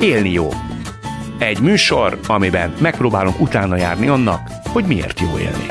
Élni 0.00 0.32
jó. 0.32 0.48
Egy 1.38 1.60
műsor, 1.60 2.18
amiben 2.26 2.74
megpróbálunk 2.80 3.40
utána 3.40 3.76
járni 3.76 4.06
annak, 4.06 4.40
hogy 4.64 4.84
miért 4.84 5.20
jó 5.20 5.38
élni. 5.38 5.66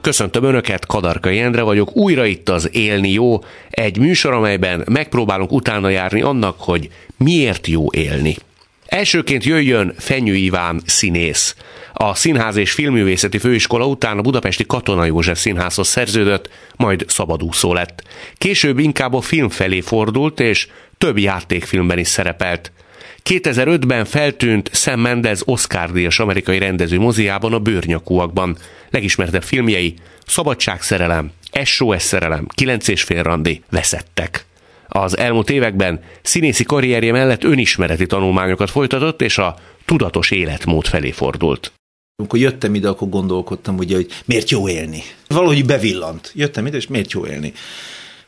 Köszöntöm 0.00 0.44
Önöket, 0.44 0.86
Kadarkai 0.86 1.38
Endre 1.38 1.62
vagyok, 1.62 1.96
újra 1.96 2.24
itt 2.24 2.48
az 2.48 2.68
Élni 2.72 3.10
Jó, 3.12 3.38
egy 3.70 3.98
műsor, 3.98 4.32
amelyben 4.32 4.84
megpróbálunk 4.90 5.52
utána 5.52 5.88
járni 5.88 6.20
annak, 6.20 6.54
hogy 6.58 6.90
miért 7.16 7.66
jó 7.66 7.86
élni. 7.92 8.36
Elsőként 8.86 9.44
jöjjön 9.44 9.94
Fenyő 9.98 10.34
Iván 10.34 10.80
színész. 10.86 11.56
A 11.92 12.14
Színház 12.14 12.56
és 12.56 12.72
Filmművészeti 12.72 13.38
Főiskola 13.38 13.86
után 13.86 14.18
a 14.18 14.22
Budapesti 14.22 14.66
Katona 14.66 15.04
József 15.04 15.38
Színházhoz 15.38 15.88
szerződött, 15.88 16.48
majd 16.76 17.04
szabadúszó 17.08 17.72
lett. 17.72 18.02
Később 18.34 18.78
inkább 18.78 19.14
a 19.14 19.20
film 19.20 19.48
felé 19.48 19.80
fordult, 19.80 20.40
és 20.40 20.68
több 21.00 21.18
játékfilmben 21.18 21.98
is 21.98 22.08
szerepelt. 22.08 22.72
2005-ben 23.24 24.04
feltűnt 24.04 24.70
Sam 24.72 25.00
Mendes 25.00 25.40
Oscar-díjas 25.44 26.18
amerikai 26.18 26.58
rendező 26.58 26.98
moziában 26.98 27.52
a 27.52 27.58
Bőrnyakúakban. 27.58 28.56
Legismertebb 28.90 29.42
filmjei 29.42 29.94
Szabadságszerelem, 30.26 31.30
SOS 31.64 32.02
szerelem, 32.02 32.46
9 32.54 32.88
és 32.88 33.02
fél 33.02 33.22
randi, 33.22 33.62
veszettek. 33.70 34.44
Az 34.88 35.18
elmúlt 35.18 35.50
években 35.50 36.00
színészi 36.22 36.64
karrierje 36.64 37.12
mellett 37.12 37.44
önismereti 37.44 38.06
tanulmányokat 38.06 38.70
folytatott, 38.70 39.22
és 39.22 39.38
a 39.38 39.56
tudatos 39.84 40.30
életmód 40.30 40.86
felé 40.86 41.10
fordult. 41.10 41.72
Amikor 42.16 42.38
jöttem 42.38 42.74
ide, 42.74 42.88
akkor 42.88 43.08
gondolkodtam, 43.08 43.76
ugye, 43.76 43.94
hogy 43.94 44.06
miért 44.24 44.50
jó 44.50 44.68
élni. 44.68 45.02
Valahogy 45.26 45.64
bevillant. 45.64 46.32
Jöttem 46.34 46.66
ide, 46.66 46.76
és 46.76 46.86
miért 46.86 47.12
jó 47.12 47.26
élni. 47.26 47.52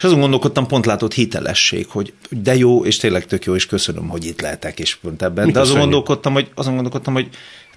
És 0.02 0.08
azon 0.08 0.20
gondolkodtam, 0.20 0.66
pont 0.66 0.86
látott 0.86 1.14
hitelesség, 1.14 1.86
hogy 1.88 2.12
de 2.30 2.56
jó, 2.56 2.84
és 2.84 2.96
tényleg 2.96 3.26
tök 3.26 3.44
jó, 3.44 3.54
és 3.54 3.66
köszönöm, 3.66 4.08
hogy 4.08 4.24
itt 4.24 4.40
lehetek, 4.40 4.78
és 4.78 4.94
pont 4.94 5.22
ebben. 5.22 5.46
Mi 5.46 5.52
de 5.52 5.60
azon 5.60 5.78
gondolkodtam, 5.78 6.32
hogy, 6.32 6.50
azon 6.54 6.74
gondolkodtam, 6.74 7.14
hogy 7.14 7.28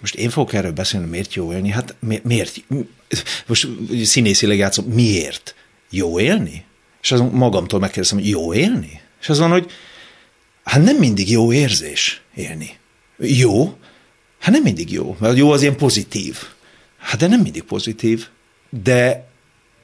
most 0.02 0.16
én 0.16 0.30
fogok 0.30 0.54
erről 0.54 0.72
beszélni, 0.72 1.08
miért 1.08 1.34
jó 1.34 1.54
élni? 1.54 1.70
Hát 1.70 1.96
mi- 2.00 2.22
miért? 2.24 2.56
Most 3.46 3.68
színészileg 4.04 4.58
játszom, 4.58 4.86
miért? 4.86 5.56
Jó 5.90 6.20
élni? 6.20 6.66
És 7.02 7.12
azon 7.12 7.28
magamtól 7.28 7.80
megkérdeztem, 7.80 8.20
hogy 8.20 8.30
jó 8.30 8.54
élni? 8.54 9.02
És 9.22 9.30
azon, 9.30 9.50
hogy 9.50 9.72
hát 10.64 10.84
nem 10.84 10.96
mindig 10.96 11.32
jó 11.32 11.54
érzés 11.54 12.22
élni. 12.36 12.78
Jó? 13.18 13.78
Hát 14.40 14.54
nem 14.54 14.64
mindig 14.64 14.92
jó, 14.92 15.16
mert 15.20 15.38
jó 15.38 15.52
az 15.52 15.62
ilyen 15.62 15.76
pozitív. 15.76 16.38
Hát 16.98 17.20
de 17.20 17.28
nem 17.28 17.40
mindig 17.40 17.64
pozitív. 17.64 18.28
De 18.84 19.28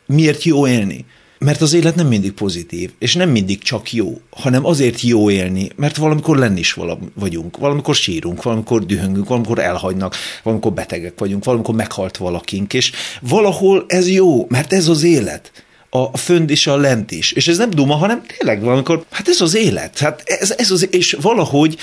miért 0.06 0.44
jó 0.44 0.68
élni? 0.68 1.06
Mert 1.46 1.62
az 1.62 1.74
élet 1.74 1.96
nem 1.96 2.08
mindig 2.08 2.32
pozitív, 2.32 2.92
és 3.00 3.16
nem 3.16 3.30
mindig 3.30 3.62
csak 3.62 3.94
jó, 3.94 4.22
hanem 4.30 4.66
azért 4.66 5.02
jó 5.02 5.30
élni, 5.30 5.70
mert 5.76 5.98
valamikor 5.98 6.38
lenni 6.38 6.60
is 6.60 6.74
valami 6.74 7.06
vagyunk, 7.14 7.58
valamikor 7.58 7.96
sírunk, 7.96 8.44
valamikor 8.44 8.86
dühöngünk, 8.86 9.28
valamikor 9.28 9.60
elhagynak, 9.60 10.16
valamikor 10.44 10.74
betegek 10.74 11.20
vagyunk, 11.20 11.44
valamikor 11.44 11.76
meghalt 11.76 12.18
valakink, 12.18 12.74
és 12.74 12.92
valahol 13.22 13.86
ez 13.88 14.10
jó, 14.10 14.46
mert 14.50 14.74
ez 14.74 14.88
az 14.88 15.04
élet 15.04 15.52
a 15.90 16.18
fönt 16.18 16.50
és 16.50 16.68
a 16.68 16.78
lent 16.78 17.12
is. 17.12 17.32
És 17.32 17.48
ez 17.48 17.58
nem 17.58 17.70
duma, 17.70 17.96
hanem 17.96 18.24
tényleg 18.38 18.62
valamikor, 18.62 19.06
hát 19.12 19.28
ez 19.28 19.42
az 19.42 19.56
élet. 19.56 20.00
Hát 20.00 20.22
ez, 20.26 20.54
ez 20.58 20.72
az, 20.72 20.88
és 20.92 21.18
valahogy 21.22 21.78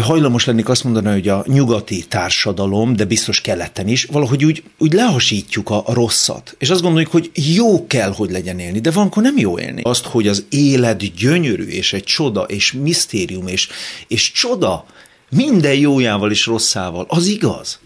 hajlamos 0.00 0.44
lennék 0.44 0.68
azt 0.68 0.84
mondani, 0.84 1.08
hogy 1.08 1.28
a 1.28 1.44
nyugati 1.46 2.04
társadalom, 2.08 2.96
de 2.96 3.04
biztos 3.04 3.40
keleten 3.40 3.88
is, 3.88 4.04
valahogy 4.04 4.44
úgy, 4.44 4.62
úgy 4.78 4.92
lehasítjuk 4.92 5.70
a, 5.70 5.84
rosszat. 5.86 6.54
És 6.58 6.70
azt 6.70 6.82
gondoljuk, 6.82 7.10
hogy 7.10 7.30
jó 7.34 7.86
kell, 7.86 8.12
hogy 8.12 8.30
legyen 8.30 8.58
élni, 8.58 8.80
de 8.80 8.90
valamikor 8.90 9.22
nem 9.22 9.38
jó 9.38 9.58
élni. 9.58 9.82
Azt, 9.82 10.04
hogy 10.04 10.28
az 10.28 10.44
élet 10.48 11.14
gyönyörű, 11.14 11.66
és 11.66 11.92
egy 11.92 12.04
csoda, 12.04 12.42
és 12.42 12.72
misztérium, 12.72 13.46
és, 13.46 13.68
és 14.08 14.32
csoda, 14.32 14.86
minden 15.30 15.74
jójával 15.74 16.30
és 16.30 16.46
rosszával, 16.46 17.04
az 17.08 17.26
igaz. 17.26 17.78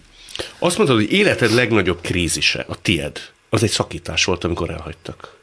Azt 0.58 0.76
mondtad, 0.76 0.98
hogy 0.98 1.12
életed 1.12 1.52
legnagyobb 1.52 2.00
krízise, 2.00 2.64
a 2.68 2.80
tied, 2.82 3.18
az 3.50 3.62
egy 3.62 3.70
szakítás 3.70 4.24
volt, 4.24 4.44
amikor 4.44 4.70
elhagytak. 4.70 5.35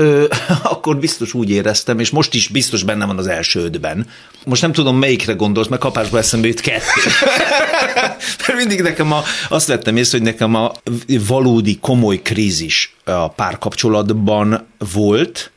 Ö, 0.00 0.24
akkor 0.72 0.98
biztos 0.98 1.34
úgy 1.34 1.50
éreztem, 1.50 1.98
és 1.98 2.10
most 2.10 2.34
is 2.34 2.48
biztos 2.48 2.82
benne 2.82 3.06
van 3.06 3.18
az 3.18 3.26
első 3.26 3.60
ötben. 3.60 4.06
Most 4.44 4.62
nem 4.62 4.72
tudom, 4.72 4.96
melyikre 4.96 5.32
gondolsz, 5.32 5.68
mert 5.68 5.80
kapásba 5.82 6.18
eszembe 6.18 6.46
jut 6.46 6.60
kettő. 6.60 7.00
Mert 8.46 8.58
mindig 8.58 8.80
nekem 8.80 9.12
a, 9.12 9.22
azt 9.48 9.66
vettem 9.66 9.96
észre, 9.96 10.18
hogy 10.18 10.26
nekem 10.26 10.54
a 10.54 10.72
valódi 11.06 11.78
komoly 11.80 12.22
krízis 12.22 12.94
a 13.04 13.28
párkapcsolatban 13.28 14.66
volt, 14.92 15.50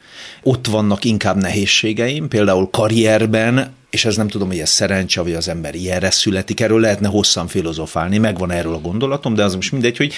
ott 0.43 0.67
vannak 0.67 1.03
inkább 1.03 1.35
nehézségeim, 1.35 2.27
például 2.27 2.69
karrierben, 2.69 3.75
és 3.89 4.05
ez 4.05 4.15
nem 4.15 4.27
tudom, 4.27 4.47
hogy 4.47 4.59
ez 4.59 4.69
szerencse, 4.69 5.21
vagy 5.21 5.33
az 5.33 5.47
ember 5.47 5.75
ilyenre 5.75 6.11
születik, 6.11 6.59
erről 6.59 6.79
lehetne 6.79 7.07
hosszan 7.07 7.47
filozofálni, 7.47 8.17
megvan 8.17 8.51
erről 8.51 8.73
a 8.73 8.81
gondolatom, 8.81 9.33
de 9.33 9.43
az 9.43 9.55
most 9.55 9.71
mindegy, 9.71 9.97
hogy 9.97 10.13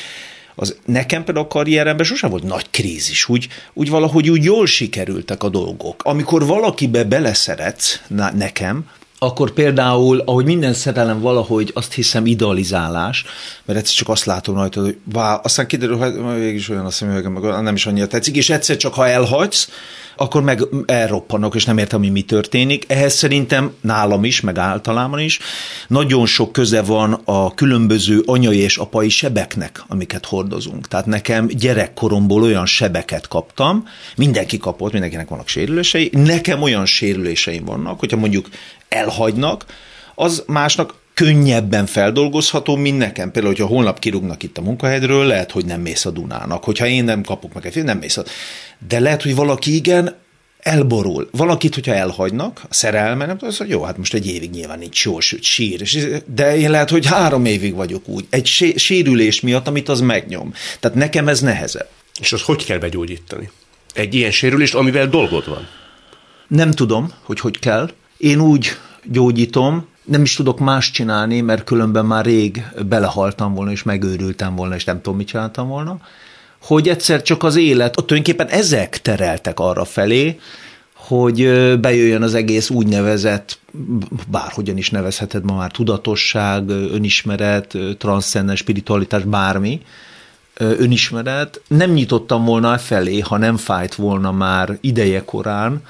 az 0.55 0.75
nekem 0.85 1.23
például 1.23 1.45
a 1.45 1.49
karrieremben 1.49 2.05
sosem 2.05 2.29
volt 2.29 2.43
nagy 2.43 2.65
krízis, 2.69 3.29
úgy, 3.29 3.47
úgy 3.73 3.89
valahogy 3.89 4.29
úgy 4.29 4.43
jól 4.43 4.65
sikerültek 4.65 5.43
a 5.43 5.49
dolgok. 5.49 6.01
Amikor 6.03 6.45
valakibe 6.45 7.03
beleszeretsz, 7.03 7.99
na, 8.07 8.31
nekem, 8.33 8.85
akkor 9.23 9.51
például, 9.51 10.19
ahogy 10.19 10.45
minden 10.45 10.73
szerelem 10.73 11.19
valahogy 11.19 11.71
azt 11.73 11.93
hiszem 11.93 12.25
idealizálás, 12.25 13.25
mert 13.65 13.79
egyszer 13.79 13.95
csak 13.95 14.09
azt 14.09 14.25
látom 14.25 14.55
rajta, 14.55 14.81
hogy 14.81 14.97
vá, 15.03 15.35
aztán 15.35 15.67
kiderül, 15.67 15.97
hogy 15.97 16.13
mégis 16.13 16.69
olyan 16.69 16.85
a 16.85 16.89
szemüvegem, 16.89 17.31
meg 17.31 17.61
nem 17.61 17.75
is 17.75 17.85
annyira 17.85 18.07
tetszik, 18.07 18.35
és 18.35 18.49
egyszer 18.49 18.77
csak 18.77 18.93
ha 18.93 19.07
elhagysz, 19.07 19.69
akkor 20.15 20.43
meg 20.43 20.61
elroppanok, 20.85 21.55
és 21.55 21.65
nem 21.65 21.77
értem, 21.77 21.99
hogy 21.99 22.11
mi 22.11 22.21
történik. 22.21 22.85
Ehhez 22.87 23.13
szerintem 23.13 23.73
nálam 23.81 24.23
is, 24.23 24.41
meg 24.41 24.57
általában 24.57 25.19
is 25.19 25.39
nagyon 25.87 26.25
sok 26.25 26.51
köze 26.51 26.81
van 26.81 27.21
a 27.25 27.53
különböző 27.53 28.21
anyai 28.25 28.57
és 28.57 28.77
apai 28.77 29.09
sebeknek, 29.09 29.83
amiket 29.87 30.25
hordozunk. 30.25 30.87
Tehát 30.87 31.05
nekem 31.05 31.47
gyerekkoromból 31.47 32.43
olyan 32.43 32.65
sebeket 32.65 33.27
kaptam, 33.27 33.87
mindenki 34.15 34.57
kapott, 34.57 34.91
mindenkinek 34.91 35.29
vannak 35.29 35.47
sérülései, 35.47 36.09
nekem 36.11 36.61
olyan 36.61 36.85
sérüléseim 36.85 37.65
vannak, 37.65 37.99
hogyha 37.99 38.17
mondjuk 38.17 38.47
elhagynak, 38.89 39.65
az 40.15 40.43
másnak 40.47 40.93
könnyebben 41.13 41.85
feldolgozható, 41.85 42.75
mint 42.75 42.97
nekem. 42.97 43.31
Például, 43.31 43.53
hogyha 43.53 43.73
holnap 43.73 43.99
kirúgnak 43.99 44.43
itt 44.43 44.57
a 44.57 44.61
munkahelyről, 44.61 45.25
lehet, 45.25 45.51
hogy 45.51 45.65
nem 45.65 45.81
mész 45.81 46.05
a 46.05 46.11
Dunának. 46.11 46.63
Hogyha 46.63 46.85
én 46.85 47.03
nem 47.03 47.21
kapok 47.21 47.53
meg 47.53 47.65
egy 47.65 47.83
nem 47.83 47.97
mész 47.97 48.17
a... 48.17 48.23
De 48.87 48.99
lehet, 48.99 49.21
hogy 49.21 49.35
valaki 49.35 49.75
igen, 49.75 50.15
elborul. 50.59 51.29
Valakit, 51.31 51.73
hogyha 51.73 51.93
elhagynak, 51.93 52.61
a 52.69 52.73
szerelme, 52.73 53.25
nem 53.25 53.37
az, 53.39 53.57
hogy 53.57 53.69
jó, 53.69 53.83
hát 53.83 53.97
most 53.97 54.13
egy 54.13 54.27
évig 54.27 54.49
nyilván 54.49 54.79
nincs 54.79 55.05
jó, 55.05 55.19
sőt, 55.19 55.43
sír. 55.43 55.83
De 56.33 56.57
én 56.57 56.69
lehet, 56.69 56.89
hogy 56.89 57.05
három 57.05 57.45
évig 57.45 57.73
vagyok 57.73 58.07
úgy. 58.07 58.25
Egy 58.29 58.45
sé- 58.45 58.79
sérülés 58.79 59.41
miatt, 59.41 59.67
amit 59.67 59.89
az 59.89 60.01
megnyom. 60.01 60.53
Tehát 60.79 60.97
nekem 60.97 61.27
ez 61.27 61.41
nehezebb. 61.41 61.87
És 62.19 62.33
az 62.33 62.41
hogy 62.41 62.65
kell 62.65 62.77
begyógyítani? 62.77 63.51
Egy 63.93 64.13
ilyen 64.13 64.31
sérülést, 64.31 64.75
amivel 64.75 65.07
dolgod 65.07 65.47
van. 65.47 65.67
Nem 66.47 66.71
tudom, 66.71 67.11
hogy 67.23 67.39
hogy 67.39 67.59
kell. 67.59 67.91
Én 68.17 68.39
úgy 68.39 68.67
gyógyítom, 69.03 69.87
nem 70.03 70.21
is 70.21 70.35
tudok 70.35 70.59
más 70.59 70.91
csinálni, 70.91 71.41
mert 71.41 71.63
különben 71.63 72.05
már 72.05 72.25
rég 72.25 72.63
belehaltam 72.87 73.53
volna, 73.53 73.71
és 73.71 73.83
megőrültem 73.83 74.55
volna, 74.55 74.75
és 74.75 74.83
nem 74.83 75.01
tudom, 75.01 75.17
mit 75.17 75.27
csináltam 75.27 75.67
volna, 75.67 75.99
hogy 76.63 76.89
egyszer 76.89 77.21
csak 77.21 77.43
az 77.43 77.55
élet, 77.55 77.97
ott 77.97 78.07
tulajdonképpen 78.07 78.47
ezek 78.47 79.01
tereltek 79.01 79.59
arra 79.59 79.85
felé, 79.85 80.39
hogy 80.93 81.35
bejöjjön 81.79 82.21
az 82.21 82.33
egész 82.33 82.69
úgynevezett, 82.69 83.59
bárhogyan 84.27 84.77
is 84.77 84.89
nevezheted 84.89 85.43
ma 85.43 85.55
már, 85.55 85.71
tudatosság, 85.71 86.69
önismeret, 86.69 87.77
transzcendens 87.97 88.59
spiritualitás, 88.59 89.23
bármi, 89.23 89.81
önismeret. 90.57 91.61
Nem 91.67 91.91
nyitottam 91.91 92.45
volna 92.45 92.73
e 92.73 92.77
felé, 92.77 93.19
ha 93.19 93.37
nem 93.37 93.57
fájt 93.57 93.95
volna 93.95 94.31
már 94.31 94.77
ideje 94.81 95.25
korán, 95.25 95.81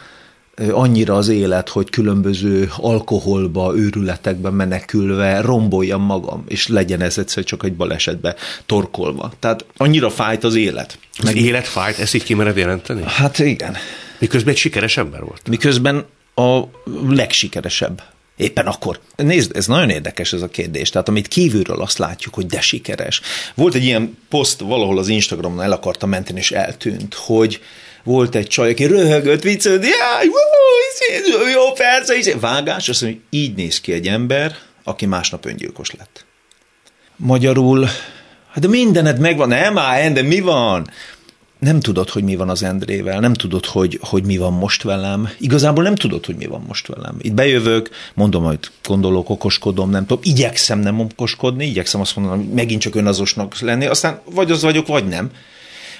annyira 0.71 1.15
az 1.15 1.27
élet, 1.27 1.69
hogy 1.69 1.89
különböző 1.89 2.71
alkoholba, 2.77 3.75
őrületekbe 3.75 4.49
menekülve 4.49 5.41
romboljam 5.41 6.01
magam, 6.01 6.43
és 6.47 6.67
legyen 6.67 7.01
ez 7.01 7.17
egyszer 7.17 7.43
csak 7.43 7.63
egy 7.63 7.73
balesetbe 7.73 8.35
torkolva. 8.65 9.31
Tehát 9.39 9.65
annyira 9.77 10.09
fájt 10.09 10.43
az 10.43 10.55
élet. 10.55 10.99
Az 11.17 11.35
élet 11.35 11.67
fájt, 11.67 11.99
ezt 11.99 12.13
így 12.13 12.23
kimered 12.23 12.57
jelenteni? 12.57 13.03
Hát 13.05 13.39
igen. 13.39 13.75
Miközben 14.19 14.53
egy 14.53 14.59
sikeres 14.59 14.97
ember 14.97 15.21
volt. 15.23 15.49
Miközben 15.49 16.05
a 16.35 16.61
legsikeresebb. 17.07 18.03
Éppen 18.37 18.67
akkor. 18.67 18.99
Nézd, 19.15 19.55
ez 19.55 19.67
nagyon 19.67 19.89
érdekes 19.89 20.33
ez 20.33 20.41
a 20.41 20.47
kérdés. 20.47 20.89
Tehát 20.89 21.07
amit 21.07 21.27
kívülről 21.27 21.81
azt 21.81 21.97
látjuk, 21.97 22.33
hogy 22.33 22.45
de 22.45 22.61
sikeres. 22.61 23.21
Volt 23.55 23.73
egy 23.73 23.83
ilyen 23.83 24.17
poszt 24.29 24.59
valahol 24.59 24.97
az 24.97 25.07
Instagramon, 25.07 25.61
el 25.61 25.71
akarta 25.71 26.05
menteni, 26.05 26.39
és 26.39 26.51
eltűnt, 26.51 27.13
hogy 27.13 27.59
volt 28.03 28.35
egy 28.35 28.47
csaj, 28.47 28.69
aki 28.69 28.85
röhögött, 28.85 29.43
viccelt, 29.43 29.83
jaj, 29.83 30.25
jó, 31.53 31.71
persze, 31.71 32.13
és 32.13 32.33
vágás, 32.39 32.89
azt 32.89 33.01
mondja, 33.01 33.19
hogy 33.19 33.39
így 33.39 33.55
néz 33.55 33.81
ki 33.81 33.91
egy 33.91 34.07
ember, 34.07 34.55
aki 34.83 35.05
másnap 35.05 35.45
öngyilkos 35.45 35.91
lett. 35.91 36.25
Magyarul, 37.15 37.85
hát 38.51 38.59
de 38.59 38.67
mindened 38.67 39.19
megvan, 39.19 39.47
nem 39.47 39.77
áll, 39.77 40.09
de 40.09 40.21
mi 40.21 40.39
van? 40.39 40.89
nem 41.63 41.79
tudod, 41.79 42.09
hogy 42.09 42.23
mi 42.23 42.35
van 42.35 42.49
az 42.49 42.63
Endrével, 42.63 43.19
nem 43.19 43.33
tudod, 43.33 43.65
hogy, 43.65 43.99
hogy 44.01 44.25
mi 44.25 44.37
van 44.37 44.53
most 44.53 44.83
velem. 44.83 45.29
Igazából 45.39 45.83
nem 45.83 45.95
tudod, 45.95 46.25
hogy 46.25 46.35
mi 46.35 46.45
van 46.45 46.63
most 46.67 46.87
velem. 46.87 47.15
Itt 47.19 47.33
bejövök, 47.33 47.89
mondom, 48.13 48.43
hogy 48.43 48.59
gondolok, 48.83 49.29
okoskodom, 49.29 49.89
nem 49.89 50.05
tudom, 50.05 50.23
igyekszem 50.23 50.79
nem 50.79 50.99
okoskodni, 50.99 51.65
igyekszem 51.65 52.01
azt 52.01 52.15
mondani, 52.15 52.43
hogy 52.43 52.53
megint 52.53 52.81
csak 52.81 52.95
önazosnak 52.95 53.59
lenni, 53.59 53.85
aztán 53.85 54.19
vagy 54.31 54.51
az 54.51 54.61
vagyok, 54.61 54.87
vagy 54.87 55.07
nem 55.07 55.31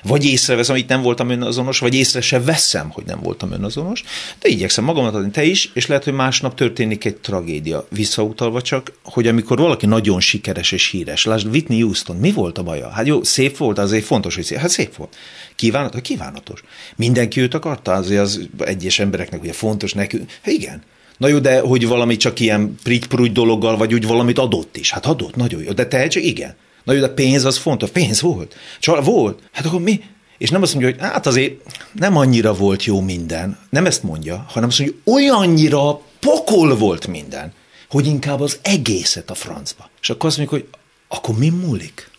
vagy 0.03 0.25
észreveszem, 0.25 0.75
itt 0.75 0.87
nem 0.87 1.01
voltam 1.01 1.29
önazonos, 1.29 1.79
vagy 1.79 1.95
észre 1.95 2.21
se 2.21 2.39
veszem, 2.39 2.89
hogy 2.89 3.03
nem 3.05 3.19
voltam 3.19 3.51
önazonos, 3.51 4.03
de 4.39 4.49
igyekszem 4.49 4.83
magamat 4.83 5.15
adni, 5.15 5.31
te 5.31 5.43
is, 5.43 5.69
és 5.73 5.87
lehet, 5.87 6.03
hogy 6.03 6.13
másnap 6.13 6.55
történik 6.55 7.05
egy 7.05 7.17
tragédia. 7.17 7.87
Visszautalva 7.89 8.61
csak, 8.61 8.91
hogy 9.03 9.27
amikor 9.27 9.57
valaki 9.57 9.85
nagyon 9.85 10.19
sikeres 10.19 10.71
és 10.71 10.89
híres, 10.89 11.25
lásd 11.25 11.47
Whitney 11.47 11.81
Houston, 11.81 12.15
mi 12.15 12.31
volt 12.31 12.57
a 12.57 12.63
baja? 12.63 12.89
Hát 12.89 13.07
jó, 13.07 13.23
szép 13.23 13.57
volt, 13.57 13.77
azért 13.77 14.05
fontos, 14.05 14.35
hogy 14.35 14.43
szép. 14.43 14.57
Hát 14.57 14.69
szép 14.69 14.95
volt. 14.95 15.15
Kívánatos? 15.55 16.01
Kívánatos. 16.01 16.63
Mindenki 16.95 17.41
őt 17.41 17.53
akarta, 17.53 17.91
azért 17.91 18.21
az 18.21 18.47
egyes 18.57 18.99
embereknek 18.99 19.41
ugye 19.41 19.53
fontos 19.53 19.93
nekünk. 19.93 20.31
Hát 20.41 20.53
igen, 20.53 20.83
Na 21.17 21.27
jó, 21.27 21.39
de 21.39 21.59
hogy 21.59 21.87
valami 21.87 22.17
csak 22.17 22.39
ilyen 22.39 22.75
prigy 22.83 23.31
dologgal, 23.31 23.77
vagy 23.77 23.93
úgy 23.93 24.07
valamit 24.07 24.39
adott 24.39 24.77
is. 24.77 24.91
Hát 24.91 25.05
adott, 25.05 25.35
nagyon 25.35 25.63
jó. 25.63 25.71
De 25.71 25.85
tehetség, 25.85 26.25
igen. 26.25 26.55
Na 26.83 26.93
jó, 26.93 26.99
de 26.99 27.07
pénz 27.07 27.45
az 27.45 27.57
fontos. 27.57 27.89
Pénz 27.89 28.21
volt. 28.21 28.55
Csak 28.79 29.05
volt. 29.05 29.39
Hát 29.51 29.65
akkor 29.65 29.81
mi? 29.81 30.01
És 30.37 30.49
nem 30.49 30.61
azt 30.61 30.73
mondja, 30.73 30.91
hogy 30.91 31.01
hát 31.01 31.25
azért 31.27 31.53
nem 31.91 32.17
annyira 32.17 32.53
volt 32.53 32.83
jó 32.83 33.01
minden. 33.01 33.57
Nem 33.69 33.85
ezt 33.85 34.03
mondja, 34.03 34.45
hanem 34.49 34.69
azt 34.69 34.79
mondja, 34.79 34.97
hogy 35.03 35.13
olyannyira 35.13 36.01
pokol 36.19 36.75
volt 36.75 37.07
minden, 37.07 37.53
hogy 37.89 38.05
inkább 38.05 38.39
az 38.39 38.59
egészet 38.61 39.29
a 39.29 39.33
francba. 39.33 39.89
És 40.01 40.09
akkor 40.09 40.29
azt 40.29 40.37
mondjuk, 40.37 40.61
hogy 40.61 40.69
akkor 41.07 41.37
mi 41.37 41.49
múlik? 41.49 42.09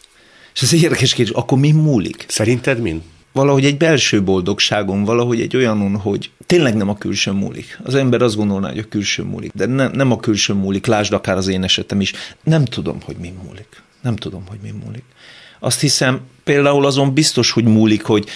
És 0.55 0.63
ez 0.63 0.73
egy 0.73 0.83
érdekes 0.83 1.15
kérdés, 1.15 1.35
akkor 1.35 1.59
mi 1.59 1.71
múlik? 1.71 2.25
Szerinted 2.29 2.81
min? 2.81 3.03
Valahogy 3.33 3.65
egy 3.65 3.77
belső 3.77 4.23
boldogságon, 4.23 5.05
valahogy 5.05 5.41
egy 5.41 5.57
olyanon, 5.57 5.97
hogy 5.97 6.31
tényleg 6.47 6.75
nem 6.75 6.89
a 6.89 6.99
külső 6.99 7.31
múlik. 7.31 7.81
Az 7.85 7.95
ember 7.95 8.23
azt 8.23 8.37
gondolná, 8.37 8.69
hogy 8.69 8.79
a 8.79 8.89
külső 8.89 9.23
múlik, 9.23 9.53
de 9.55 9.67
ne, 9.67 9.89
nem 9.89 10.13
a 10.13 10.21
külső 10.21 10.53
múlik, 10.53 10.87
lásd 10.87 11.13
akár 11.13 11.37
az 11.37 11.49
én 11.49 11.63
esetem 11.63 12.01
is. 12.01 12.13
Nem 12.43 12.65
tudom, 12.65 12.99
hogy 13.05 13.17
mi 13.17 13.33
múlik. 13.45 13.83
Nem 14.05 14.17
tudom, 14.17 14.45
hogy 14.49 14.59
mi 14.63 14.71
múlik. 14.85 15.05
Azt 15.59 15.81
hiszem, 15.81 16.21
például 16.45 16.87
azon 16.87 17.15
biztos, 17.15 17.51
hogy 17.51 17.65
múlik, 17.65 18.03
hogy 18.03 18.29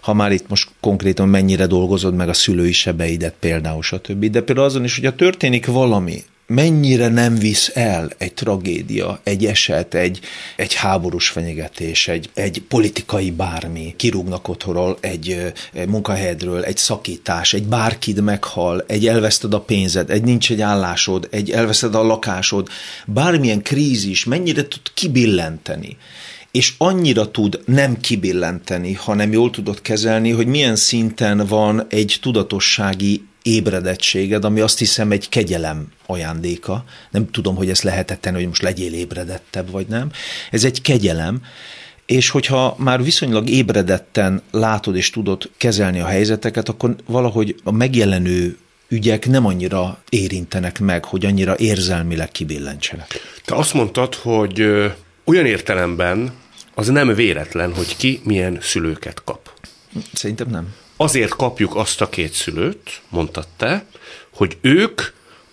ha 0.00 0.14
már 0.14 0.32
itt 0.32 0.48
most 0.48 0.70
konkrétan 0.80 1.28
mennyire 1.28 1.66
dolgozod 1.66 2.14
meg 2.14 2.28
a 2.28 2.32
szülői 2.32 2.72
sebeidet 2.72 3.34
például, 3.40 3.82
stb. 3.82 4.24
De 4.24 4.42
például 4.42 4.66
azon 4.66 4.84
is, 4.84 4.94
hogyha 4.94 5.14
történik 5.14 5.66
valami, 5.66 6.24
mennyire 6.48 7.08
nem 7.08 7.34
visz 7.34 7.70
el 7.74 8.10
egy 8.18 8.34
tragédia, 8.34 9.20
egy 9.22 9.46
eset, 9.46 9.94
egy, 9.94 10.20
egy 10.56 10.74
háborús 10.74 11.28
fenyegetés, 11.28 12.08
egy, 12.08 12.30
egy 12.34 12.62
politikai 12.68 13.30
bármi, 13.30 13.94
kirúgnak 13.96 14.48
otthonról, 14.48 14.98
egy, 15.00 15.52
egy 15.72 15.88
munkahelyedről, 15.88 16.64
egy 16.64 16.76
szakítás, 16.76 17.52
egy 17.52 17.66
bárkid 17.66 18.22
meghal, 18.22 18.84
egy 18.86 19.06
elveszted 19.06 19.54
a 19.54 19.60
pénzed, 19.60 20.10
egy 20.10 20.22
nincs 20.22 20.50
egy 20.50 20.60
állásod, 20.60 21.28
egy 21.30 21.50
elveszted 21.50 21.94
a 21.94 22.02
lakásod, 22.02 22.68
bármilyen 23.06 23.62
krízis, 23.62 24.24
mennyire 24.24 24.62
tud 24.68 24.82
kibillenteni. 24.94 25.96
És 26.50 26.74
annyira 26.78 27.30
tud 27.30 27.60
nem 27.64 28.00
kibillenteni, 28.00 28.92
hanem 28.92 29.32
jól 29.32 29.50
tudod 29.50 29.82
kezelni, 29.82 30.30
hogy 30.30 30.46
milyen 30.46 30.76
szinten 30.76 31.46
van 31.46 31.86
egy 31.88 32.18
tudatossági 32.20 33.26
ébredettséged, 33.48 34.44
ami 34.44 34.60
azt 34.60 34.78
hiszem 34.78 35.10
egy 35.10 35.28
kegyelem 35.28 35.88
ajándéka. 36.06 36.84
Nem 37.10 37.30
tudom, 37.30 37.56
hogy 37.56 37.70
ezt 37.70 37.82
lehetett 37.82 38.20
tenni, 38.20 38.36
hogy 38.36 38.46
most 38.46 38.62
legyél 38.62 38.92
ébredettebb, 38.92 39.70
vagy 39.70 39.86
nem. 39.86 40.10
Ez 40.50 40.64
egy 40.64 40.82
kegyelem, 40.82 41.40
és 42.06 42.30
hogyha 42.30 42.74
már 42.78 43.02
viszonylag 43.02 43.48
ébredetten 43.48 44.42
látod 44.50 44.96
és 44.96 45.10
tudod 45.10 45.50
kezelni 45.56 46.00
a 46.00 46.06
helyzeteket, 46.06 46.68
akkor 46.68 46.96
valahogy 47.06 47.60
a 47.64 47.70
megjelenő 47.70 48.56
ügyek 48.88 49.26
nem 49.28 49.46
annyira 49.46 50.02
érintenek 50.08 50.80
meg, 50.80 51.04
hogy 51.04 51.24
annyira 51.24 51.56
érzelmileg 51.58 52.30
kibillentsenek. 52.30 53.20
Te 53.44 53.54
azt 53.54 53.74
mondtad, 53.74 54.14
hogy 54.14 54.60
olyan 55.24 55.46
értelemben 55.46 56.32
az 56.74 56.88
nem 56.88 57.14
véletlen, 57.14 57.74
hogy 57.74 57.96
ki 57.96 58.20
milyen 58.24 58.58
szülőket 58.60 59.24
kap. 59.24 59.50
Szerintem 60.12 60.48
nem 60.50 60.74
azért 61.00 61.34
kapjuk 61.34 61.76
azt 61.76 62.00
a 62.00 62.08
két 62.08 62.32
szülőt, 62.32 63.00
mondtad 63.08 63.46
te, 63.56 63.84
hogy 64.30 64.56
ők 64.60 65.00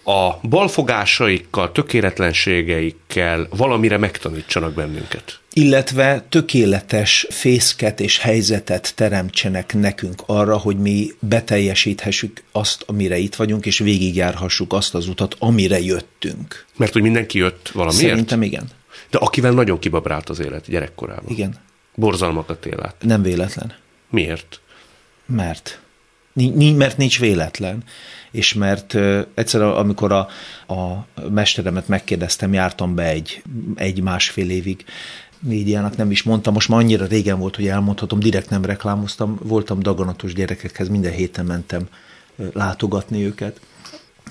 a 0.04 0.48
balfogásaikkal, 0.48 1.72
tökéletlenségeikkel 1.72 3.48
valamire 3.50 3.98
megtanítsanak 3.98 4.74
bennünket. 4.74 5.40
Illetve 5.54 6.26
tökéletes 6.30 7.28
fészket 7.30 8.00
és 8.00 8.18
helyzetet 8.18 8.96
teremtsenek 8.96 9.74
nekünk 9.74 10.24
arra, 10.26 10.58
hogy 10.58 10.78
mi 10.78 11.12
beteljesíthessük 11.20 12.44
azt, 12.52 12.84
amire 12.88 13.18
itt 13.18 13.36
vagyunk, 13.36 13.66
és 13.66 13.80
végigjárhassuk 13.80 14.74
azt 14.74 14.96
az 14.96 15.08
utat, 15.08 15.36
amire 15.40 15.80
jöttünk. 15.80 16.66
Mert 16.78 16.94
hogy 16.94 17.02
mindenki 17.02 17.38
jött 17.38 17.70
valamiért? 17.74 18.10
Szerintem 18.10 18.42
igen. 18.42 18.68
De 19.10 19.18
akivel 19.18 19.52
nagyon 19.52 19.80
kibabrált 19.80 20.30
az 20.30 20.40
élet 20.40 20.68
gyerekkorában. 20.68 21.32
Igen. 21.32 21.56
Borzalmakat 21.96 22.66
él 22.66 22.80
át. 22.82 22.96
Nem 23.00 23.22
véletlen. 23.22 23.74
Miért? 24.10 24.60
Mert. 25.26 25.80
Mert 26.76 26.98
nincs 26.98 27.20
véletlen, 27.20 27.84
és 28.32 28.54
mert 28.54 28.94
uh, 28.94 29.26
egyszer, 29.34 29.62
amikor 29.62 30.12
a, 30.12 30.28
a 30.74 31.06
mesteremet 31.30 31.88
megkérdeztem, 31.88 32.54
jártam 32.54 32.96
be 32.96 33.04
egy, 33.04 33.44
egy 33.76 34.02
másfél 34.02 34.50
évig. 34.50 34.86
Médiának, 35.40 35.98
nem 35.98 36.12
is 36.12 36.24
mondtam, 36.24 36.54
most 36.54 36.70
már 36.70 36.80
annyira 36.80 37.06
régen 37.06 37.40
volt, 37.40 37.56
hogy 37.56 37.68
elmondhatom, 37.68 38.20
direkt 38.20 38.50
nem 38.50 38.66
reklámoztam, 38.66 39.40
voltam 39.44 39.80
daganatos 39.80 40.34
gyerekekhez, 40.34 40.88
minden 40.88 41.12
héten 41.12 41.46
mentem 41.46 41.88
látogatni 42.54 43.26
őket, 43.26 43.60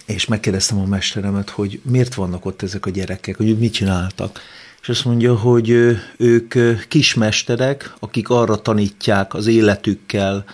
és 0.06 0.26
megkérdeztem 0.26 0.78
a 0.78 0.86
mesteremet, 0.86 1.50
hogy 1.50 1.80
miért 1.82 2.14
vannak 2.14 2.44
ott 2.44 2.62
ezek 2.62 2.86
a 2.86 2.90
gyerekek, 2.90 3.36
hogy 3.36 3.58
mit 3.58 3.72
csináltak. 3.72 4.40
És 4.82 4.88
azt 4.88 5.04
mondja, 5.04 5.36
hogy 5.36 5.68
ők 6.16 6.54
kismesterek, 6.88 7.94
akik 7.98 8.28
arra 8.28 8.56
tanítják 8.56 9.34
az 9.34 9.46
életükkel, 9.46 10.44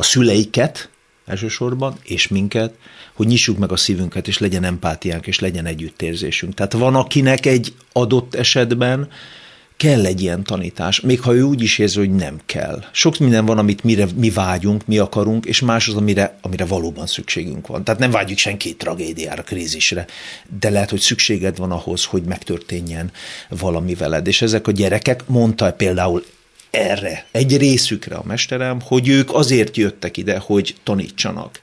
a 0.00 0.02
szüleiket 0.02 0.88
elsősorban, 1.26 1.98
és 2.02 2.28
minket, 2.28 2.74
hogy 3.14 3.26
nyissuk 3.26 3.58
meg 3.58 3.72
a 3.72 3.76
szívünket, 3.76 4.28
és 4.28 4.38
legyen 4.38 4.64
empátiánk, 4.64 5.26
és 5.26 5.38
legyen 5.38 5.66
együttérzésünk. 5.66 6.54
Tehát 6.54 6.72
van, 6.72 6.94
akinek 6.94 7.46
egy 7.46 7.74
adott 7.92 8.34
esetben 8.34 9.08
kell 9.76 10.04
egy 10.04 10.20
ilyen 10.20 10.42
tanítás, 10.44 11.00
még 11.00 11.20
ha 11.20 11.34
ő 11.34 11.42
úgy 11.42 11.62
is 11.62 11.78
érzi, 11.78 11.98
hogy 11.98 12.10
nem 12.10 12.40
kell. 12.46 12.84
Sok 12.92 13.18
minden 13.18 13.44
van, 13.44 13.58
amit 13.58 13.84
mire 13.84 14.06
mi 14.16 14.30
vágyunk, 14.30 14.86
mi 14.86 14.98
akarunk, 14.98 15.46
és 15.46 15.60
más 15.60 15.88
az, 15.88 15.94
amire, 15.94 16.38
amire 16.40 16.64
valóban 16.64 17.06
szükségünk 17.06 17.66
van. 17.66 17.84
Tehát 17.84 18.00
nem 18.00 18.10
vágyjuk 18.10 18.38
senki 18.38 18.76
tragédiára, 18.76 19.42
krízisre, 19.42 20.06
de 20.60 20.70
lehet, 20.70 20.90
hogy 20.90 21.00
szükséged 21.00 21.56
van 21.56 21.70
ahhoz, 21.70 22.04
hogy 22.04 22.22
megtörténjen 22.22 23.10
valami 23.48 23.94
veled. 23.94 24.26
És 24.26 24.42
ezek 24.42 24.66
a 24.66 24.70
gyerekek, 24.70 25.26
mondta 25.26 25.72
például 25.72 26.24
erre, 26.70 27.26
egy 27.30 27.56
részükre 27.56 28.14
a 28.14 28.24
mesterem, 28.24 28.80
hogy 28.80 29.08
ők 29.08 29.34
azért 29.34 29.76
jöttek 29.76 30.16
ide, 30.16 30.38
hogy 30.38 30.74
tanítsanak 30.82 31.60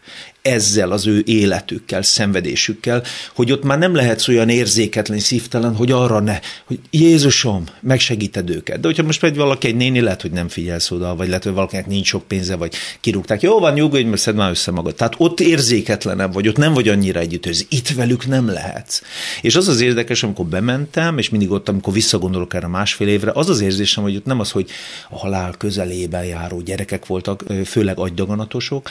ezzel 0.47 0.91
az 0.91 1.07
ő 1.07 1.23
életükkel, 1.25 2.01
szenvedésükkel, 2.01 3.03
hogy 3.35 3.51
ott 3.51 3.63
már 3.63 3.77
nem 3.77 3.95
lehetsz 3.95 4.27
olyan 4.27 4.49
érzéketlen, 4.49 5.19
szívtelen, 5.19 5.75
hogy 5.75 5.91
arra 5.91 6.19
ne, 6.19 6.39
hogy 6.65 6.79
Jézusom, 6.89 7.63
megsegíted 7.81 8.49
őket. 8.49 8.79
De 8.79 8.87
hogyha 8.87 9.03
most 9.03 9.19
pedig 9.19 9.37
valaki 9.37 9.67
egy 9.67 9.75
néni, 9.75 9.99
lehet, 9.99 10.21
hogy 10.21 10.31
nem 10.31 10.47
figyelsz 10.47 10.91
oda, 10.91 11.15
vagy 11.15 11.27
lehet, 11.27 11.43
hogy 11.43 11.53
valakinek 11.53 11.87
nincs 11.87 12.07
sok 12.07 12.27
pénze, 12.27 12.55
vagy 12.55 12.73
kirúgták. 12.99 13.41
Jó 13.41 13.59
van, 13.59 13.73
nyugodj, 13.73 14.03
mert 14.03 14.21
szed 14.21 14.35
már 14.35 14.49
össze 14.49 14.71
magad. 14.71 14.95
Tehát 14.95 15.15
ott 15.17 15.39
érzéketlenebb 15.39 16.33
vagy, 16.33 16.47
ott 16.47 16.57
nem 16.57 16.73
vagy 16.73 16.87
annyira 16.87 17.19
együtt, 17.19 17.45
itt 17.69 17.89
velük 17.89 18.27
nem 18.27 18.47
lehetsz. 18.47 19.01
És 19.41 19.55
az 19.55 19.67
az 19.67 19.81
érdekes, 19.81 20.23
amikor 20.23 20.45
bementem, 20.45 21.17
és 21.17 21.29
mindig 21.29 21.51
ott, 21.51 21.69
amikor 21.69 21.93
visszagondolok 21.93 22.53
erre 22.53 22.67
másfél 22.67 23.07
évre, 23.07 23.31
az 23.33 23.49
az 23.49 23.61
érzésem, 23.61 24.03
hogy 24.03 24.15
ott 24.15 24.25
nem 24.25 24.39
az, 24.39 24.51
hogy 24.51 24.69
a 25.09 25.17
halál 25.17 25.53
közelében 25.57 26.25
járó 26.25 26.61
gyerekek 26.61 27.05
voltak, 27.05 27.43
főleg 27.65 27.99
agydaganatosok, 27.99 28.89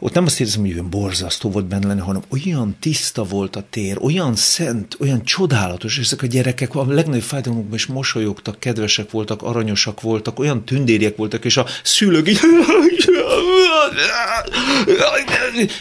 ott 0.00 0.12
nem 0.12 0.24
azt 0.24 0.40
érzem, 0.40 0.60
hogy 0.60 0.72
olyan 0.72 0.90
borzasztó 0.90 1.50
volt 1.50 1.66
benne 1.66 1.86
lenni, 1.86 2.00
hanem 2.00 2.22
olyan 2.28 2.76
tiszta 2.80 3.24
volt 3.24 3.56
a 3.56 3.64
tér, 3.70 3.98
olyan 4.00 4.36
szent, 4.36 4.96
olyan 5.00 5.24
csodálatos, 5.24 5.98
és 5.98 6.04
ezek 6.04 6.22
a 6.22 6.26
gyerekek 6.26 6.74
a 6.74 6.86
legnagyobb 6.86 7.22
fájdalmukban 7.22 7.74
is 7.74 7.86
mosolyogtak, 7.86 8.60
kedvesek 8.60 9.10
voltak, 9.10 9.42
aranyosak 9.42 10.00
voltak, 10.00 10.38
olyan 10.38 10.64
tündériek 10.64 11.16
voltak, 11.16 11.44
és 11.44 11.56
a 11.56 11.66
szülők 11.82 12.28
így, 12.28 12.40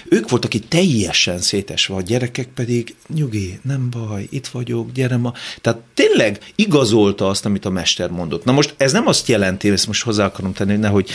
ők 0.10 0.30
voltak 0.30 0.54
itt 0.54 0.70
teljesen 0.70 1.38
szétesve, 1.38 1.96
a 1.96 2.02
gyerekek 2.02 2.48
pedig 2.48 2.96
nyugi, 3.08 3.60
nem 3.62 3.90
baj, 3.90 4.28
itt 4.30 4.48
vagyok, 4.48 4.92
gyere 4.92 5.18
ma. 5.18 5.34
Tehát 5.62 5.80
tényleg 5.94 6.40
igazolta 6.56 7.28
azt, 7.28 7.46
amit 7.46 7.66
a 7.66 7.70
mester 7.70 8.10
mondott. 8.10 8.44
Na 8.44 8.52
most 8.52 8.74
ez 8.78 8.92
nem 8.92 9.08
azt 9.08 9.28
jelenti, 9.28 9.70
ezt 9.70 9.88
most 9.88 10.04
hozzá 10.04 10.26
akarom 10.26 10.54
tenni, 10.54 10.76
nehogy 10.76 11.10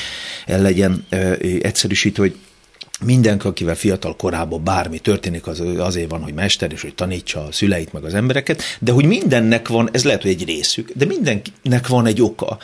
el 0.47 0.63
legyen 0.63 1.07
ö, 1.09 1.33
egyszerűsítő, 1.61 2.23
hogy 2.23 2.37
mindenki, 3.01 3.47
akivel 3.47 3.75
fiatal 3.75 4.17
korában 4.17 4.65
bármi 4.65 4.99
történik, 4.99 5.47
az 5.47 5.63
azért 5.79 6.11
van, 6.11 6.23
hogy 6.23 6.35
mester, 6.35 6.73
és 6.73 6.83
hogy 6.83 6.95
tanítsa 6.95 7.45
a 7.45 7.53
szüleit, 7.53 7.93
meg 7.93 8.05
az 8.05 8.15
embereket, 8.15 8.63
de 8.81 8.93
hogy 8.93 9.05
mindennek 9.05 9.69
van, 9.69 9.89
ez 9.93 10.05
lehet, 10.05 10.23
hogy 10.23 10.31
egy 10.31 10.45
részük, 10.45 10.91
de 10.95 11.05
mindennek 11.05 11.87
van 11.89 12.07
egy 12.07 12.23
oka, 12.23 12.59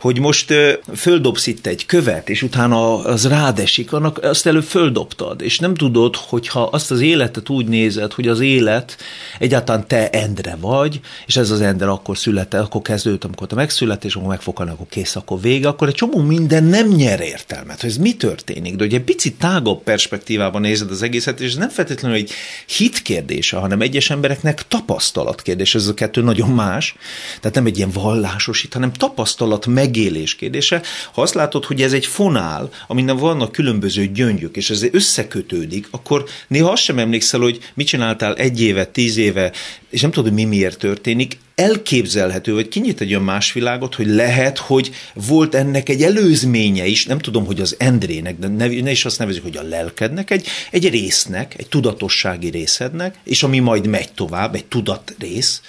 hogy 0.00 0.18
most 0.18 0.54
földobsz 0.96 1.46
itt 1.46 1.66
egy 1.66 1.86
követ, 1.86 2.28
és 2.28 2.42
utána 2.42 3.04
az 3.04 3.28
rádesik, 3.28 3.92
annak 3.92 4.22
azt 4.22 4.46
előbb 4.46 4.64
földobtad, 4.64 5.42
és 5.42 5.58
nem 5.58 5.74
tudod, 5.74 6.16
hogyha 6.16 6.62
azt 6.62 6.90
az 6.90 7.00
életet 7.00 7.48
úgy 7.48 7.66
nézed, 7.66 8.12
hogy 8.12 8.28
az 8.28 8.40
élet 8.40 8.96
egyáltalán 9.38 9.86
te 9.86 10.10
Endre 10.10 10.56
vagy, 10.60 11.00
és 11.26 11.36
ez 11.36 11.50
az 11.50 11.60
Endre 11.60 11.88
akkor 11.88 12.18
született, 12.18 12.60
akkor 12.60 12.82
kezdődött, 12.82 13.24
amikor 13.24 13.46
te 13.46 13.54
megszületett, 13.54 14.04
és 14.04 14.14
akkor 14.14 14.28
megfogani, 14.28 14.70
akkor 14.70 14.86
kész, 14.88 15.16
akkor 15.16 15.40
vége, 15.40 15.68
akkor 15.68 15.88
egy 15.88 15.94
csomó 15.94 16.20
minden 16.20 16.64
nem 16.64 16.88
nyer 16.88 17.20
értelmet, 17.20 17.80
hogy 17.80 17.90
ez 17.90 17.96
mi 17.96 18.16
történik, 18.16 18.76
de 18.76 18.84
hogy 18.84 18.94
egy 18.94 19.02
picit 19.02 19.38
tágabb 19.38 19.75
perspektívában 19.84 20.60
nézed 20.60 20.90
az 20.90 21.02
egészet, 21.02 21.40
és 21.40 21.48
ez 21.48 21.56
nem 21.56 21.68
feltétlenül 21.68 22.16
egy 22.16 22.30
hit 22.66 23.02
kérdése, 23.02 23.56
hanem 23.56 23.80
egyes 23.80 24.10
embereknek 24.10 24.68
tapasztalat 24.68 25.42
kérdés, 25.42 25.74
ez 25.74 25.86
a 25.86 25.94
kettő 25.94 26.22
nagyon 26.22 26.48
más, 26.48 26.94
tehát 27.40 27.56
nem 27.56 27.66
egy 27.66 27.76
ilyen 27.76 27.90
vallásos 27.90 28.60
hit, 28.60 28.72
hanem 28.72 28.92
tapasztalat 28.92 29.66
megélés 29.66 30.34
kérdése. 30.34 30.82
Ha 31.12 31.22
azt 31.22 31.34
látod, 31.34 31.64
hogy 31.64 31.82
ez 31.82 31.92
egy 31.92 32.06
fonál, 32.06 32.70
aminek 32.86 33.18
vannak 33.18 33.52
különböző 33.52 34.06
gyöngyök, 34.06 34.56
és 34.56 34.70
ez 34.70 34.82
összekötődik, 34.92 35.88
akkor 35.90 36.24
néha 36.48 36.70
azt 36.70 36.82
sem 36.82 36.98
emlékszel, 36.98 37.40
hogy 37.40 37.58
mit 37.74 37.86
csináltál 37.86 38.34
egy 38.34 38.60
éve, 38.60 38.84
tíz 38.84 39.16
éve, 39.16 39.52
és 39.96 40.02
nem 40.02 40.10
tudod, 40.10 40.32
hogy 40.32 40.44
mi 40.44 40.56
miért 40.56 40.78
történik, 40.78 41.38
elképzelhető, 41.54 42.54
vagy 42.54 42.68
kinyit 42.68 43.00
egy 43.00 43.10
olyan 43.10 43.22
más 43.22 43.52
világot, 43.52 43.94
hogy 43.94 44.06
lehet, 44.06 44.58
hogy 44.58 44.90
volt 45.14 45.54
ennek 45.54 45.88
egy 45.88 46.02
előzménye 46.02 46.86
is, 46.86 47.06
nem 47.06 47.18
tudom, 47.18 47.46
hogy 47.46 47.60
az 47.60 47.74
Endrének, 47.78 48.38
de 48.38 48.48
ne, 48.48 48.66
ne 48.66 48.90
is 48.90 49.04
azt 49.04 49.18
nevezik, 49.18 49.42
hogy 49.42 49.56
a 49.56 49.62
lelkednek, 49.62 50.30
egy, 50.30 50.46
egy 50.70 50.88
résznek, 50.88 51.54
egy 51.58 51.66
tudatossági 51.66 52.48
részednek, 52.48 53.18
és 53.24 53.42
ami 53.42 53.58
majd 53.58 53.86
megy 53.86 54.12
tovább, 54.12 54.54
egy 54.54 54.64
tudatrész, 54.64 55.60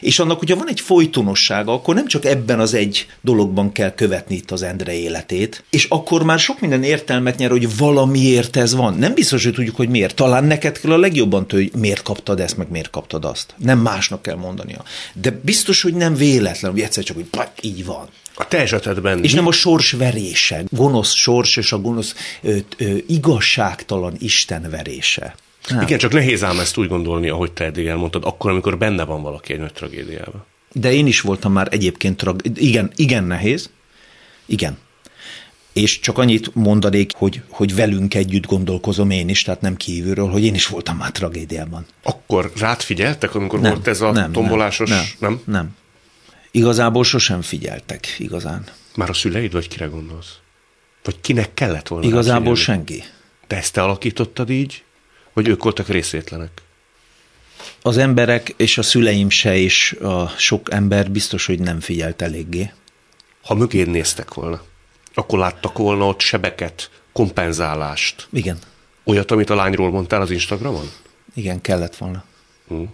és 0.00 0.18
annak, 0.18 0.38
hogyha 0.38 0.56
van 0.56 0.68
egy 0.68 0.80
folytonossága, 0.80 1.72
akkor 1.72 1.94
nem 1.94 2.06
csak 2.06 2.24
ebben 2.24 2.60
az 2.60 2.74
egy 2.74 3.06
dologban 3.20 3.72
kell 3.72 3.94
követni 3.94 4.34
itt 4.34 4.50
az 4.50 4.62
Endre 4.62 4.92
életét, 4.92 5.64
és 5.70 5.86
akkor 5.88 6.22
már 6.22 6.38
sok 6.38 6.60
minden 6.60 6.82
értelmet 6.82 7.36
nyer, 7.36 7.50
hogy 7.50 7.76
valamiért 7.76 8.56
ez 8.56 8.74
van. 8.74 8.94
Nem 8.94 9.14
biztos, 9.14 9.44
hogy 9.44 9.52
tudjuk, 9.52 9.76
hogy 9.76 9.88
miért. 9.88 10.14
Talán 10.14 10.44
neked 10.44 10.80
kell 10.80 10.92
a 10.92 10.98
legjobban 10.98 11.46
tudni, 11.46 11.70
hogy 11.70 11.80
miért 11.80 12.02
kaptad 12.02 12.40
ezt, 12.40 12.56
meg 12.56 12.70
miért 12.70 12.90
kaptad 12.90 13.24
azt. 13.24 13.54
Nem 13.56 13.78
másnak 13.78 14.22
kell 14.22 14.36
mondania. 14.36 14.84
De 15.12 15.30
biztos, 15.42 15.82
hogy 15.82 15.94
nem 15.94 16.14
véletlen, 16.14 16.70
hogy 16.70 16.80
egyszer 16.80 17.04
csak, 17.04 17.16
hogy 17.16 17.48
így 17.60 17.84
van. 17.84 18.08
A 18.34 18.48
te 18.48 18.58
esetedben. 18.58 19.22
És 19.22 19.30
mi? 19.30 19.36
nem 19.36 19.46
a 19.46 19.52
sors 19.52 19.92
verése, 19.92 20.64
gonosz 20.70 21.12
sors 21.12 21.56
és 21.56 21.72
a 21.72 21.78
gonosz 21.78 22.14
ö, 22.42 22.56
ö, 22.76 22.96
igazságtalan 23.06 24.14
Isten 24.18 24.70
verése. 24.70 25.34
Nem. 25.68 25.82
Igen, 25.82 25.98
csak 25.98 26.12
nehéz 26.12 26.44
ám 26.44 26.58
ezt 26.58 26.76
úgy 26.76 26.88
gondolni, 26.88 27.28
ahogy 27.28 27.52
te 27.52 27.64
eddig 27.64 27.86
elmondtad, 27.86 28.24
akkor, 28.24 28.50
amikor 28.50 28.78
benne 28.78 29.04
van 29.04 29.22
valaki 29.22 29.52
egy 29.52 29.58
nagy 29.58 29.72
tragédiában. 29.72 30.44
De 30.72 30.92
én 30.92 31.06
is 31.06 31.20
voltam 31.20 31.52
már 31.52 31.68
egyébként, 31.70 32.16
trag... 32.16 32.40
igen, 32.54 32.92
igen 32.96 33.24
nehéz, 33.24 33.70
igen. 34.46 34.78
És 35.72 36.00
csak 36.00 36.18
annyit 36.18 36.54
mondanék, 36.54 37.12
hogy, 37.16 37.42
hogy 37.48 37.74
velünk 37.74 38.14
együtt 38.14 38.46
gondolkozom 38.46 39.10
én 39.10 39.28
is, 39.28 39.42
tehát 39.42 39.60
nem 39.60 39.76
kívülről, 39.76 40.28
hogy 40.28 40.44
én 40.44 40.54
is 40.54 40.66
voltam 40.66 40.96
már 40.96 41.10
tragédiában. 41.10 41.86
Akkor 42.02 42.52
rád 42.56 42.80
figyeltek, 42.80 43.34
amikor 43.34 43.60
nem, 43.60 43.72
volt 43.72 43.86
ez 43.86 44.00
a 44.00 44.12
nem, 44.12 44.32
tombolásos? 44.32 44.90
Nem, 44.90 45.04
nem, 45.18 45.40
nem. 45.44 45.76
Igazából 46.50 47.04
sosem 47.04 47.42
figyeltek, 47.42 48.14
igazán. 48.18 48.64
Már 48.94 49.10
a 49.10 49.12
szüleid, 49.12 49.52
vagy 49.52 49.68
kire 49.68 49.86
gondolsz? 49.86 50.38
Vagy 51.04 51.20
kinek 51.20 51.54
kellett 51.54 51.88
volna? 51.88 52.06
Igazából 52.06 52.56
senki. 52.56 53.02
Te 53.46 53.56
ezt 53.56 53.72
te 53.72 53.82
alakítottad 53.82 54.50
így? 54.50 54.83
Vagy 55.34 55.48
ők 55.48 55.62
voltak 55.62 55.88
részvétlenek? 55.88 56.62
Az 57.82 57.96
emberek 57.96 58.54
és 58.56 58.78
a 58.78 58.82
szüleim 58.82 59.30
se, 59.30 59.56
és 59.56 59.92
a 59.92 60.28
sok 60.28 60.72
ember 60.72 61.10
biztos, 61.10 61.46
hogy 61.46 61.58
nem 61.58 61.80
figyelt 61.80 62.22
eléggé. 62.22 62.72
Ha 63.42 63.54
mögéd 63.54 63.88
néztek 63.88 64.34
volna, 64.34 64.62
akkor 65.14 65.38
láttak 65.38 65.78
volna 65.78 66.06
ott 66.06 66.20
sebeket, 66.20 66.90
kompenzálást. 67.12 68.28
Igen. 68.32 68.58
Olyat, 69.04 69.30
amit 69.30 69.50
a 69.50 69.54
lányról 69.54 69.90
mondtál 69.90 70.20
az 70.20 70.30
Instagramon? 70.30 70.90
Igen, 71.34 71.60
kellett 71.60 71.96
volna. 71.96 72.24
Hmm. 72.68 72.90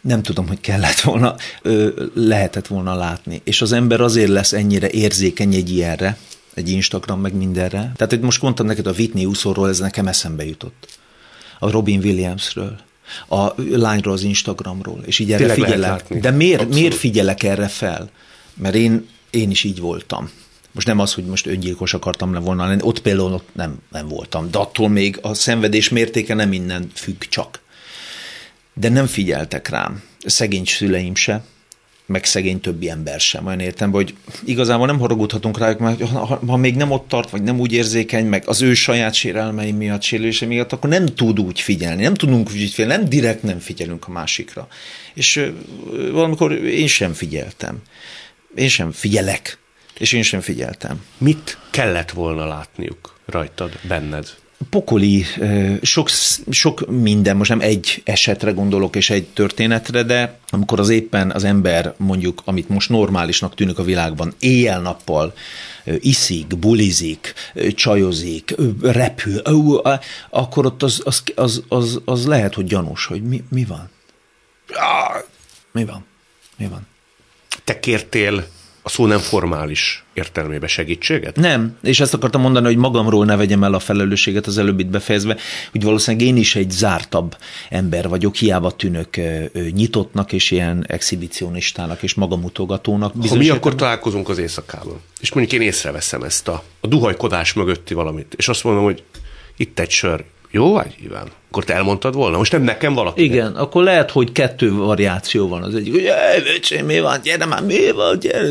Nem 0.00 0.22
tudom, 0.22 0.48
hogy 0.48 0.60
kellett 0.60 1.00
volna, 1.00 1.36
ö, 1.62 2.04
lehetett 2.14 2.66
volna 2.66 2.94
látni. 2.94 3.40
És 3.44 3.60
az 3.60 3.72
ember 3.72 4.00
azért 4.00 4.28
lesz 4.30 4.52
ennyire 4.52 4.90
érzékeny 4.90 5.54
egy 5.54 5.70
ilyenre, 5.70 6.18
egy 6.54 6.68
Instagram, 6.68 7.20
meg 7.20 7.34
mindenre. 7.34 7.78
Tehát 7.78 8.08
hogy 8.08 8.20
most 8.20 8.42
mondtam 8.42 8.66
neked 8.66 8.86
a 8.86 8.92
Whitney 8.92 9.24
úszóról, 9.24 9.68
ez 9.68 9.78
nekem 9.78 10.06
eszembe 10.06 10.44
jutott 10.44 10.97
a 11.58 11.70
Robin 11.70 11.98
Williamsről, 11.98 12.78
a 13.28 13.52
lányról 13.56 14.14
az 14.14 14.22
Instagramról, 14.22 15.02
és 15.04 15.18
így 15.18 15.32
erre 15.32 15.54
Tényleg 15.54 15.70
figyelek. 15.70 16.14
De 16.20 16.30
miért, 16.30 16.68
miért 16.68 16.94
figyelek 16.94 17.42
erre 17.42 17.68
fel? 17.68 18.10
Mert 18.54 18.74
én, 18.74 19.08
én 19.30 19.50
is 19.50 19.64
így 19.64 19.80
voltam. 19.80 20.30
Most 20.72 20.86
nem 20.86 20.98
az, 20.98 21.14
hogy 21.14 21.24
most 21.24 21.46
öngyilkos 21.46 21.94
akartam 21.94 22.32
le 22.32 22.38
volna 22.38 22.66
lenni, 22.66 22.82
ott 22.82 23.00
például 23.00 23.32
ott 23.32 23.48
nem, 23.52 23.78
nem 23.90 24.08
voltam, 24.08 24.50
de 24.50 24.58
attól 24.58 24.88
még 24.88 25.18
a 25.22 25.34
szenvedés 25.34 25.88
mértéke 25.88 26.34
nem 26.34 26.52
innen 26.52 26.90
függ 26.94 27.22
csak. 27.22 27.60
De 28.74 28.88
nem 28.88 29.06
figyeltek 29.06 29.68
rám, 29.68 30.02
szegény 30.26 30.64
szüleim 30.64 31.14
se, 31.14 31.44
meg 32.08 32.24
szegény 32.24 32.60
többi 32.60 32.90
ember 32.90 33.20
sem. 33.20 33.46
Olyan 33.46 33.60
értem, 33.60 33.90
hogy 33.90 34.14
igazából 34.44 34.86
nem 34.86 34.98
haragudhatunk 34.98 35.58
rájuk, 35.58 35.78
mert 35.78 36.02
ha, 36.02 36.40
ha 36.46 36.56
még 36.56 36.76
nem 36.76 36.90
ott 36.90 37.08
tart, 37.08 37.30
vagy 37.30 37.42
nem 37.42 37.60
úgy 37.60 37.72
érzékeny, 37.72 38.26
meg 38.26 38.42
az 38.46 38.62
ő 38.62 38.74
saját 38.74 39.14
sérelmei 39.14 39.72
miatt, 39.72 40.02
sérülése 40.02 40.46
miatt, 40.46 40.72
akkor 40.72 40.90
nem 40.90 41.06
tud 41.06 41.40
úgy 41.40 41.60
figyelni, 41.60 42.02
nem 42.02 42.14
tudunk 42.14 42.50
úgy 42.50 42.70
figyelni, 42.70 42.94
nem 42.94 43.08
direkt 43.08 43.42
nem 43.42 43.58
figyelünk 43.58 44.08
a 44.08 44.10
másikra. 44.10 44.68
És 45.14 45.50
valamikor 46.12 46.52
én 46.52 46.86
sem 46.86 47.12
figyeltem. 47.12 47.82
Én 48.54 48.68
sem 48.68 48.92
figyelek, 48.92 49.58
és 49.98 50.12
én 50.12 50.22
sem 50.22 50.40
figyeltem. 50.40 51.04
Mit 51.18 51.58
kellett 51.70 52.10
volna 52.10 52.46
látniuk 52.46 53.18
rajtad, 53.26 53.78
benned? 53.88 54.28
Pokoli, 54.70 55.24
sok, 55.82 56.08
sok 56.50 57.00
minden, 57.02 57.36
most 57.36 57.50
nem 57.50 57.60
egy 57.60 58.02
esetre 58.04 58.50
gondolok 58.50 58.96
és 58.96 59.10
egy 59.10 59.26
történetre, 59.26 60.02
de 60.02 60.38
amikor 60.50 60.80
az 60.80 60.88
éppen 60.88 61.30
az 61.30 61.44
ember 61.44 61.94
mondjuk, 61.96 62.42
amit 62.44 62.68
most 62.68 62.88
normálisnak 62.88 63.54
tűnik 63.54 63.78
a 63.78 63.82
világban, 63.82 64.34
éjjel-nappal 64.38 65.34
iszik, 65.98 66.58
bulizik, 66.58 67.34
csajozik, 67.74 68.54
repül, 68.82 69.38
akkor 70.30 70.66
ott 70.66 70.82
az, 70.82 71.00
az, 71.04 71.22
az, 71.34 71.62
az, 71.68 72.00
az 72.04 72.26
lehet, 72.26 72.54
hogy 72.54 72.66
gyanús, 72.66 73.06
hogy 73.06 73.22
mi, 73.22 73.44
mi 73.50 73.64
van? 73.64 73.90
Mi 75.72 75.84
van? 75.84 76.04
Mi 76.56 76.66
van? 76.66 76.86
Te 77.64 77.80
kértél 77.80 78.46
a 78.88 78.90
szó 78.90 79.06
nem 79.06 79.18
formális 79.18 80.04
értelmébe 80.12 80.66
segítséget? 80.66 81.36
Nem, 81.36 81.76
és 81.82 82.00
ezt 82.00 82.14
akartam 82.14 82.40
mondani, 82.40 82.66
hogy 82.66 82.76
magamról 82.76 83.24
ne 83.24 83.36
vegyem 83.36 83.64
el 83.64 83.74
a 83.74 83.78
felelősséget 83.78 84.46
az 84.46 84.58
előbbit 84.58 84.90
befejezve, 84.90 85.36
hogy 85.70 85.82
valószínűleg 85.82 86.26
én 86.26 86.36
is 86.36 86.56
egy 86.56 86.70
zártabb 86.70 87.36
ember 87.68 88.08
vagyok, 88.08 88.34
hiába 88.34 88.70
tűnök 88.70 89.08
nyitottnak 89.70 90.32
és 90.32 90.50
ilyen 90.50 90.84
exhibicionistának 90.86 92.02
és 92.02 92.14
magamutogatónak. 92.14 93.12
Ha 93.28 93.36
mi 93.36 93.48
akkor 93.48 93.74
találkozunk 93.74 94.28
az 94.28 94.38
éjszakában, 94.38 95.00
és 95.20 95.32
mondjuk 95.32 95.60
én 95.60 95.66
észreveszem 95.68 96.22
ezt 96.22 96.48
a, 96.48 96.62
a 96.80 96.86
duhajkodás 96.86 97.52
mögötti 97.52 97.94
valamit, 97.94 98.34
és 98.36 98.48
azt 98.48 98.64
mondom, 98.64 98.84
hogy 98.84 99.02
itt 99.56 99.78
egy 99.78 99.90
sör, 99.90 100.24
jó 100.50 100.72
vagy, 100.72 100.94
Iván? 101.04 101.28
Akkor 101.48 101.64
te 101.64 101.74
elmondtad 101.74 102.14
volna? 102.14 102.36
Most 102.36 102.52
nem 102.52 102.62
nekem 102.62 102.94
valaki. 102.94 103.22
Igen, 103.22 103.56
akkor 103.56 103.82
lehet, 103.82 104.10
hogy 104.10 104.32
kettő 104.32 104.72
variáció 104.72 105.48
van. 105.48 105.62
Az 105.62 105.74
egyik, 105.74 105.92
hogy 105.92 106.06
öcsém, 106.56 106.86
mi 106.86 107.00
van, 107.00 107.20
gyere 107.22 107.44
már, 107.44 107.62
mi 107.62 107.90
van, 107.90 108.18
gyere. 108.18 108.48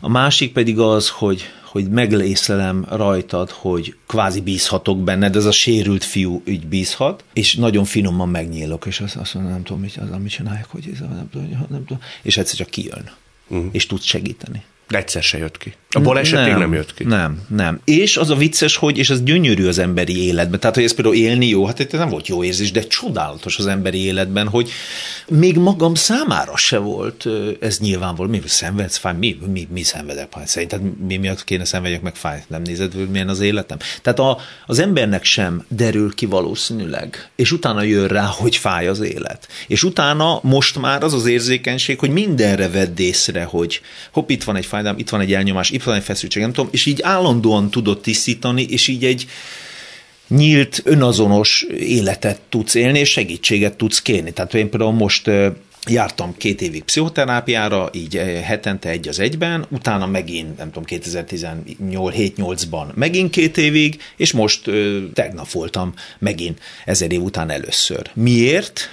A 0.00 0.08
másik 0.08 0.52
pedig 0.52 0.78
az, 0.78 1.08
hogy, 1.08 1.42
hogy 1.64 1.88
meglészelem 1.88 2.86
rajtad, 2.90 3.50
hogy 3.50 3.94
kvázi 4.06 4.40
bízhatok 4.40 4.98
benned, 4.98 5.36
ez 5.36 5.44
a 5.44 5.50
sérült 5.50 6.04
fiú 6.04 6.42
így 6.46 6.66
bízhat, 6.66 7.24
és 7.32 7.54
nagyon 7.54 7.84
finoman 7.84 8.28
megnyílok, 8.28 8.86
és 8.86 9.00
azt, 9.00 9.16
azt 9.16 9.34
mondom, 9.34 9.52
nem 9.52 9.62
tudom, 9.62 9.80
mit, 9.80 9.96
az, 9.96 10.10
amit 10.10 10.30
csinálják, 10.30 10.66
hogy 10.68 10.88
ez, 10.92 10.98
nem 10.98 11.28
tudom, 11.30 11.66
nem 11.68 11.84
tudom, 11.86 12.02
és 12.22 12.36
egyszer 12.36 12.56
csak 12.56 12.68
kijön, 12.68 13.10
uh-huh. 13.48 13.68
és 13.72 13.86
tud 13.86 14.00
segíteni. 14.00 14.62
De 14.92 14.98
egyszer 14.98 15.22
se 15.22 15.38
jött 15.38 15.58
ki. 15.58 15.74
A 15.90 16.00
baleset 16.00 16.44
még 16.44 16.54
nem 16.54 16.72
jött 16.72 16.94
ki. 16.94 17.04
Nem, 17.04 17.40
nem. 17.48 17.80
És 17.84 18.16
az 18.16 18.30
a 18.30 18.34
vicces, 18.34 18.76
hogy, 18.76 18.98
és 18.98 19.10
ez 19.10 19.22
gyönyörű 19.22 19.66
az 19.66 19.78
emberi 19.78 20.26
életben, 20.26 20.60
tehát 20.60 20.74
hogy 20.74 20.84
ez 20.84 20.94
például 20.94 21.16
élni 21.16 21.46
jó, 21.48 21.66
hát 21.66 21.80
ez 21.80 21.86
nem 21.90 22.08
volt 22.08 22.26
jó 22.26 22.44
érzés, 22.44 22.70
de 22.70 22.82
csodálatos 22.82 23.58
az 23.58 23.66
emberi 23.66 23.98
életben, 23.98 24.48
hogy 24.48 24.70
még 25.28 25.56
magam 25.56 25.94
számára 25.94 26.56
se 26.56 26.78
volt 26.78 27.26
ez 27.60 27.78
nyilvánvaló. 27.78 28.30
Mi 28.30 28.40
szenvedsz, 28.44 28.96
fáj, 28.96 29.14
mi, 29.18 29.38
mi, 29.52 29.68
mi 29.72 29.82
szenvedek, 29.82 30.28
fáj. 30.30 30.46
Szerinted 30.46 30.80
mi 31.06 31.16
miatt 31.16 31.44
kéne 31.44 31.64
szenvedjek 31.64 32.02
meg 32.02 32.14
fáj? 32.14 32.44
Nem 32.46 32.62
nézed, 32.62 32.92
hogy 32.92 33.08
milyen 33.08 33.28
az 33.28 33.40
életem? 33.40 33.78
Tehát 34.02 34.18
a, 34.18 34.38
az 34.66 34.78
embernek 34.78 35.24
sem 35.24 35.64
derül 35.68 36.14
ki 36.14 36.26
valószínűleg, 36.26 37.30
és 37.36 37.52
utána 37.52 37.82
jön 37.82 38.08
rá, 38.08 38.24
hogy 38.24 38.56
fáj 38.56 38.88
az 38.88 39.00
élet. 39.00 39.48
És 39.66 39.82
utána 39.82 40.40
most 40.42 40.78
már 40.78 41.02
az 41.02 41.14
az 41.14 41.26
érzékenység, 41.26 41.98
hogy 41.98 42.10
mindenre 42.10 42.68
vedd 42.68 43.00
észre, 43.00 43.44
hogy 43.44 43.80
hopp, 44.12 44.30
itt 44.30 44.44
van 44.44 44.56
egy 44.56 44.66
fájdalom, 44.82 44.98
itt 44.98 45.10
van 45.10 45.20
egy 45.20 45.34
elnyomás, 45.34 45.70
itt 45.70 45.82
van 45.82 45.94
egy 45.94 46.02
feszültség, 46.02 46.42
nem 46.42 46.52
tudom, 46.52 46.70
és 46.72 46.86
így 46.86 47.02
állandóan 47.02 47.70
tudod 47.70 48.00
tisztítani, 48.00 48.62
és 48.62 48.88
így 48.88 49.04
egy 49.04 49.26
nyílt, 50.28 50.80
önazonos 50.84 51.66
életet 51.78 52.40
tudsz 52.48 52.74
élni, 52.74 52.98
és 52.98 53.10
segítséget 53.10 53.76
tudsz 53.76 54.02
kérni. 54.02 54.32
Tehát 54.32 54.54
én 54.54 54.70
például 54.70 54.92
most 54.92 55.30
jártam 55.86 56.36
két 56.36 56.62
évig 56.62 56.82
pszichoterápiára, 56.82 57.90
így 57.92 58.14
hetente 58.44 58.88
egy 58.88 59.08
az 59.08 59.18
egyben, 59.18 59.66
utána 59.70 60.06
megint, 60.06 60.56
nem 60.56 60.72
tudom, 60.72 60.84
2017-8-ban 61.02 62.94
megint 62.94 63.30
két 63.30 63.56
évig, 63.56 64.00
és 64.16 64.32
most 64.32 64.70
tegnap 65.14 65.50
voltam 65.50 65.94
megint 66.18 66.60
ezer 66.84 67.12
év 67.12 67.22
után 67.22 67.50
először. 67.50 68.10
Miért? 68.14 68.88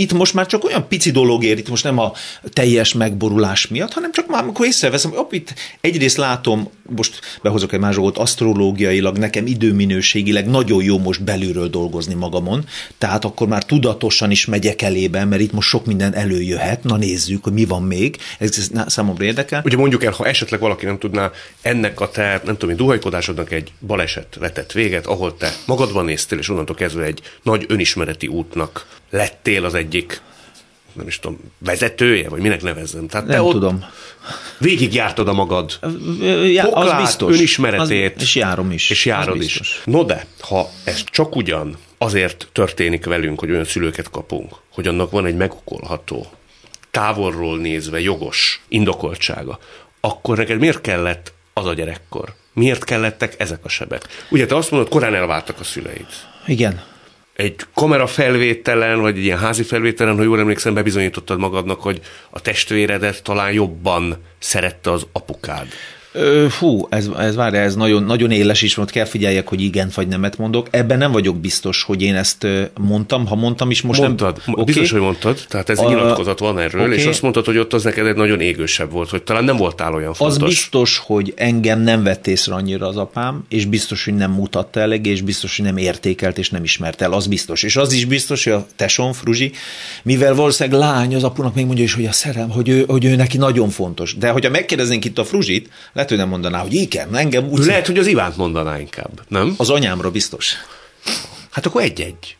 Itt 0.00 0.12
most 0.12 0.34
már 0.34 0.46
csak 0.46 0.64
olyan 0.64 0.88
pici 0.88 1.10
dolog 1.10 1.44
ér, 1.44 1.58
itt 1.58 1.68
most 1.68 1.84
nem 1.84 1.98
a 1.98 2.12
teljes 2.52 2.92
megborulás 2.92 3.68
miatt, 3.68 3.92
hanem 3.92 4.12
csak 4.12 4.26
már 4.26 4.42
amikor 4.42 4.66
észreveszem, 4.66 5.10
hogy 5.10 5.26
itt 5.30 5.54
egyrészt 5.80 6.16
látom, 6.16 6.70
most 6.96 7.20
behozok 7.42 7.72
egy 7.72 7.80
más 7.80 7.94
dolgot, 7.94 8.18
asztrológiailag, 8.18 9.18
nekem 9.18 9.46
időminőségileg 9.46 10.46
nagyon 10.46 10.82
jó 10.82 10.98
most 10.98 11.24
belülről 11.24 11.68
dolgozni 11.68 12.14
magamon, 12.14 12.64
tehát 12.98 13.24
akkor 13.24 13.48
már 13.48 13.64
tudatosan 13.64 14.30
is 14.30 14.46
megyek 14.46 14.82
elébe, 14.82 15.24
mert 15.24 15.42
itt 15.42 15.52
most 15.52 15.68
sok 15.68 15.86
minden 15.86 16.14
előjöhet, 16.14 16.84
na 16.84 16.96
nézzük, 16.96 17.44
hogy 17.44 17.52
mi 17.52 17.64
van 17.64 17.82
még, 17.82 18.16
ez, 18.38 18.56
ez 18.58 18.92
számomra 18.92 19.24
érdekel. 19.24 19.62
Ugye 19.64 19.76
mondjuk 19.76 20.04
el, 20.04 20.12
ha 20.12 20.26
esetleg 20.26 20.60
valaki 20.60 20.84
nem 20.84 20.98
tudná, 20.98 21.30
ennek 21.62 22.00
a 22.00 22.10
te, 22.10 22.40
nem 22.44 22.56
tudom, 22.56 22.76
duhajkodásodnak 22.76 23.52
egy 23.52 23.72
baleset 23.86 24.36
vetett 24.40 24.72
véget, 24.72 25.06
ahol 25.06 25.36
te 25.36 25.52
magadban 25.66 26.04
néztél, 26.04 26.38
és 26.38 26.48
onnantól 26.48 26.76
kezdve 26.76 27.04
egy 27.04 27.20
nagy 27.42 27.64
önismereti 27.68 28.26
útnak 28.26 28.86
lettél 29.10 29.64
az 29.64 29.74
egyik 29.74 30.20
nem 30.92 31.06
is 31.06 31.18
tudom, 31.18 31.38
vezetője, 31.58 32.28
vagy 32.28 32.40
minek 32.40 32.62
nevezzem. 32.62 33.06
Tehát 33.06 33.26
nem 33.26 33.36
te 33.36 33.42
ott 33.42 33.52
tudom. 33.52 33.84
Végigjártad 34.58 35.28
a 35.28 35.32
magad 35.32 35.78
ja, 36.52 36.62
poklát, 36.62 37.00
az 37.00 37.06
biztos. 37.06 37.36
önismeretét. 37.36 38.16
Az, 38.16 38.22
és 38.22 38.34
járom 38.34 38.70
is. 38.70 38.90
És 38.90 39.04
járod 39.04 39.42
is. 39.42 39.80
No 39.84 40.04
de, 40.04 40.26
ha 40.40 40.68
ez 40.84 41.04
csak 41.04 41.36
ugyan 41.36 41.76
azért 41.98 42.48
történik 42.52 43.04
velünk, 43.04 43.40
hogy 43.40 43.50
olyan 43.50 43.64
szülőket 43.64 44.10
kapunk, 44.10 44.54
hogy 44.72 44.88
annak 44.88 45.10
van 45.10 45.26
egy 45.26 45.36
megokolható, 45.36 46.26
távolról 46.90 47.58
nézve 47.58 48.00
jogos 48.00 48.62
indokoltsága, 48.68 49.58
akkor 50.00 50.36
neked 50.36 50.58
miért 50.58 50.80
kellett 50.80 51.32
az 51.52 51.66
a 51.66 51.74
gyerekkor? 51.74 52.34
Miért 52.52 52.84
kellettek 52.84 53.34
ezek 53.38 53.64
a 53.64 53.68
sebek? 53.68 54.08
Ugye 54.30 54.46
te 54.46 54.56
azt 54.56 54.70
mondod, 54.70 54.88
korán 54.88 55.14
elváltak 55.14 55.60
a 55.60 55.64
szüleid. 55.64 56.06
Igen 56.46 56.82
egy 57.40 57.56
kamera 57.74 58.06
felvételen, 58.06 59.00
vagy 59.00 59.16
egy 59.16 59.24
ilyen 59.24 59.38
házi 59.38 59.62
felvételen, 59.62 60.16
ha 60.16 60.22
jól 60.22 60.38
emlékszem, 60.38 60.74
bebizonyítottad 60.74 61.38
magadnak, 61.38 61.80
hogy 61.80 62.00
a 62.30 62.40
testvéredet 62.40 63.22
talán 63.22 63.52
jobban 63.52 64.16
szerette 64.38 64.90
az 64.90 65.06
apukád. 65.12 65.66
Fú, 66.48 66.86
ez, 66.88 67.08
ez 67.18 67.34
várj, 67.34 67.56
ez 67.56 67.74
nagyon, 67.74 68.02
nagyon 68.02 68.30
éles 68.30 68.62
is, 68.62 68.74
mert 68.74 68.90
kell 68.90 69.04
figyeljek, 69.04 69.48
hogy 69.48 69.60
igen 69.60 69.90
vagy 69.94 70.08
nemet 70.08 70.38
mondok. 70.38 70.68
Ebben 70.70 70.98
nem 70.98 71.12
vagyok 71.12 71.36
biztos, 71.36 71.82
hogy 71.82 72.02
én 72.02 72.14
ezt 72.14 72.46
mondtam. 72.80 73.26
Ha 73.26 73.34
mondtam 73.34 73.70
is, 73.70 73.82
most 73.82 74.00
mondtad, 74.00 74.42
nem... 74.46 74.54
Okay. 74.54 74.64
Biztos, 74.64 74.90
hogy 74.90 75.00
mondtad, 75.00 75.44
tehát 75.48 75.68
ez 75.68 75.78
a, 75.78 75.88
nyilatkozat 75.88 76.38
van 76.38 76.58
erről, 76.58 76.82
okay. 76.82 76.96
és 76.96 77.04
azt 77.04 77.22
mondtad, 77.22 77.44
hogy 77.44 77.58
ott 77.58 77.72
az 77.72 77.84
neked 77.84 78.06
egy 78.06 78.14
nagyon 78.14 78.40
égősebb 78.40 78.90
volt, 78.92 79.10
hogy 79.10 79.22
talán 79.22 79.44
nem 79.44 79.56
voltál 79.56 79.94
olyan 79.94 80.14
fontos. 80.14 80.36
Az 80.36 80.48
biztos, 80.48 80.98
hogy 80.98 81.32
engem 81.36 81.80
nem 81.80 82.02
vett 82.02 82.26
észre 82.26 82.54
annyira 82.54 82.86
az 82.86 82.96
apám, 82.96 83.44
és 83.48 83.64
biztos, 83.64 84.04
hogy 84.04 84.14
nem 84.14 84.30
mutatta 84.30 84.80
elég, 84.80 85.06
és 85.06 85.22
biztos, 85.22 85.56
hogy 85.56 85.66
nem 85.66 85.76
értékelt, 85.76 86.38
és 86.38 86.50
nem 86.50 86.64
ismert 86.64 87.00
el, 87.00 87.12
az 87.12 87.26
biztos. 87.26 87.62
És 87.62 87.76
az 87.76 87.92
is 87.92 88.04
biztos, 88.04 88.44
hogy 88.44 88.52
a 88.52 88.66
tesom, 88.76 89.12
Fruzsi, 89.12 89.52
mivel 90.02 90.34
valószínűleg 90.34 90.80
lány, 90.80 91.14
az 91.14 91.24
apunak 91.24 91.54
még 91.54 91.66
mondja 91.66 91.84
is, 91.84 91.94
hogy 91.94 92.06
a 92.06 92.12
szerem, 92.12 92.50
hogy 92.50 92.68
ő, 92.68 92.84
hogy 92.86 93.04
ő 93.04 93.16
neki 93.16 93.36
nagyon 93.36 93.68
fontos. 93.68 94.16
De 94.16 94.30
hogyha 94.30 94.50
megkérdeznénk 94.50 95.04
itt 95.04 95.18
a 95.18 95.24
Fruzsit, 95.24 95.68
lehet, 96.00 96.08
hogy 96.08 96.18
nem 96.18 96.40
mondaná, 96.40 96.60
hogy 96.60 96.74
igen, 96.74 97.16
engem 97.16 97.48
úgy... 97.48 97.64
Lehet, 97.64 97.86
hogy 97.86 97.98
az 97.98 98.06
Ivánt 98.06 98.36
mondaná 98.36 98.78
inkább, 98.78 99.20
nem? 99.28 99.54
Az 99.56 99.70
anyámra 99.70 100.10
biztos. 100.10 100.54
Hát 101.50 101.66
akkor 101.66 101.82
egy-egy. 101.82 102.36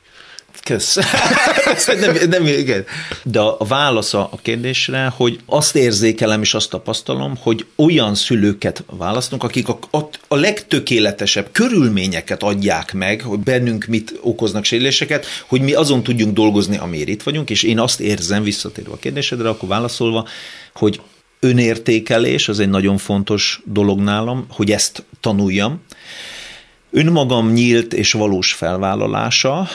Kösz. 0.64 0.98
nem, 2.00 2.16
nem, 2.28 2.46
igen. 2.46 2.84
De 3.22 3.40
a 3.40 3.64
válasza 3.68 4.28
a 4.32 4.38
kérdésre, 4.42 5.12
hogy 5.16 5.38
azt 5.46 5.76
érzékelem 5.76 6.42
és 6.42 6.54
azt 6.54 6.70
tapasztalom, 6.70 7.36
hogy 7.40 7.66
olyan 7.76 8.14
szülőket 8.14 8.84
választunk, 8.86 9.42
akik 9.42 9.68
a, 9.68 9.78
a, 9.90 9.98
a 10.28 10.36
legtökéletesebb 10.36 11.48
körülményeket 11.52 12.42
adják 12.42 12.92
meg, 12.92 13.20
hogy 13.20 13.38
bennünk 13.38 13.84
mit 13.84 14.18
okoznak 14.20 14.64
sérüléseket, 14.64 15.26
hogy 15.46 15.60
mi 15.60 15.72
azon 15.72 16.02
tudjunk 16.02 16.34
dolgozni, 16.34 16.76
amiért 16.76 17.08
itt 17.08 17.22
vagyunk, 17.22 17.50
és 17.50 17.62
én 17.62 17.78
azt 17.78 18.00
érzem, 18.00 18.42
visszatérve 18.42 18.92
a 18.92 18.98
kérdésedre, 18.98 19.48
akkor 19.48 19.68
válaszolva, 19.68 20.26
hogy 20.74 21.00
önértékelés, 21.40 22.48
az 22.48 22.58
egy 22.58 22.68
nagyon 22.68 22.98
fontos 22.98 23.60
dolog 23.64 24.00
nálam, 24.00 24.46
hogy 24.48 24.70
ezt 24.70 25.04
tanuljam. 25.20 25.80
Önmagam 26.90 27.52
nyílt 27.52 27.92
és 27.92 28.12
valós 28.12 28.52
felvállalása, 28.52 29.68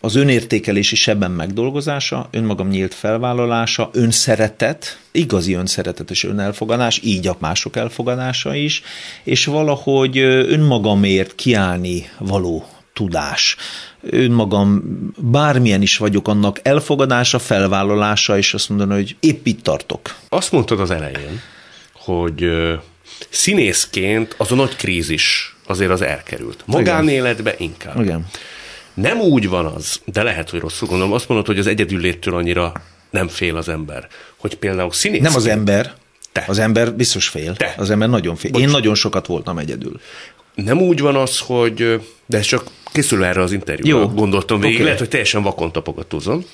az 0.00 0.14
önértékelési 0.14 0.96
sebben 0.96 1.30
megdolgozása, 1.30 2.28
önmagam 2.30 2.68
nyílt 2.68 2.94
felvállalása, 2.94 3.90
önszeretet, 3.92 4.98
igazi 5.10 5.54
önszeretet 5.54 6.10
és 6.10 6.24
önelfogadás, 6.24 7.00
így 7.02 7.26
a 7.26 7.36
mások 7.38 7.76
elfogadása 7.76 8.54
is, 8.54 8.82
és 9.24 9.44
valahogy 9.44 10.18
önmagamért 10.18 11.34
kiállni 11.34 12.10
való 12.18 12.66
tudás. 12.92 13.56
Önmagam 14.10 14.82
bármilyen 15.16 15.82
is 15.82 15.96
vagyok, 15.96 16.28
annak 16.28 16.58
elfogadása, 16.62 17.38
felvállalása, 17.38 18.38
és 18.38 18.54
azt 18.54 18.68
mondani, 18.68 18.94
hogy 18.94 19.16
épp 19.20 19.46
itt 19.46 19.62
tartok. 19.62 20.14
Azt 20.28 20.52
mondtad 20.52 20.80
az 20.80 20.90
elején, 20.90 21.40
hogy 21.92 22.50
színészként 23.28 24.34
az 24.38 24.52
a 24.52 24.54
nagy 24.54 24.76
krízis 24.76 25.56
azért 25.66 25.90
az 25.90 26.02
elkerült. 26.02 26.62
Magánéletbe 26.66 27.54
inkább. 27.58 28.00
Igen. 28.00 28.26
Nem 28.94 29.20
úgy 29.20 29.48
van 29.48 29.66
az, 29.66 30.00
de 30.04 30.22
lehet, 30.22 30.50
hogy 30.50 30.60
rosszul 30.60 30.88
gondolom, 30.88 31.12
azt 31.12 31.28
mondod, 31.28 31.46
hogy 31.46 31.58
az 31.58 31.66
egyedülléttől 31.66 32.34
annyira 32.34 32.72
nem 33.10 33.28
fél 33.28 33.56
az 33.56 33.68
ember, 33.68 34.08
hogy 34.36 34.56
például 34.56 34.92
színész. 34.92 35.20
Nem 35.20 35.34
az 35.34 35.46
ember, 35.46 35.92
te. 36.32 36.44
Az 36.46 36.58
ember 36.58 36.94
biztos 36.94 37.28
fél. 37.28 37.56
Te. 37.56 37.74
Az 37.76 37.90
ember 37.90 38.08
nagyon 38.08 38.36
fél. 38.36 38.50
Bocs. 38.50 38.62
Én 38.62 38.68
nagyon 38.68 38.94
sokat 38.94 39.26
voltam 39.26 39.58
egyedül 39.58 40.00
nem 40.54 40.80
úgy 40.80 41.00
van 41.00 41.16
az, 41.16 41.38
hogy, 41.38 42.00
de 42.26 42.38
ez 42.38 42.44
csak 42.44 42.64
készül 42.92 43.24
erre 43.24 43.42
az 43.42 43.52
interjúra, 43.52 44.00
Jó. 44.00 44.08
gondoltam 44.08 44.60
végig, 44.60 44.74
okay. 44.74 44.84
lehet, 44.84 44.98
hogy 44.98 45.08
teljesen 45.08 45.42
vakon 45.42 45.72
tapogatózom, 45.72 46.44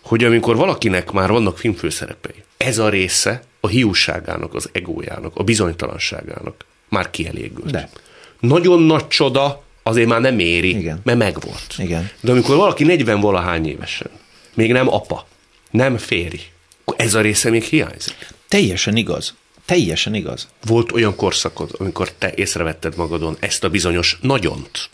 hogy 0.00 0.24
amikor 0.24 0.56
valakinek 0.56 1.10
már 1.10 1.30
vannak 1.30 1.58
filmfőszerepei, 1.58 2.34
ez 2.56 2.78
a 2.78 2.88
része 2.88 3.42
a 3.60 3.68
hiúságának, 3.68 4.54
az 4.54 4.68
egójának, 4.72 5.36
a 5.36 5.42
bizonytalanságának 5.42 6.64
már 6.88 7.10
kielégült. 7.10 7.70
De. 7.70 7.90
Nagyon 8.40 8.82
nagy 8.82 9.08
csoda 9.08 9.62
azért 9.82 10.08
már 10.08 10.20
nem 10.20 10.38
éri, 10.38 10.68
Igen. 10.68 11.00
mert 11.04 11.18
megvolt. 11.18 11.74
Igen. 11.78 12.10
De 12.20 12.30
amikor 12.30 12.56
valaki 12.56 12.84
40 12.84 13.20
valahány 13.20 13.68
évesen, 13.68 14.10
még 14.54 14.72
nem 14.72 14.88
apa, 14.88 15.26
nem 15.70 15.96
féri, 15.96 16.40
ez 16.96 17.14
a 17.14 17.20
része 17.20 17.50
még 17.50 17.62
hiányzik. 17.62 18.28
Teljesen 18.48 18.96
igaz. 18.96 19.34
Teljesen 19.66 20.14
igaz. 20.14 20.48
Volt 20.66 20.92
olyan 20.92 21.16
korszakod, 21.16 21.70
amikor 21.78 22.12
te 22.18 22.32
észrevetted 22.34 22.96
magadon 22.96 23.36
ezt 23.40 23.64
a 23.64 23.68
bizonyos 23.68 24.18
nagyont, 24.20 24.90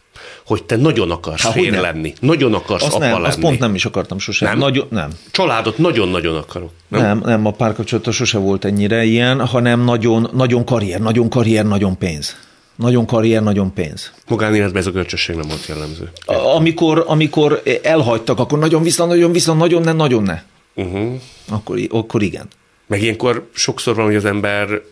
hogy 0.46 0.64
te 0.64 0.76
nagyon 0.76 1.11
akarsz 1.11 1.42
Há, 1.42 1.50
fér 1.50 1.72
lenni, 1.72 2.12
nagyon 2.20 2.54
akarsz 2.54 2.85
azt 2.85 2.94
apa 2.94 3.04
nem, 3.04 3.12
lenni. 3.12 3.26
Azt 3.26 3.38
pont 3.38 3.59
nem 3.59 3.74
is 3.74 3.85
akartam 3.85 4.18
sosem. 4.18 4.48
Nem? 4.48 4.59
Nagyon, 4.59 4.87
nem. 4.90 5.11
Családot 5.30 5.78
nagyon-nagyon 5.78 6.37
akarok. 6.37 6.70
Nem, 6.88 7.00
nem, 7.00 7.20
nem 7.24 7.46
a 7.46 7.50
párkapcsolata 7.50 8.11
sose 8.11 8.38
volt 8.38 8.64
ennyire 8.64 9.04
ilyen, 9.04 9.46
hanem 9.46 9.85
nagyon, 9.85 10.30
nagyon 10.33 10.64
karrier, 10.64 11.00
nagyon 11.00 11.28
karrier, 11.28 11.66
nagyon 11.66 11.98
pénz. 11.98 12.37
Nagyon 12.76 13.06
karrier, 13.06 13.42
nagyon 13.42 13.74
pénz. 13.74 14.12
Magánéletben 14.28 14.80
ez 14.80 14.87
a 14.87 14.92
kölcsösség 14.92 15.37
nem 15.37 15.48
volt 15.48 15.66
jellemző. 15.66 16.11
A, 16.24 16.35
amikor, 16.35 17.04
amikor 17.06 17.62
elhagytak, 17.83 18.38
akkor 18.38 18.59
nagyon 18.59 18.83
vissza, 18.83 19.06
nagyon 19.06 19.33
vissza, 19.33 19.52
nagyon 19.52 19.83
ne, 19.83 19.92
nagyon 19.92 20.22
ne. 20.22 20.42
Uh-huh. 20.74 21.20
Akkor, 21.48 21.78
akkor 21.90 22.22
igen. 22.22 22.48
Meg 22.90 23.03
ilyenkor 23.03 23.48
sokszor 23.53 23.94
van, 23.94 24.05
hogy 24.05 24.14
az 24.14 24.24
ember 24.24 24.83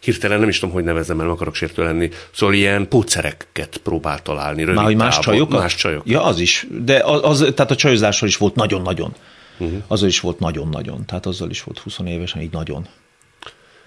hirtelen 0.00 0.40
nem 0.40 0.48
is 0.48 0.58
tudom, 0.58 0.74
hogy 0.74 0.84
nevezem 0.84 1.18
el, 1.18 1.24
nem 1.24 1.34
akarok 1.34 1.54
sértő 1.54 1.82
lenni. 1.82 2.10
Szóval 2.34 2.54
ilyen 2.54 2.88
pótszereket 2.88 3.80
próbál 3.82 4.22
találni. 4.22 4.64
Már, 4.64 4.84
hogy 4.84 4.96
más 4.96 5.18
csajokat? 5.18 5.60
Más 5.60 5.74
csajok. 5.74 6.02
Ja, 6.06 6.24
az 6.24 6.40
is. 6.40 6.66
De 6.84 7.02
az, 7.04 7.20
az 7.22 7.52
tehát 7.54 7.70
a 7.70 7.76
csajozással 7.76 8.28
is 8.28 8.36
volt 8.36 8.54
nagyon-nagyon. 8.54 9.14
Uh-huh. 9.58 9.82
Azzal 9.86 10.08
is 10.08 10.20
volt 10.20 10.38
nagyon-nagyon. 10.38 11.06
Tehát 11.06 11.26
azzal 11.26 11.50
is 11.50 11.62
volt 11.62 11.78
20 11.78 11.98
évesen 12.04 12.42
így 12.42 12.52
nagyon. 12.52 12.86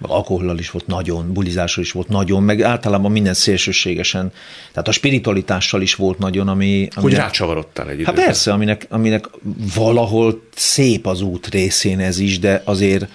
Alkohollal 0.01 0.57
is 0.57 0.71
volt 0.71 0.87
nagyon, 0.87 1.33
bulizással 1.33 1.83
is 1.83 1.91
volt 1.91 2.07
nagyon, 2.07 2.43
meg 2.43 2.61
általában 2.61 3.11
minden 3.11 3.33
szélsőségesen. 3.33 4.31
Tehát 4.71 4.87
a 4.87 4.91
spiritualitással 4.91 5.81
is 5.81 5.95
volt 5.95 6.17
nagyon, 6.17 6.47
ami... 6.47 6.65
Aminek, 6.65 7.01
hogy 7.01 7.13
rácsavarodtál 7.13 7.89
egy 7.89 8.03
Hát 8.05 8.15
persze, 8.15 8.51
aminek, 8.51 8.85
aminek 8.89 9.29
valahol 9.75 10.41
szép 10.55 11.07
az 11.07 11.21
út 11.21 11.47
részén 11.47 11.99
ez 11.99 12.19
is, 12.19 12.39
de 12.39 12.61
azért 12.65 13.07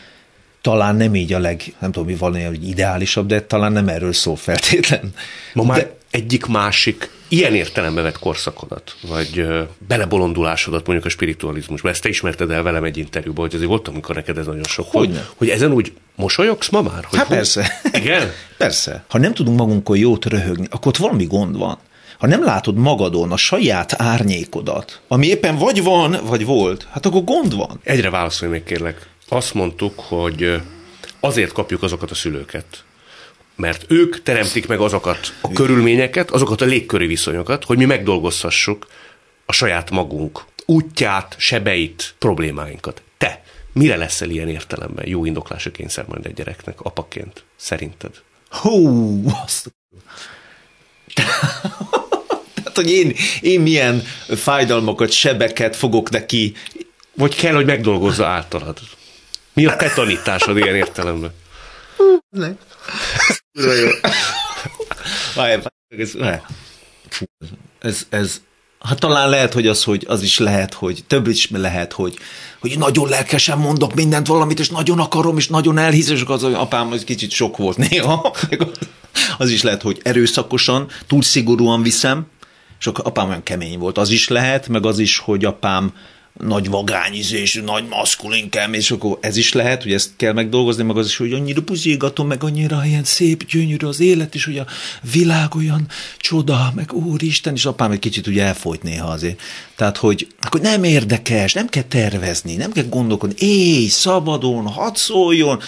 talán 0.66 0.96
nem 0.96 1.14
így 1.14 1.32
a 1.32 1.38
leg, 1.38 1.74
nem 1.78 1.92
tudom, 1.92 2.08
mi 2.08 2.14
van 2.14 2.46
hogy 2.46 2.68
ideálisabb, 2.68 3.26
de 3.26 3.40
talán 3.40 3.72
nem 3.72 3.88
erről 3.88 4.12
szól 4.12 4.36
feltétlen. 4.36 5.12
Ma 5.52 5.62
már 5.62 5.78
de, 5.78 5.96
egyik 6.10 6.46
másik 6.46 7.10
ilyen 7.28 7.54
értelembe 7.54 8.02
vett 8.02 8.18
korszakodat, 8.18 8.96
vagy 9.08 9.46
belebolondulásodat 9.88 10.86
mondjuk 10.86 11.06
a 11.06 11.08
spiritualizmusba, 11.08 11.88
ezt 11.88 12.02
te 12.02 12.08
ismerted 12.08 12.50
el 12.50 12.62
velem 12.62 12.84
egy 12.84 12.96
interjúban, 12.96 13.44
hogy 13.44 13.54
azért 13.54 13.68
voltam, 13.68 13.92
amikor 13.92 14.14
neked 14.14 14.38
ez 14.38 14.46
nagyon 14.46 14.64
sok 14.64 14.90
hogy 14.90 15.08
volt, 15.08 15.32
hogy 15.36 15.48
ezen 15.48 15.72
úgy 15.72 15.92
mosolyogsz 16.14 16.68
ma 16.68 16.82
már? 16.82 17.04
Hogy 17.04 17.18
hát 17.18 17.28
persze. 17.28 17.80
Igen? 17.92 18.32
persze. 18.58 19.04
Ha 19.08 19.18
nem 19.18 19.34
tudunk 19.34 19.58
magunkon 19.58 19.96
jót 19.96 20.24
röhögni, 20.24 20.66
akkor 20.70 20.86
ott 20.86 20.96
valami 20.96 21.24
gond 21.24 21.58
van. 21.58 21.78
ha 22.18 22.26
nem 22.26 22.44
látod 22.44 22.76
magadon 22.76 23.32
a 23.32 23.36
saját 23.36 23.94
árnyékodat, 24.02 25.00
ami 25.08 25.26
éppen 25.26 25.56
vagy 25.56 25.82
van, 25.82 26.16
vagy 26.24 26.44
volt, 26.44 26.86
hát 26.90 27.06
akkor 27.06 27.24
gond 27.24 27.56
van. 27.56 27.80
Egyre 27.82 28.10
válaszolj 28.10 28.50
még 28.50 28.64
kérlek. 28.64 29.14
Azt 29.28 29.54
mondtuk, 29.54 30.00
hogy 30.00 30.60
azért 31.20 31.52
kapjuk 31.52 31.82
azokat 31.82 32.10
a 32.10 32.14
szülőket, 32.14 32.84
mert 33.56 33.84
ők 33.88 34.22
teremtik 34.22 34.66
meg 34.66 34.80
azokat 34.80 35.34
a 35.40 35.52
körülményeket, 35.52 36.30
azokat 36.30 36.60
a 36.60 36.64
légköri 36.64 37.06
viszonyokat, 37.06 37.64
hogy 37.64 37.76
mi 37.76 37.84
megdolgozhassuk 37.84 38.86
a 39.46 39.52
saját 39.52 39.90
magunk 39.90 40.44
útját, 40.66 41.34
sebeit, 41.38 42.14
problémáinkat. 42.18 43.02
Te, 43.18 43.42
mire 43.72 43.96
leszel 43.96 44.30
ilyen 44.30 44.48
értelemben 44.48 45.08
jó 45.08 45.24
indoklási 45.24 45.70
kényszer 45.70 46.04
majd 46.08 46.26
egy 46.26 46.34
gyereknek 46.34 46.80
apaként, 46.80 47.44
szerinted? 47.56 48.10
Hú, 48.48 49.22
azt... 49.44 49.74
Tehát, 52.54 52.74
hogy 52.74 52.90
én, 52.90 53.14
én 53.40 53.60
milyen 53.60 54.02
fájdalmakat, 54.28 55.10
sebeket 55.10 55.76
fogok 55.76 56.10
neki... 56.10 56.54
Vagy 57.14 57.34
kell, 57.34 57.54
hogy 57.54 57.66
megdolgozza 57.66 58.26
általad? 58.26 58.78
Mi 59.56 59.66
a 59.66 59.76
te 59.76 59.90
tanításod 59.94 60.56
ilyen 60.56 60.74
értelemben? 60.74 61.32
Nem. 62.28 62.58
jó. 63.52 63.88
Várj, 65.34 65.62
ez, 65.88 66.12
ez, 67.78 68.06
ez, 68.08 68.40
hát 68.80 68.98
talán 68.98 69.28
lehet, 69.28 69.52
hogy 69.52 69.66
az, 69.66 69.84
hogy 69.84 70.04
az 70.08 70.22
is 70.22 70.38
lehet, 70.38 70.74
hogy 70.74 71.04
több 71.06 71.26
is 71.26 71.50
lehet, 71.50 71.92
hogy, 71.92 72.16
hogy 72.60 72.78
nagyon 72.78 73.08
lelkesen 73.08 73.58
mondok 73.58 73.94
mindent 73.94 74.26
valamit, 74.26 74.58
és 74.58 74.68
nagyon 74.68 74.98
akarom, 74.98 75.36
és 75.36 75.48
nagyon 75.48 75.78
elhisz, 75.78 76.08
és 76.08 76.22
az, 76.26 76.42
hogy 76.42 76.54
apám 76.54 76.92
egy 76.92 77.04
kicsit 77.04 77.30
sok 77.30 77.56
volt 77.56 77.76
néha. 77.76 78.34
Az 79.38 79.50
is 79.50 79.62
lehet, 79.62 79.82
hogy 79.82 80.00
erőszakosan, 80.02 80.88
túl 81.06 81.22
szigorúan 81.22 81.82
viszem, 81.82 82.26
és 82.78 82.86
akkor 82.86 83.06
apám 83.06 83.28
olyan 83.28 83.42
kemény 83.42 83.78
volt. 83.78 83.98
Az 83.98 84.10
is 84.10 84.28
lehet, 84.28 84.68
meg 84.68 84.86
az 84.86 84.98
is, 84.98 85.18
hogy 85.18 85.44
apám 85.44 85.92
nagy 86.38 86.70
vagányizés, 86.70 87.60
nagy 87.64 87.84
maszkulin 87.88 88.50
kell, 88.50 88.72
és 88.72 88.90
akkor 88.90 89.18
ez 89.20 89.36
is 89.36 89.52
lehet, 89.52 89.82
hogy 89.82 89.92
ezt 89.92 90.10
kell 90.16 90.32
megdolgozni, 90.32 90.82
meg 90.82 90.96
az 90.96 91.06
is, 91.06 91.16
hogy 91.16 91.32
annyira 91.32 91.60
buzígatom, 91.60 92.26
meg 92.26 92.44
annyira 92.44 92.84
ilyen 92.84 93.04
szép, 93.04 93.44
gyönyörű 93.44 93.86
az 93.86 94.00
élet, 94.00 94.34
és 94.34 94.44
hogy 94.44 94.58
a 94.58 94.66
világ 95.12 95.54
olyan 95.54 95.86
csoda, 96.16 96.72
meg 96.74 96.92
úristen, 96.92 97.54
és 97.54 97.64
apám 97.64 97.90
egy 97.90 97.98
kicsit 97.98 98.26
ugye 98.26 98.44
elfolyt 98.44 98.82
néha 98.82 99.08
azért. 99.08 99.40
Tehát, 99.76 99.96
hogy 99.96 100.26
akkor 100.40 100.60
nem 100.60 100.84
érdekes, 100.84 101.52
nem 101.52 101.68
kell 101.68 101.82
tervezni, 101.82 102.56
nem 102.56 102.72
kell 102.72 102.88
gondolkodni, 102.88 103.34
éj, 103.38 103.86
szabadon, 103.86 104.66
hadd 104.66 104.94
szóljon, 104.94 105.60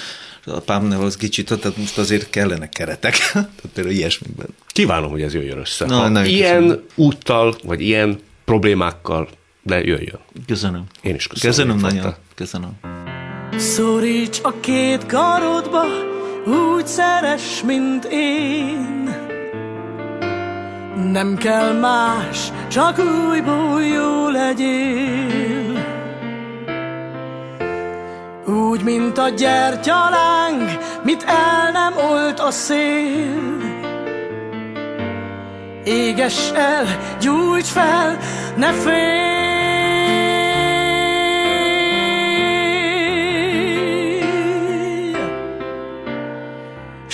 apámnál 0.45 1.03
az 1.03 1.17
kicsit, 1.17 1.47
tehát 1.47 1.77
most 1.77 1.99
azért 1.99 2.31
kellene 2.31 2.69
keretek. 2.69 3.17
tehát 3.33 3.51
például 3.75 3.95
ilyesmiben. 3.95 4.47
Kívánom, 4.67 5.11
hogy 5.11 5.23
ez 5.23 5.35
jöjjön 5.35 5.59
össze. 5.59 5.87
Na, 5.87 6.11
ha 6.11 6.25
ilyen 6.25 6.63
köszönöm. 6.63 6.85
úttal, 6.95 7.57
vagy 7.63 7.81
ilyen 7.81 8.19
problémákkal 8.45 9.29
de 9.69 9.85
jöjjön. 9.85 10.21
Köszönöm. 10.47 10.85
Én 11.03 11.15
is 11.15 11.27
köszönöm. 11.27 11.51
Köszönöm 11.51 11.79
nagyon. 11.79 12.15
Köszönöm. 12.35 12.71
Szoríts 13.57 14.41
a 14.43 14.61
két 14.61 15.07
karodba, 15.07 15.85
úgy 16.47 16.87
szeres, 16.87 17.63
mint 17.67 18.05
én. 18.11 19.17
Nem 21.13 21.37
kell 21.37 21.73
más, 21.73 22.53
csak 22.69 22.99
újból 22.99 23.83
jó 23.83 24.29
legyél. 24.29 25.87
Úgy, 28.47 28.83
mint 28.83 29.19
a 29.19 29.29
gyertyaláng, 29.29 30.79
mit 31.05 31.23
el 31.27 31.71
nem 31.73 31.93
olt 32.11 32.41
a 32.41 32.51
szél. 32.51 33.57
Éges 35.85 36.51
el, 36.51 36.87
gyújts 37.21 37.69
fel, 37.69 38.19
ne 38.57 38.73
félj! 38.73 39.58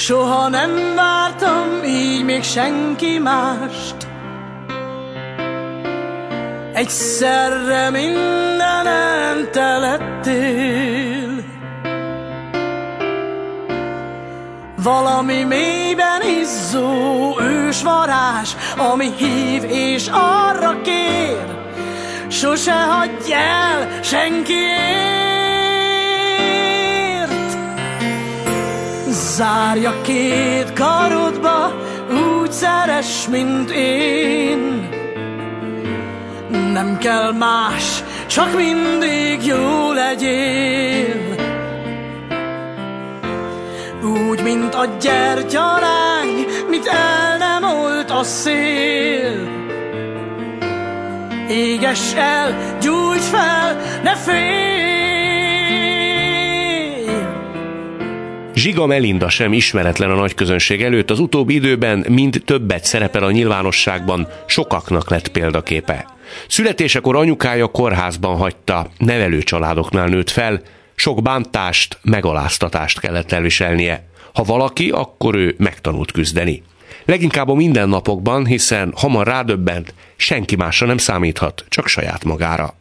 Soha 0.07 0.49
nem 0.49 0.95
vártam 0.95 1.85
így 1.85 2.25
még 2.25 2.43
senki 2.43 3.19
mást. 3.19 3.97
Egyszerre 6.73 7.91
minden 7.91 8.87
te 9.53 9.77
lettél. 9.79 11.45
Valami 14.77 15.45
mélyben 15.45 16.23
izzó 16.41 17.41
ős 17.41 17.83
varázs 17.83 18.51
Ami 18.77 19.11
hív 19.17 19.65
és 19.65 20.09
arra 20.13 20.81
kér. 20.81 21.47
Sose 22.29 22.73
hagyj 22.73 23.33
el 23.33 24.03
senkiért 24.03 25.24
Zárja 29.35 30.01
két 30.03 30.73
karodba, 30.73 31.73
úgy 32.39 32.53
szeres, 32.53 33.29
mint 33.29 33.71
én. 33.71 34.89
Nem 36.73 36.99
kell 36.99 37.33
más, 37.33 38.03
csak 38.27 38.57
mindig 38.57 39.47
jó 39.47 39.93
legyél. 39.93 41.35
Úgy, 44.03 44.43
mint 44.43 44.75
a 44.75 44.87
gyertyaláng, 45.01 46.47
mit 46.69 46.87
el 46.87 47.39
nem 47.39 47.63
olt 47.65 48.11
a 48.11 48.23
szél. 48.23 49.49
Éges 51.49 52.15
el, 52.15 52.77
gyújts 52.81 53.25
fel, 53.25 53.77
ne 54.03 54.15
félj! 54.15 54.74
Zsiga 58.65 58.87
Melinda 58.87 59.29
sem 59.29 59.53
ismeretlen 59.53 60.11
a 60.11 60.15
nagy 60.15 60.35
közönség 60.35 60.83
előtt, 60.83 61.11
az 61.11 61.19
utóbbi 61.19 61.55
időben 61.55 62.07
mind 62.09 62.43
többet 62.45 62.85
szerepel 62.85 63.23
a 63.23 63.31
nyilvánosságban, 63.31 64.29
sokaknak 64.47 65.11
lett 65.11 65.29
példaképe. 65.29 66.07
Születésekor 66.49 67.17
anyukája 67.17 67.67
kórházban 67.67 68.37
hagyta, 68.37 68.87
nevelő 68.99 69.43
családoknál 69.43 70.07
nőtt 70.07 70.31
fel, 70.31 70.63
sok 70.95 71.23
bántást, 71.23 71.99
megaláztatást 72.03 73.01
kellett 73.01 73.33
elviselnie. 73.33 74.09
Ha 74.35 74.43
valaki, 74.43 74.91
akkor 74.91 75.35
ő 75.35 75.55
megtanult 75.59 76.13
küzdeni. 76.13 76.63
Leginkább 77.05 77.49
a 77.49 77.55
mindennapokban, 77.55 78.47
hiszen 78.47 78.93
hamar 78.97 79.27
rádöbbent, 79.27 79.95
senki 80.17 80.57
másra 80.57 80.87
nem 80.87 80.99
számíthat, 80.99 81.65
csak 81.69 81.87
saját 81.87 82.25
magára. 82.25 82.75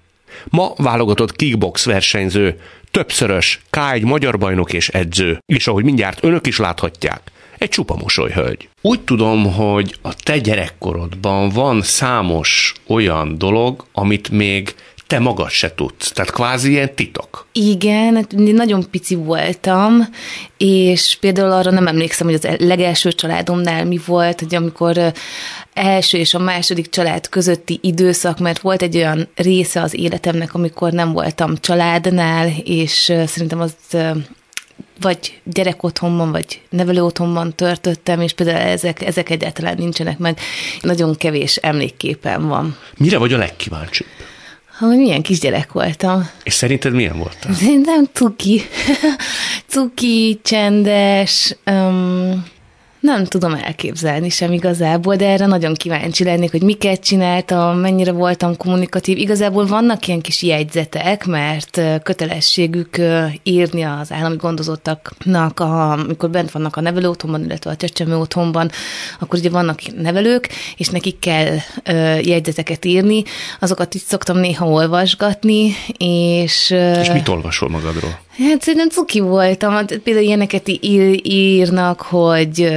Ma 0.50 0.74
válogatott 0.78 1.36
kickbox 1.36 1.86
versenyző, 1.86 2.60
többszörös 2.94 3.60
K1 3.72 4.06
magyar 4.06 4.38
bajnok 4.38 4.74
és 4.74 4.90
edző, 4.90 5.40
és 5.46 5.68
ahogy 5.68 5.84
mindjárt 5.84 6.24
önök 6.24 6.48
is 6.48 6.58
láthatják, 6.58 7.22
egy 7.58 7.70
csupa 7.70 7.96
mosolyhölgy. 7.96 8.70
Úgy 8.82 9.02
tudom, 9.02 9.54
hogy 9.54 9.96
a 10.02 10.14
te 10.14 10.38
gyerekkorodban 10.38 11.50
van 11.50 11.82
számos 11.82 12.74
olyan 12.88 13.38
dolog, 13.38 13.86
amit 13.92 14.30
még 14.30 14.76
te 15.08 15.20
magad 15.20 15.50
se 15.50 15.74
tudsz. 15.74 16.12
Tehát 16.12 16.32
kvázi 16.32 16.72
ilyen 16.72 16.96
titok. 16.96 17.48
Igen, 17.52 18.16
hát 18.16 18.32
nagyon 18.36 18.90
pici 18.92 19.16
voltam, 19.16 20.08
és 20.58 21.18
például 21.20 21.52
arra 21.52 21.72
nem 21.72 21.88
emlékszem, 21.88 22.28
hogy 22.28 22.36
az 22.36 22.48
legelső 22.58 23.12
családomnál 23.12 23.86
mi 23.86 24.00
volt, 24.06 24.40
hogy 24.40 24.56
amikor 24.56 25.14
első 25.74 26.18
és 26.18 26.34
a 26.34 26.40
második 26.40 26.90
család 26.90 27.30
közötti 27.30 27.80
időszak, 27.82 28.40
mert 28.40 28.60
volt 28.60 28.82
egy 28.82 28.96
olyan 28.96 29.28
része 29.36 29.82
az 29.82 29.94
életemnek, 29.94 30.54
amikor 30.54 30.92
nem 30.92 31.12
voltam 31.12 31.58
családnál, 31.58 32.50
és 32.64 33.14
szerintem 33.26 33.60
az 33.60 33.74
vagy 35.02 35.40
gyerekotthonban, 35.44 36.32
vagy 36.32 36.62
nevelőotthonban 36.70 37.56
törtöttem, 37.56 38.22
és 38.22 38.34
például 38.34 38.58
ezek, 38.58 39.02
ezek 39.02 39.30
egyáltalán 39.30 39.76
nincsenek 39.78 40.18
meg. 40.18 40.40
Nagyon 40.82 41.16
kevés 41.16 41.56
emlékképen 41.56 42.48
van. 42.48 42.78
Mire 42.98 43.18
vagy 43.18 43.34
a 43.34 43.38
legkíváncsibb? 43.38 44.08
hogy 44.80 44.98
milyen 44.98 45.22
kisgyerek 45.22 45.72
voltam. 45.72 46.30
És 46.44 46.54
szerinted 46.54 46.94
milyen 46.94 47.18
voltál? 47.18 47.54
Szerintem 47.54 48.10
cuki. 48.14 48.62
cuki, 49.68 50.40
csendes, 50.44 51.56
um, 51.66 52.46
nem 53.04 53.26
tudom 53.26 53.54
elképzelni 53.54 54.30
sem 54.30 54.52
igazából, 54.52 55.16
de 55.16 55.28
erre 55.28 55.46
nagyon 55.46 55.74
kíváncsi 55.74 56.24
lennék, 56.24 56.52
hogy 56.52 56.62
miket 56.62 57.04
csináltam, 57.04 57.78
mennyire 57.78 58.12
voltam 58.12 58.58
kommunikatív. 58.58 59.18
Igazából 59.18 59.66
vannak 59.66 60.08
ilyen 60.08 60.22
kis 60.22 60.44
jegyzetek, 60.44 61.26
mert 61.26 61.82
kötelességük 62.04 63.02
írni 63.44 63.82
az 63.82 64.12
állami 64.12 64.36
gondozottaknak, 64.36 65.60
amikor 65.60 66.30
bent 66.30 66.52
vannak 66.52 66.76
a 66.76 66.82
nevelő 66.82 67.10
otthonban, 67.10 67.44
illetve 67.44 67.72
a 67.72 67.76
csecsemő 67.76 68.18
otthonban, 68.18 68.70
akkor 69.20 69.39
ugye 69.39 69.50
vannak 69.50 69.80
nevelők, 70.02 70.50
és 70.78 70.88
nekik 70.88 71.20
kell 71.20 71.56
jegyzeteket 72.22 72.86
írni. 72.86 73.24
Azokat 73.60 73.94
itt 73.94 74.06
szoktam 74.06 74.38
néha 74.38 74.68
olvasgatni, 74.68 75.76
és... 75.98 76.70
És 77.02 77.12
mit 77.12 77.28
olvasol 77.28 77.70
magadról? 77.70 78.22
Hát 78.38 78.62
szerintem 78.62 78.89
cuki 78.89 79.20
voltam. 79.20 79.72
Hát 79.72 79.98
például 79.98 80.26
ilyeneket 80.26 80.68
ír, 80.68 81.20
írnak, 81.24 82.02
hogy 82.02 82.70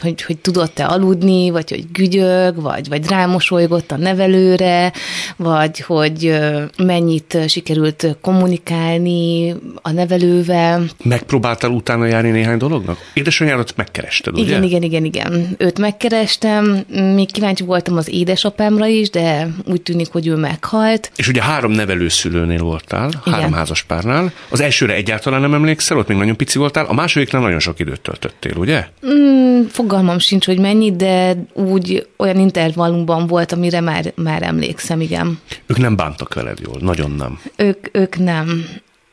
hogy, 0.00 0.22
hogy 0.22 0.38
tudott-e 0.38 0.86
aludni, 0.86 1.50
vagy 1.50 1.70
hogy 1.70 1.84
gügyög, 1.92 2.62
vagy, 2.62 2.88
vagy 2.88 3.06
rámosolygott 3.06 3.90
a 3.90 3.96
nevelőre, 3.96 4.92
vagy 5.36 5.80
hogy 5.80 6.38
mennyit 6.76 7.38
sikerült 7.48 8.16
kommunikálni 8.20 9.54
a 9.82 9.90
nevelővel. 9.90 10.84
Megpróbáltál 11.02 11.70
utána 11.70 12.06
járni 12.06 12.30
néhány 12.30 12.58
dolognak? 12.58 12.98
Édesanyádat 13.14 13.76
megkerested, 13.76 14.38
ugye? 14.38 14.42
Igen, 14.42 14.62
igen, 14.62 14.82
igen, 14.82 15.04
igen. 15.04 15.54
Őt 15.58 15.78
megkerestem, 15.78 16.84
még 17.14 17.32
kíváncsi 17.32 17.64
voltam 17.64 17.96
az 17.96 18.08
édesapámra 18.08 18.86
is, 18.86 19.10
de 19.10 19.48
úgy 19.66 19.82
tűnik, 19.82 20.12
hogy 20.12 20.26
ő 20.26 20.34
meghalt. 20.36 21.10
És 21.16 21.28
ugye 21.28 21.42
három 21.42 21.72
nevelőszülőnél 21.72 22.62
voltál, 22.62 23.08
igen. 23.08 23.34
három 23.34 23.52
házaspárnál. 23.52 24.32
Az 24.48 24.60
elsőre 24.60 24.94
egyáltalán 24.94 25.40
nem 25.40 25.54
emlékszel, 25.54 25.98
ott 25.98 26.08
még 26.08 26.16
nagyon 26.16 26.36
pici 26.36 26.58
voltál, 26.58 26.84
a 26.84 26.92
másodiknál 26.92 27.42
nagyon 27.42 27.58
sok 27.58 27.78
időt 27.78 28.00
töltöttél, 28.00 28.56
ugye? 28.56 28.86
Mm, 29.06 29.59
fogalmam 29.68 30.18
sincs, 30.18 30.46
hogy 30.46 30.58
mennyi, 30.58 30.96
de 30.96 31.36
úgy 31.52 32.08
olyan 32.16 32.38
intervallumban 32.38 33.26
volt, 33.26 33.52
amire 33.52 33.80
már, 33.80 34.12
már 34.16 34.42
emlékszem, 34.42 35.00
igen. 35.00 35.38
Ők 35.66 35.78
nem 35.78 35.96
bántak 35.96 36.34
veled 36.34 36.58
jól, 36.58 36.76
nagyon 36.80 37.10
nem. 37.10 37.40
Ők, 37.56 37.86
ők 37.92 38.18
nem. 38.18 38.64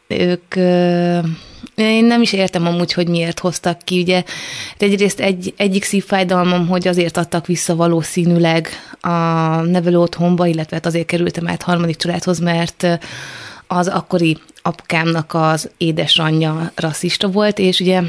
Ők... 0.07 0.55
Én 1.75 2.05
nem 2.05 2.21
is 2.21 2.33
értem 2.33 2.65
amúgy, 2.65 2.93
hogy 2.93 3.07
miért 3.07 3.39
hoztak 3.39 3.79
ki. 3.83 3.99
Ugye 4.01 4.23
egyrészt 4.77 5.19
egy, 5.19 5.53
egyik 5.57 5.83
szívfájdalmam, 5.83 6.67
hogy 6.67 6.87
azért 6.87 7.17
adtak 7.17 7.45
vissza 7.45 7.75
valószínűleg 7.75 8.69
a 9.01 9.09
nevelő 9.61 9.99
otthonba, 9.99 10.45
illetve 10.45 10.75
hát 10.75 10.85
azért 10.85 11.05
kerültem 11.05 11.47
át 11.47 11.61
harmadik 11.61 11.95
családhoz, 11.95 12.39
mert 12.39 12.99
az 13.67 13.87
akkori 13.87 14.37
apukámnak 14.61 15.33
az 15.33 15.69
édesanyja 15.77 16.71
rasszista 16.75 17.27
volt, 17.27 17.59
és 17.59 17.79
ugye 17.79 18.01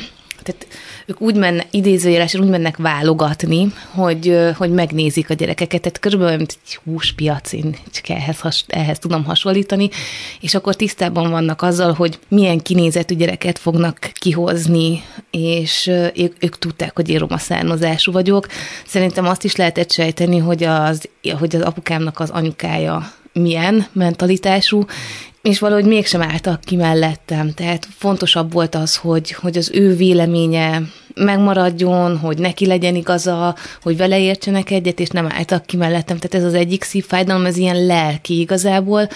tehát 0.43 0.67
ők 1.09 1.21
úgy 1.21 1.37
mennek, 1.37 1.67
idézőjelesen 1.71 2.41
úgy 2.41 2.49
mennek 2.49 2.77
válogatni, 2.77 3.73
hogy, 3.91 4.39
hogy 4.57 4.71
megnézik 4.71 5.31
a 5.31 5.35
gyerekeket, 5.35 5.81
tehát 5.81 5.99
körülbelül 5.99 6.37
mint 6.37 6.59
egy 6.65 6.79
húspiac, 6.85 7.53
én 7.53 7.77
csak 7.91 8.09
ehhez, 8.09 8.41
has, 8.41 8.65
ehhez 8.67 8.99
tudom 8.99 9.25
hasonlítani, 9.25 9.89
és 10.41 10.55
akkor 10.55 10.75
tisztában 10.75 11.31
vannak 11.31 11.63
azzal, 11.63 11.93
hogy 11.93 12.19
milyen 12.29 12.59
kinézetű 12.59 13.15
gyereket 13.15 13.59
fognak 13.59 13.99
kihozni, 14.13 15.03
és 15.31 15.87
ők, 16.15 16.35
ők 16.41 16.59
tudták, 16.59 16.97
hogy 16.97 17.09
én 17.09 17.19
roma 17.19 17.39
származású 17.39 18.13
vagyok. 18.13 18.47
Szerintem 18.87 19.27
azt 19.27 19.45
is 19.45 19.57
lehetett 19.57 19.93
sejteni, 19.93 20.39
hogy 20.39 20.63
az, 20.63 21.09
hogy 21.39 21.57
az 21.57 21.63
apukámnak 21.63 22.21
az 22.21 22.31
anyukája 22.31 23.13
milyen 23.39 23.87
mentalitású, 23.93 24.85
és 25.43 25.59
valahogy 25.59 25.85
mégsem 25.85 26.23
álltak 26.23 26.61
ki 26.61 26.77
mellettem. 26.77 27.53
Tehát 27.55 27.89
fontosabb 27.99 28.53
volt 28.53 28.75
az, 28.75 28.97
hogy, 28.97 29.31
hogy 29.31 29.57
az 29.57 29.71
ő 29.73 29.97
véleménye 29.97 30.83
megmaradjon, 31.15 32.19
hogy 32.19 32.39
neki 32.39 32.67
legyen 32.67 32.95
igaza, 32.95 33.55
hogy 33.83 33.97
vele 33.97 34.21
értsenek 34.21 34.71
egyet, 34.71 35.01
és 35.01 35.09
nem 35.09 35.29
álltak 35.31 35.67
ki 35.67 35.77
mellettem. 35.77 36.17
Tehát 36.17 36.47
ez 36.47 36.53
az 36.53 36.55
egyik 36.55 36.83
szívfájdalom, 36.83 37.47
ez 37.47 37.57
ilyen 37.57 37.87
lelki 37.87 38.41
igazából. 38.41 39.09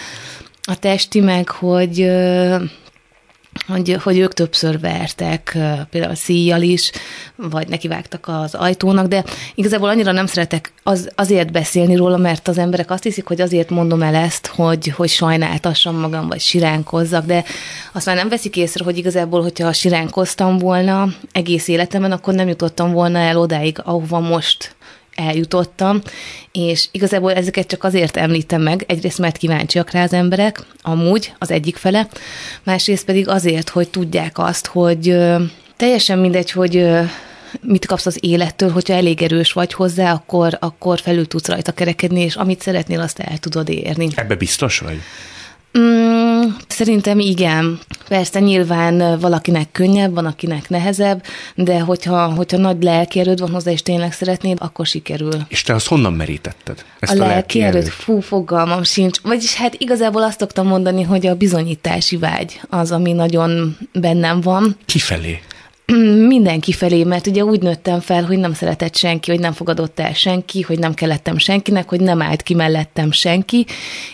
A 0.62 0.78
testi 0.78 1.20
meg, 1.20 1.48
hogy 1.48 2.10
hogy, 3.66 3.96
hogy 4.02 4.18
ők 4.18 4.32
többször 4.32 4.80
vertek, 4.80 5.58
például 5.90 6.14
szíjjal 6.14 6.62
is, 6.62 6.90
vagy 7.36 7.68
nekivágtak 7.68 8.28
az 8.28 8.54
ajtónak, 8.54 9.06
de 9.06 9.24
igazából 9.54 9.88
annyira 9.88 10.12
nem 10.12 10.26
szeretek 10.26 10.72
az, 10.82 11.10
azért 11.14 11.52
beszélni 11.52 11.96
róla, 11.96 12.16
mert 12.16 12.48
az 12.48 12.58
emberek 12.58 12.90
azt 12.90 13.02
hiszik, 13.02 13.26
hogy 13.26 13.40
azért 13.40 13.70
mondom 13.70 14.02
el 14.02 14.14
ezt, 14.14 14.46
hogy, 14.46 14.88
hogy 14.88 15.08
sajnáltassam 15.08 15.96
magam, 15.96 16.28
vagy 16.28 16.40
siránkozzak, 16.40 17.26
de 17.26 17.44
azt 17.92 18.06
már 18.06 18.16
nem 18.16 18.28
veszik 18.28 18.56
észre, 18.56 18.84
hogy 18.84 18.98
igazából, 18.98 19.42
hogyha 19.42 19.72
siránkoztam 19.72 20.58
volna 20.58 21.08
egész 21.32 21.68
életemben, 21.68 22.12
akkor 22.12 22.34
nem 22.34 22.48
jutottam 22.48 22.92
volna 22.92 23.18
el 23.18 23.38
odáig, 23.38 23.78
ahova 23.84 24.20
most 24.20 24.74
eljutottam, 25.14 26.00
és 26.52 26.88
igazából 26.90 27.32
ezeket 27.32 27.66
csak 27.66 27.84
azért 27.84 28.16
említem 28.16 28.62
meg, 28.62 28.84
egyrészt 28.86 29.18
mert 29.18 29.36
kíváncsiak 29.36 29.90
rá 29.90 30.02
az 30.02 30.12
emberek, 30.12 30.60
amúgy 30.82 31.32
az 31.38 31.50
egyik 31.50 31.76
fele, 31.76 32.08
másrészt 32.62 33.04
pedig 33.04 33.28
azért, 33.28 33.68
hogy 33.68 33.88
tudják 33.88 34.38
azt, 34.38 34.66
hogy 34.66 35.16
teljesen 35.76 36.18
mindegy, 36.18 36.50
hogy 36.50 36.88
mit 37.60 37.86
kapsz 37.86 38.06
az 38.06 38.18
élettől, 38.20 38.70
hogyha 38.70 38.94
elég 38.94 39.22
erős 39.22 39.52
vagy 39.52 39.72
hozzá, 39.72 40.12
akkor, 40.12 40.56
akkor 40.60 41.00
felül 41.00 41.26
tudsz 41.26 41.48
rajta 41.48 41.72
kerekedni, 41.72 42.20
és 42.20 42.34
amit 42.34 42.60
szeretnél, 42.60 43.00
azt 43.00 43.18
el 43.18 43.38
tudod 43.38 43.68
érni. 43.68 44.08
Ebbe 44.14 44.34
biztos 44.34 44.78
vagy? 44.78 45.00
Mm, 45.78 46.42
szerintem 46.68 47.18
igen. 47.18 47.78
Persze 48.08 48.40
nyilván 48.40 49.18
valakinek 49.18 49.72
könnyebb, 49.72 50.14
van 50.14 50.26
akinek 50.26 50.68
nehezebb, 50.68 51.22
de 51.54 51.80
hogyha, 51.80 52.34
hogyha 52.34 52.56
nagy 52.56 52.82
lelkierőd 52.82 53.40
van 53.40 53.50
hozzá, 53.50 53.70
és 53.70 53.82
tényleg 53.82 54.12
szeretnéd, 54.12 54.56
akkor 54.60 54.86
sikerül. 54.86 55.32
És 55.48 55.62
te 55.62 55.74
azt 55.74 55.86
honnan 55.86 56.12
merítetted? 56.12 56.84
Ezt 56.98 57.18
a, 57.18 57.24
a 57.24 57.26
lelkierőd? 57.26 57.88
Fú, 57.88 58.20
fogalmam 58.20 58.82
sincs. 58.82 59.20
Vagyis 59.20 59.54
hát 59.54 59.74
igazából 59.74 60.22
azt 60.22 60.38
szoktam 60.38 60.66
mondani, 60.66 61.02
hogy 61.02 61.26
a 61.26 61.34
bizonyítási 61.34 62.16
vágy 62.16 62.60
az, 62.68 62.92
ami 62.92 63.12
nagyon 63.12 63.76
bennem 63.92 64.40
van. 64.40 64.76
Kifelé? 64.86 65.40
mindenki 66.34 66.72
felé, 66.72 67.04
mert 67.04 67.26
ugye 67.26 67.44
úgy 67.44 67.62
nőttem 67.62 68.00
fel, 68.00 68.24
hogy 68.24 68.38
nem 68.38 68.52
szeretett 68.52 68.96
senki, 68.96 69.30
hogy 69.30 69.40
nem 69.40 69.52
fogadott 69.52 70.00
el 70.00 70.12
senki, 70.12 70.60
hogy 70.60 70.78
nem 70.78 70.94
kellettem 70.94 71.38
senkinek, 71.38 71.88
hogy 71.88 72.00
nem 72.00 72.22
állt 72.22 72.42
ki 72.42 72.54
mellettem 72.54 73.12
senki, 73.12 73.66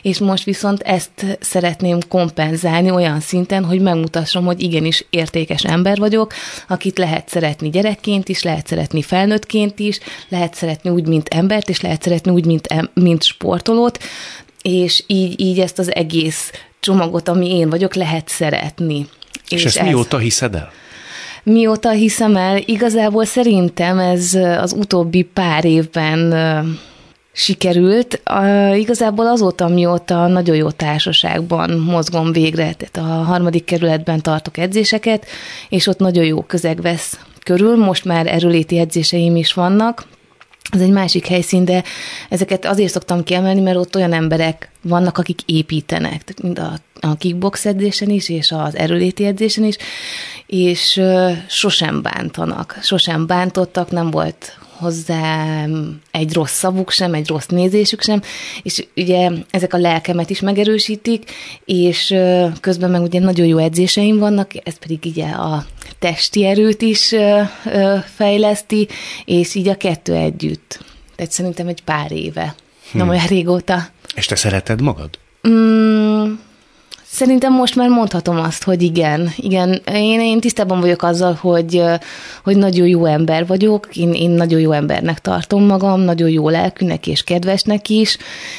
és 0.03 0.19
most 0.19 0.45
viszont 0.45 0.83
ezt 0.83 1.38
szeretném 1.41 1.99
kompenzálni 2.09 2.91
olyan 2.91 3.21
szinten, 3.21 3.64
hogy 3.64 3.81
megmutassam, 3.81 4.45
hogy 4.45 4.62
igenis 4.62 5.07
értékes 5.11 5.64
ember 5.64 5.99
vagyok, 5.99 6.33
akit 6.69 6.99
lehet 6.99 7.29
szeretni 7.29 7.71
gyerekként 7.71 8.29
is, 8.29 8.43
lehet 8.43 8.67
szeretni 8.67 9.03
felnőttként 9.03 9.79
is, 9.79 9.99
lehet 10.29 10.55
szeretni 10.55 10.91
úgy, 10.91 11.07
mint 11.07 11.29
embert, 11.29 11.69
és 11.69 11.81
lehet 11.81 12.03
szeretni 12.03 12.31
úgy, 12.31 12.47
mint, 12.47 12.69
mint 12.95 13.23
sportolót, 13.23 13.99
és 14.62 15.05
így, 15.07 15.41
így 15.41 15.61
ezt 15.61 15.79
az 15.79 15.95
egész 15.95 16.53
csomagot, 16.81 17.29
ami 17.29 17.57
én 17.57 17.71
vagyok, 17.71 17.95
lehet 17.95 18.29
szeretni. 18.29 19.07
És, 19.49 19.59
és 19.59 19.64
ezt 19.64 19.77
ez... 19.77 19.87
mióta 19.87 20.19
hiszed 20.19 20.55
el? 20.55 20.73
Mióta 21.42 21.90
hiszem 21.90 22.37
el, 22.37 22.62
igazából 22.64 23.24
szerintem 23.24 23.98
ez 23.98 24.35
az 24.35 24.72
utóbbi 24.72 25.22
pár 25.22 25.64
évben 25.64 26.35
sikerült. 27.33 28.22
Igazából 28.74 29.27
azóta, 29.27 29.68
mióta 29.68 30.27
nagyon 30.27 30.57
jó 30.57 30.70
társaságban 30.70 31.70
mozgom 31.70 32.33
végre, 32.33 32.72
tehát 32.72 33.11
a 33.11 33.22
harmadik 33.22 33.64
kerületben 33.64 34.20
tartok 34.20 34.59
edzéseket, 34.59 35.27
és 35.68 35.87
ott 35.87 35.98
nagyon 35.98 36.24
jó 36.24 36.42
közeg 36.42 36.81
vesz 36.81 37.18
körül. 37.44 37.77
Most 37.77 38.05
már 38.05 38.27
erőléti 38.27 38.79
edzéseim 38.79 39.37
is 39.37 39.53
vannak, 39.53 40.07
ez 40.71 40.81
egy 40.81 40.91
másik 40.91 41.27
helyszín, 41.27 41.65
de 41.65 41.85
ezeket 42.29 42.65
azért 42.65 42.93
szoktam 42.93 43.25
kiemelni, 43.25 43.61
mert 43.61 43.77
ott 43.77 43.97
olyan 43.97 44.13
emberek 44.13 44.71
vannak, 44.83 45.19
akik 45.19 45.41
építenek, 45.47 46.25
tehát 46.25 46.43
mind 46.43 46.59
a, 46.59 46.73
a 47.09 47.17
kickbox 47.17 47.67
edzésen 47.67 48.11
is, 48.11 48.29
és 48.29 48.53
az 48.53 48.77
erőléti 48.77 49.25
edzésen 49.25 49.65
is, 49.65 49.77
és 50.47 50.97
uh, 50.97 51.31
sosem 51.49 52.03
bántanak, 52.03 52.79
sosem 52.83 53.27
bántottak, 53.27 53.91
nem 53.91 54.11
volt 54.11 54.59
hozzá 54.79 55.64
egy 56.11 56.33
rossz 56.33 56.53
szavuk 56.53 56.91
sem, 56.91 57.14
egy 57.14 57.29
rossz 57.29 57.47
nézésük 57.47 58.03
sem, 58.03 58.23
és 58.62 58.87
ugye 58.97 59.31
ezek 59.51 59.75
a 59.75 59.79
lelkemet 59.79 60.31
is 60.31 60.41
megerősítik, 60.41 61.31
és 61.64 62.14
közben 62.61 62.91
meg 62.91 63.03
ugye 63.03 63.21
nagyon 63.21 63.47
jó 63.47 63.59
edzéseim 63.59 64.19
vannak, 64.19 64.51
ez 64.64 64.79
pedig 64.79 64.99
ugye 65.05 65.27
a 65.27 65.67
testi 65.99 66.45
erőt 66.45 66.83
is 66.83 67.14
fejleszti, 68.14 68.88
és 69.25 69.55
így 69.55 69.69
a 69.69 69.77
kettő 69.77 70.14
együtt. 70.14 70.81
Tehát 71.17 71.33
szerintem 71.33 71.67
egy 71.67 71.83
pár 71.83 72.12
éve, 72.12 72.55
hm. 72.93 72.99
nem 72.99 73.09
olyan 73.09 73.27
régóta. 73.27 73.88
És 74.14 74.27
te 74.27 74.37
szereted 74.37 74.81
magad? 74.81 75.11
Mm, 75.49 76.08
Szerintem 77.11 77.53
most 77.53 77.75
már 77.75 77.88
mondhatom 77.88 78.37
azt, 78.37 78.64
hogy 78.64 78.83
igen. 78.83 79.33
Igen, 79.37 79.83
én, 79.92 80.21
én 80.21 80.40
tisztában 80.40 80.81
vagyok 80.81 81.03
azzal, 81.03 81.38
hogy, 81.40 81.83
hogy 82.44 82.57
nagyon 82.57 82.87
jó 82.87 83.05
ember 83.05 83.47
vagyok, 83.47 83.88
én, 83.97 84.12
én 84.12 84.31
nagyon 84.31 84.61
jó 84.61 84.73
embernek 84.73 85.18
tartom 85.18 85.64
magam, 85.64 86.01
nagyon 86.01 86.29
jó 86.29 86.49
lelkűnek 86.49 87.07
és 87.07 87.23
kedvesnek 87.23 87.88
is, 87.88 88.16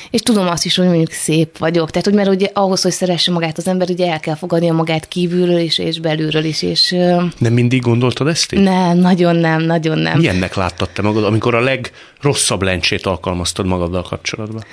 és 0.10 0.22
tudom 0.22 0.48
azt 0.48 0.66
is, 0.66 0.76
hogy 0.76 0.88
mondjuk 0.88 1.12
szép 1.12 1.58
vagyok. 1.58 1.90
Tehát, 1.90 2.06
hogy 2.06 2.16
mert 2.16 2.30
ugye 2.30 2.48
ahhoz, 2.54 2.82
hogy 2.82 2.92
szeresse 2.92 3.32
magát 3.32 3.58
az 3.58 3.68
ember, 3.68 3.90
ugye 3.90 4.12
el 4.12 4.20
kell 4.20 4.36
fogadnia 4.36 4.74
magát 4.74 5.08
kívülről 5.08 5.60
is, 5.60 5.78
és 5.78 6.00
belülről 6.00 6.44
is. 6.44 6.62
És, 6.62 6.96
nem 7.38 7.54
mindig 7.54 7.82
gondoltad 7.82 8.28
ezt 8.28 8.54
így? 8.54 8.62
Nem, 8.62 8.98
nagyon 8.98 9.36
nem, 9.36 9.62
nagyon 9.62 9.98
nem. 9.98 10.18
Milyennek 10.18 10.56
láttad 10.56 10.90
te 10.90 11.02
magad, 11.02 11.24
amikor 11.24 11.56
a 11.56 11.60
legrosszabb 11.60 12.62
lencsét 12.62 13.06
alkalmaztad 13.06 13.66
magaddal 13.66 14.04
kapcsolatban? 14.04 14.64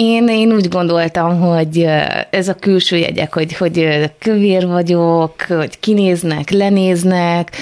Én, 0.00 0.28
én 0.28 0.52
úgy 0.52 0.68
gondoltam, 0.68 1.40
hogy 1.40 1.86
ez 2.30 2.48
a 2.48 2.54
külső 2.54 2.96
jegyek, 3.18 3.34
hogy, 3.34 3.56
hogy 3.56 4.10
kövér 4.18 4.66
vagyok, 4.66 5.40
hogy 5.42 5.80
kinéznek, 5.80 6.50
lenéznek. 6.50 7.56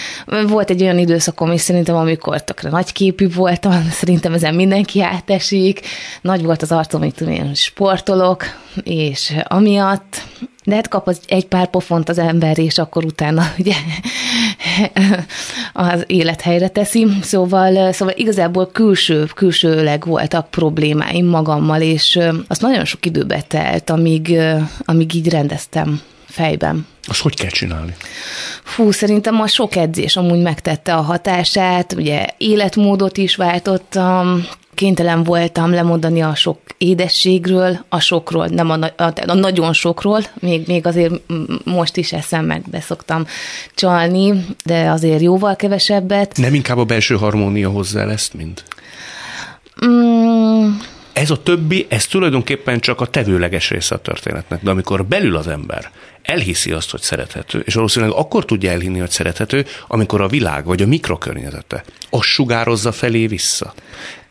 Volt 0.46 0.70
egy 0.70 0.82
olyan 0.82 0.98
időszakom 0.98 1.52
is 1.52 1.60
szerintem, 1.60 1.96
amikor 1.96 2.44
tökre 2.44 2.70
nagyképű 2.70 3.28
voltam, 3.34 3.88
szerintem 4.00 4.32
ezen 4.32 4.54
mindenki 4.54 5.02
átesik. 5.02 5.80
Nagy 6.20 6.44
volt 6.44 6.62
az 6.62 6.72
arcom, 6.72 7.00
hogy 7.00 7.14
tudom, 7.14 7.32
én 7.32 7.54
sportolok, 7.54 8.44
és 8.82 9.36
amiatt 9.44 10.22
de 10.66 10.74
hát 10.74 10.88
kap 10.88 11.08
az 11.08 11.20
egy 11.26 11.46
pár 11.46 11.70
pofont 11.70 12.08
az 12.08 12.18
ember, 12.18 12.58
és 12.58 12.78
akkor 12.78 13.04
utána 13.04 13.42
ugye 13.58 13.74
az 15.72 16.04
élethelyre 16.06 16.68
teszi. 16.68 17.06
Szóval, 17.22 17.92
szóval 17.92 18.14
igazából 18.16 18.70
külső, 18.72 19.24
külsőleg 19.34 20.04
voltak 20.04 20.50
problémáim 20.50 21.26
magammal, 21.26 21.80
és 21.80 22.18
az 22.48 22.58
nagyon 22.58 22.84
sok 22.84 23.06
időbe 23.06 23.42
telt, 23.42 23.90
amíg, 23.90 24.38
amíg 24.84 25.14
így 25.14 25.28
rendeztem 25.28 26.00
fejben. 26.26 26.86
Azt 27.02 27.20
hogy 27.20 27.36
kell 27.36 27.50
csinálni? 27.50 27.94
Fú, 28.62 28.90
szerintem 28.90 29.40
a 29.40 29.46
sok 29.46 29.76
edzés 29.76 30.16
amúgy 30.16 30.42
megtette 30.42 30.94
a 30.94 31.00
hatását, 31.00 31.92
ugye 31.92 32.26
életmódot 32.38 33.16
is 33.16 33.36
váltottam, 33.36 34.46
kénytelen 34.76 35.22
voltam 35.22 35.70
lemondani 35.70 36.20
a 36.22 36.34
sok 36.34 36.58
édességről, 36.78 37.84
a 37.88 38.00
sokról, 38.00 38.46
nem 38.46 38.70
a, 38.70 38.78
a, 38.96 39.12
a 39.26 39.34
nagyon 39.34 39.72
sokról, 39.72 40.20
még, 40.40 40.66
még 40.66 40.86
azért 40.86 41.14
most 41.64 41.96
is 41.96 42.12
eszem 42.12 42.44
meg, 42.44 42.62
de 42.70 42.80
szoktam 42.80 43.26
csalni, 43.74 44.46
de 44.64 44.90
azért 44.90 45.20
jóval 45.20 45.56
kevesebbet. 45.56 46.36
Nem 46.36 46.54
inkább 46.54 46.78
a 46.78 46.84
belső 46.84 47.14
harmónia 47.16 47.70
hozzá 47.70 48.04
lesz, 48.04 48.30
mint? 48.36 48.64
Mm, 49.86 50.70
Ez 51.12 51.30
a 51.30 51.42
többi, 51.42 51.86
ez 51.88 52.06
tulajdonképpen 52.06 52.80
csak 52.80 53.00
a 53.00 53.06
tevőleges 53.06 53.70
része 53.70 53.94
a 53.94 53.98
történetnek, 53.98 54.62
de 54.62 54.70
amikor 54.70 55.04
belül 55.04 55.36
az 55.36 55.46
ember 55.48 55.90
elhiszi 56.22 56.72
azt, 56.72 56.90
hogy 56.90 57.00
szerethető, 57.00 57.62
és 57.64 57.74
valószínűleg 57.74 58.14
akkor 58.14 58.44
tudja 58.44 58.70
elhinni, 58.70 58.98
hogy 58.98 59.10
szerethető, 59.10 59.64
amikor 59.86 60.20
a 60.20 60.28
világ 60.28 60.64
vagy 60.64 60.82
a 60.82 60.86
mikrokörnyezete 60.86 61.84
azt 62.10 62.28
sugározza 62.28 62.92
felé 62.92 63.26
vissza. 63.26 63.74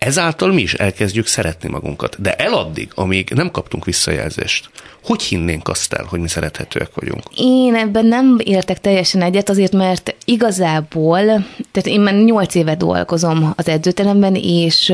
Ezáltal 0.05 0.53
mi 0.53 0.61
is 0.61 0.73
elkezdjük 0.73 1.27
szeretni 1.27 1.69
magunkat. 1.69 2.21
De 2.21 2.35
eladdig, 2.35 2.91
amíg 2.95 3.29
nem 3.29 3.51
kaptunk 3.51 3.85
visszajelzést, 3.85 4.69
hogy 5.03 5.21
hinnénk 5.21 5.67
azt 5.67 5.93
el, 5.93 6.05
hogy 6.09 6.19
mi 6.19 6.27
szerethetőek 6.27 6.89
vagyunk? 6.93 7.23
Én 7.35 7.75
ebben 7.75 8.05
nem 8.05 8.37
értek 8.43 8.79
teljesen 8.79 9.21
egyet, 9.21 9.49
azért 9.49 9.73
mert 9.73 10.15
igazából, 10.25 11.23
tehát 11.71 11.85
én 11.85 11.99
már 12.01 12.13
nyolc 12.13 12.55
éve 12.55 12.75
dolgozom 12.75 13.53
az 13.55 13.67
edzőteremben, 13.67 14.35
és 14.35 14.93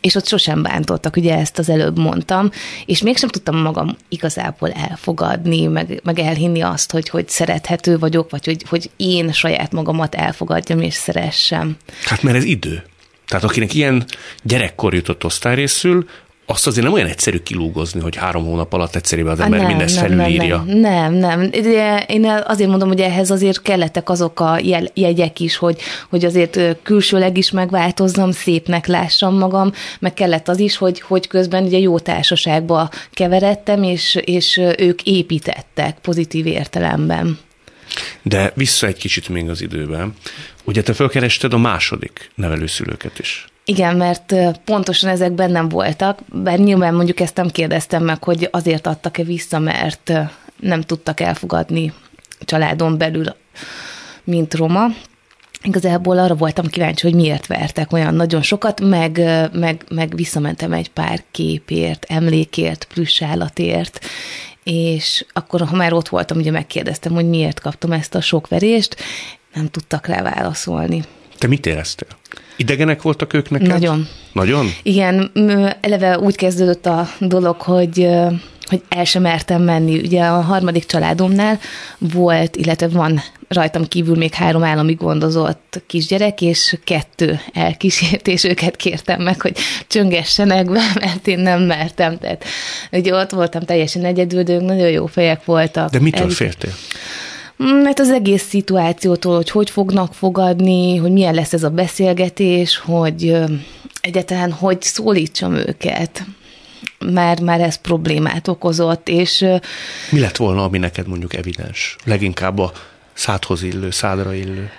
és 0.00 0.14
ott 0.14 0.28
sosem 0.28 0.62
bántottak, 0.62 1.16
ugye 1.16 1.36
ezt 1.36 1.58
az 1.58 1.68
előbb 1.68 1.98
mondtam, 1.98 2.50
és 2.84 3.02
mégsem 3.02 3.28
tudtam 3.28 3.56
magam 3.56 3.96
igazából 4.08 4.70
elfogadni, 4.70 5.66
meg, 5.66 6.00
meg 6.04 6.18
elhinni 6.18 6.60
azt, 6.60 6.92
hogy, 6.92 7.08
hogy 7.08 7.28
szerethető 7.28 7.98
vagyok, 7.98 8.30
vagy 8.30 8.44
hogy, 8.44 8.64
hogy 8.68 8.90
én 8.96 9.32
saját 9.32 9.72
magamat 9.72 10.14
elfogadjam 10.14 10.80
és 10.80 10.94
szeressem. 10.94 11.76
Hát 12.04 12.22
mert 12.22 12.36
ez 12.36 12.44
idő. 12.44 12.84
Tehát 13.26 13.44
akinek 13.44 13.74
ilyen 13.74 14.04
gyerekkor 14.42 14.94
jutott 14.94 15.24
osztályrészül, 15.24 16.06
azt 16.48 16.66
azért 16.66 16.84
nem 16.84 16.94
olyan 16.94 17.06
egyszerű 17.06 17.38
kilúgozni, 17.38 18.00
hogy 18.00 18.16
három 18.16 18.44
hónap 18.44 18.72
alatt 18.72 18.94
egyszerűen 18.94 19.28
az 19.28 19.40
ember 19.40 19.58
nem, 19.58 19.68
mindezt 19.68 20.00
nem, 20.00 20.04
felülírja. 20.04 20.64
Nem, 20.66 21.12
nem, 21.14 21.40
nem. 21.40 21.50
De 21.50 22.04
én 22.08 22.42
azért 22.46 22.70
mondom, 22.70 22.88
hogy 22.88 23.00
ehhez 23.00 23.30
azért 23.30 23.62
kellettek 23.62 24.08
azok 24.08 24.40
a 24.40 24.58
jel- 24.62 24.90
jegyek 24.94 25.40
is, 25.40 25.56
hogy, 25.56 25.80
hogy 26.08 26.24
azért 26.24 26.60
külsőleg 26.82 27.36
is 27.36 27.50
megváltozzam, 27.50 28.30
szépnek 28.30 28.86
lássam 28.86 29.38
magam, 29.38 29.72
meg 29.98 30.14
kellett 30.14 30.48
az 30.48 30.58
is, 30.58 30.76
hogy, 30.76 31.00
hogy 31.00 31.26
közben 31.26 31.64
ugye 31.64 31.78
jó 31.78 31.98
társaságba 31.98 32.90
keveredtem, 33.12 33.82
és, 33.82 34.18
és 34.24 34.60
ők 34.78 35.02
építettek 35.02 35.98
pozitív 36.02 36.46
értelemben. 36.46 37.38
De 38.22 38.52
vissza 38.54 38.86
egy 38.86 38.96
kicsit 38.96 39.28
még 39.28 39.48
az 39.48 39.60
időben. 39.60 40.14
Ugye 40.64 40.82
te 40.82 40.92
felkerested 40.92 41.52
a 41.52 41.58
második 41.58 42.30
nevelőszülőket 42.34 43.18
is. 43.18 43.46
Igen, 43.64 43.96
mert 43.96 44.34
pontosan 44.64 45.10
ezek 45.10 45.32
bennem 45.32 45.68
voltak, 45.68 46.18
bár 46.32 46.58
nyilván 46.58 46.94
mondjuk 46.94 47.20
ezt 47.20 47.36
nem 47.36 47.48
kérdeztem 47.48 48.04
meg, 48.04 48.24
hogy 48.24 48.48
azért 48.50 48.86
adtak-e 48.86 49.22
vissza, 49.22 49.58
mert 49.58 50.12
nem 50.60 50.80
tudtak 50.80 51.20
elfogadni 51.20 51.92
családon 52.40 52.98
belül, 52.98 53.36
mint 54.24 54.54
roma. 54.54 54.86
Igazából 55.62 56.18
arra 56.18 56.34
voltam 56.34 56.66
kíváncsi, 56.66 57.06
hogy 57.06 57.16
miért 57.16 57.46
vertek 57.46 57.92
olyan 57.92 58.14
nagyon 58.14 58.42
sokat, 58.42 58.80
meg, 58.80 59.20
meg, 59.52 59.84
meg 59.90 60.16
visszamentem 60.16 60.72
egy 60.72 60.90
pár 60.90 61.22
képért, 61.30 62.04
emlékért, 62.08 62.86
plüss 62.94 63.22
állatért, 63.22 64.00
és 64.66 65.24
akkor, 65.32 65.60
ha 65.60 65.76
már 65.76 65.92
ott 65.92 66.08
voltam, 66.08 66.36
ugye 66.36 66.50
megkérdeztem, 66.50 67.12
hogy 67.12 67.28
miért 67.28 67.60
kaptam 67.60 67.92
ezt 67.92 68.14
a 68.14 68.20
sok 68.20 68.48
verést, 68.48 68.96
nem 69.54 69.68
tudtak 69.70 70.06
rá 70.06 70.22
válaszolni. 70.22 71.04
Te 71.38 71.46
mit 71.46 71.66
éreztél? 71.66 72.08
Idegenek 72.56 73.02
voltak 73.02 73.32
ők 73.32 73.50
neked? 73.50 73.68
Nagyon. 73.68 74.08
Nagyon? 74.32 74.66
Igen, 74.82 75.30
eleve 75.80 76.18
úgy 76.18 76.36
kezdődött 76.36 76.86
a 76.86 77.08
dolog, 77.18 77.60
hogy 77.60 78.08
hogy 78.68 78.82
el 78.88 79.04
sem 79.04 79.22
mertem 79.22 79.62
menni. 79.62 79.98
Ugye 79.98 80.24
a 80.24 80.40
harmadik 80.40 80.86
családomnál 80.86 81.58
volt, 81.98 82.56
illetve 82.56 82.88
van 82.88 83.22
rajtam 83.48 83.88
kívül 83.88 84.16
még 84.16 84.34
három 84.34 84.64
állami 84.64 84.94
gondozott 84.94 85.82
kisgyerek, 85.86 86.40
és 86.40 86.76
kettő 86.84 87.40
elkísért, 87.52 88.26
és 88.26 88.44
őket 88.44 88.76
kértem 88.76 89.22
meg, 89.22 89.40
hogy 89.40 89.56
csöngessenek 89.86 90.70
be, 90.70 90.80
mert 91.00 91.26
én 91.26 91.38
nem 91.38 91.62
mertem. 91.62 92.18
Tehát 92.18 92.44
ugye 92.92 93.14
ott 93.14 93.30
voltam 93.30 93.62
teljesen 93.62 94.04
egyedül, 94.04 94.42
de 94.42 94.52
ők 94.52 94.62
nagyon 94.62 94.90
jó 94.90 95.06
fejek 95.06 95.44
voltak. 95.44 95.90
De 95.90 96.00
mitől 96.00 96.22
El- 96.22 96.28
féltél? 96.28 96.72
mert 97.56 97.98
az 97.98 98.10
egész 98.10 98.48
szituációtól, 98.48 99.36
hogy 99.36 99.50
hogy 99.50 99.70
fognak 99.70 100.14
fogadni, 100.14 100.96
hogy 100.96 101.12
milyen 101.12 101.34
lesz 101.34 101.52
ez 101.52 101.62
a 101.62 101.70
beszélgetés, 101.70 102.76
hogy 102.76 103.36
egyáltalán 104.00 104.52
hogy 104.52 104.82
szólítsam 104.82 105.54
őket. 105.54 106.24
Már, 106.98 107.40
már 107.40 107.60
ez 107.60 107.76
problémát 107.76 108.48
okozott, 108.48 109.08
és 109.08 109.44
Mi 110.10 110.20
lett 110.20 110.36
volna, 110.36 110.64
ami 110.64 110.78
neked 110.78 111.06
mondjuk 111.08 111.34
evidens? 111.34 111.96
Leginkább 112.04 112.58
a 112.58 112.72
szádhoz 113.12 113.62
illő, 113.62 113.90
szádra 113.90 114.34
illő. 114.34 114.70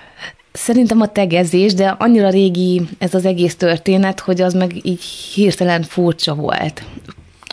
Szerintem 0.51 1.01
a 1.01 1.07
tegezés, 1.07 1.73
de 1.73 1.95
annyira 1.99 2.29
régi 2.29 2.81
ez 2.97 3.13
az 3.13 3.25
egész 3.25 3.55
történet, 3.55 4.19
hogy 4.19 4.41
az 4.41 4.53
meg 4.53 4.85
így 4.85 5.03
hirtelen 5.33 5.83
furcsa 5.83 6.33
volt. 6.35 6.83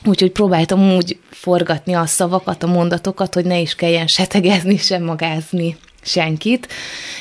Úgyhogy 0.05 0.31
próbáltam 0.31 0.95
úgy 0.95 1.19
forgatni 1.31 1.93
a 1.93 2.07
szavakat, 2.07 2.63
a 2.63 2.67
mondatokat, 2.67 3.35
hogy 3.35 3.45
ne 3.45 3.59
is 3.59 3.75
kelljen 3.75 4.07
se 4.07 4.27
tegezni, 4.27 4.77
sem 4.77 5.03
magázni 5.03 5.77
senkit, 6.05 6.69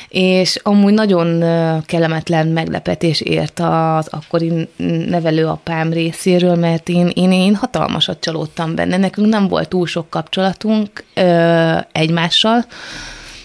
és 0.10 0.60
amúgy 0.63 0.93
nagyon 0.93 1.39
kellemetlen 1.86 2.48
meglepetés 2.48 3.22
ért 3.22 3.60
az 3.60 4.08
akkori 4.08 4.67
nevelőapám 5.08 5.93
részéről, 5.93 6.56
mert 6.56 6.89
én, 6.89 7.12
én, 7.13 7.32
én 7.32 7.56
hatalmasat 7.56 8.19
csalódtam 8.19 8.76
benne. 8.76 8.98
Nekünk 8.98 9.28
nem 9.28 9.48
volt 9.48 9.69
túl 9.69 9.88
sok 9.88 10.10
kapcsolatunk 10.10 11.04
ö, 11.13 11.78
egymással, 11.91 12.65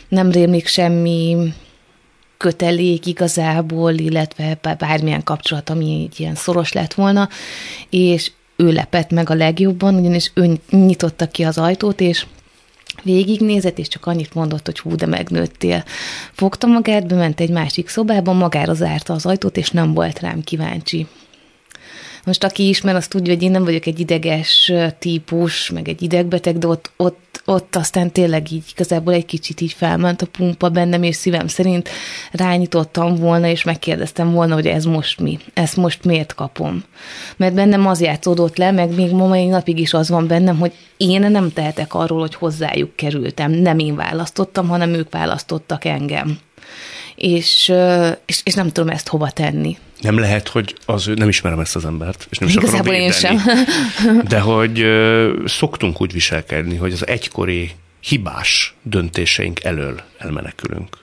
nem 0.09 0.31
rémlik 0.31 0.67
semmi 0.67 1.53
kötelék 2.37 3.07
igazából, 3.07 3.93
illetve 3.93 4.59
bár- 4.63 4.79
bármilyen 4.79 5.25
kapcsolat, 5.25 5.71
ami 5.71 5.85
így 5.85 6.21
ilyen 6.21 6.35
szoros 6.35 6.73
lett 6.73 6.95
volna, 6.95 7.29
és 7.91 8.31
ő 8.57 8.73
lepett 8.73 9.11
meg 9.11 9.31
a 9.31 9.35
legjobban, 9.35 9.95
ugyanis 9.95 10.31
ő 10.35 10.59
nyitotta 10.71 11.29
ki 11.29 11.45
az 11.45 11.59
ajtót, 11.59 12.01
és 12.01 12.27
végignézett, 13.03 13.79
és 13.79 13.89
csak 13.89 14.07
annyit 14.07 14.35
mondott, 14.35 14.65
hogy 14.67 14.79
hú, 14.79 14.95
de 14.95 15.07
megnőttél. 15.07 15.85
Fogta 16.33 16.67
magát, 16.67 17.07
bement 17.07 17.41
egy 17.41 17.51
másik 17.51 17.89
szobába, 17.89 18.33
magára 18.33 18.75
zárta 18.75 19.13
az 19.13 19.27
ajtót, 19.27 19.57
és 19.57 19.71
nem 19.71 19.95
volt 19.95 20.21
rám 20.21 20.43
kíváncsi. 20.43 21.07
Most 22.25 22.45
aki 22.45 22.69
ismer, 22.69 22.95
azt 22.95 23.11
tudja, 23.11 23.33
hogy 23.33 23.43
én 23.43 23.51
nem 23.51 23.65
vagyok 23.65 23.87
egy 23.87 24.01
ideges 24.01 24.73
típus, 24.99 25.71
meg 25.71 25.89
egy 25.89 26.03
idegbeteg, 26.03 26.59
de 26.59 26.67
ott, 26.67 26.91
ott, 26.97 27.43
ott 27.45 27.77
aztán 27.77 28.13
tényleg 28.13 28.53
így 28.53 28.65
igazából 28.75 29.13
egy 29.13 29.25
kicsit 29.25 29.61
így 29.61 29.73
felment 29.73 30.23
a 30.23 30.27
pumpa 30.27 30.69
bennem, 30.69 31.03
és 31.03 31.17
szívem 31.17 31.47
szerint 31.47 31.89
rányitottam 32.33 33.15
volna, 33.15 33.47
és 33.47 33.65
megkérdeztem 33.65 34.33
volna, 34.33 34.55
hogy 34.55 34.67
ez 34.67 34.85
most 34.85 35.21
mi, 35.21 35.39
ezt 35.55 35.77
most 35.77 36.05
miért 36.05 36.35
kapom. 36.35 36.85
Mert 37.37 37.55
bennem 37.55 37.87
az 37.87 38.01
játszódott 38.01 38.57
le, 38.57 38.71
meg 38.71 38.95
még 38.95 39.11
ma 39.11 39.27
mai 39.27 39.47
napig 39.47 39.79
is 39.79 39.95
az 39.95 40.09
van 40.09 40.27
bennem, 40.27 40.59
hogy 40.59 40.73
én 40.97 41.21
nem 41.21 41.53
tehetek 41.53 41.95
arról, 41.95 42.21
hogy 42.21 42.35
hozzájuk 42.35 42.97
kerültem. 42.97 43.51
Nem 43.51 43.79
én 43.79 43.97
választottam, 43.97 44.69
hanem 44.69 44.95
ők 44.95 45.11
választottak 45.13 45.85
engem. 45.85 46.39
És, 47.19 47.73
és, 48.27 48.41
és 48.43 48.55
nem 48.55 48.69
tudom 48.69 48.89
ezt 48.89 49.09
hova 49.09 49.31
tenni. 49.31 49.79
Nem 50.01 50.19
lehet, 50.19 50.49
hogy 50.49 50.75
az 50.87 51.09
ő, 51.09 51.15
nem 51.15 51.29
ismerem 51.29 51.61
ezt 51.61 51.77
az 51.77 51.85
embert, 51.85 52.27
és 52.31 52.39
nem 52.39 52.49
is 52.49 52.57
akarom 52.57 52.75
Igazából 52.75 53.01
én 53.01 53.11
védeni, 53.11 53.39
sem. 53.39 54.23
de 54.33 54.41
hogy 54.41 54.81
ö, 54.81 55.33
szoktunk 55.47 56.01
úgy 56.01 56.13
viselkedni, 56.13 56.77
hogy 56.77 56.93
az 56.93 57.07
egykori 57.07 57.71
hibás 58.01 58.75
döntéseink 58.83 59.65
elől 59.65 60.01
elmenekülünk. 60.19 60.99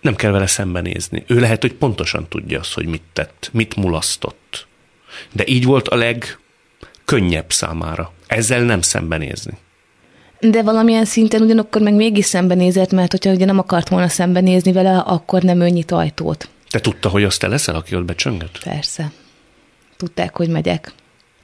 Nem 0.00 0.16
kell 0.16 0.30
vele 0.30 0.46
szembenézni. 0.46 1.24
Ő 1.26 1.40
lehet, 1.40 1.60
hogy 1.60 1.72
pontosan 1.72 2.26
tudja 2.28 2.58
azt, 2.58 2.72
hogy 2.72 2.86
mit 2.86 3.02
tett, 3.12 3.50
mit 3.52 3.76
mulasztott. 3.76 4.66
De 5.32 5.44
így 5.46 5.64
volt 5.64 5.88
a 5.88 5.96
legkönnyebb 5.96 7.52
számára. 7.52 8.12
Ezzel 8.26 8.62
nem 8.62 8.80
szembenézni. 8.80 9.52
De 10.40 10.62
valamilyen 10.62 11.04
szinten 11.04 11.42
ugyanakkor 11.42 11.82
meg 11.82 11.94
mégis 11.94 12.24
szembenézett, 12.24 12.92
mert 12.92 13.10
hogyha 13.10 13.30
ugye 13.30 13.44
nem 13.44 13.58
akart 13.58 13.88
volna 13.88 14.08
szembenézni 14.08 14.72
vele, 14.72 14.98
akkor 14.98 15.42
nem 15.42 15.60
ő 15.60 15.68
nyit 15.68 15.90
ajtót. 15.90 16.48
Te 16.70 16.80
tudta, 16.80 17.08
hogy 17.08 17.24
azt 17.24 17.40
te 17.40 17.48
leszel, 17.48 17.74
aki 17.74 17.94
ott 17.94 18.04
becsönget? 18.04 18.58
Persze. 18.64 19.12
Tudták, 19.96 20.36
hogy 20.36 20.48
megyek. 20.48 20.92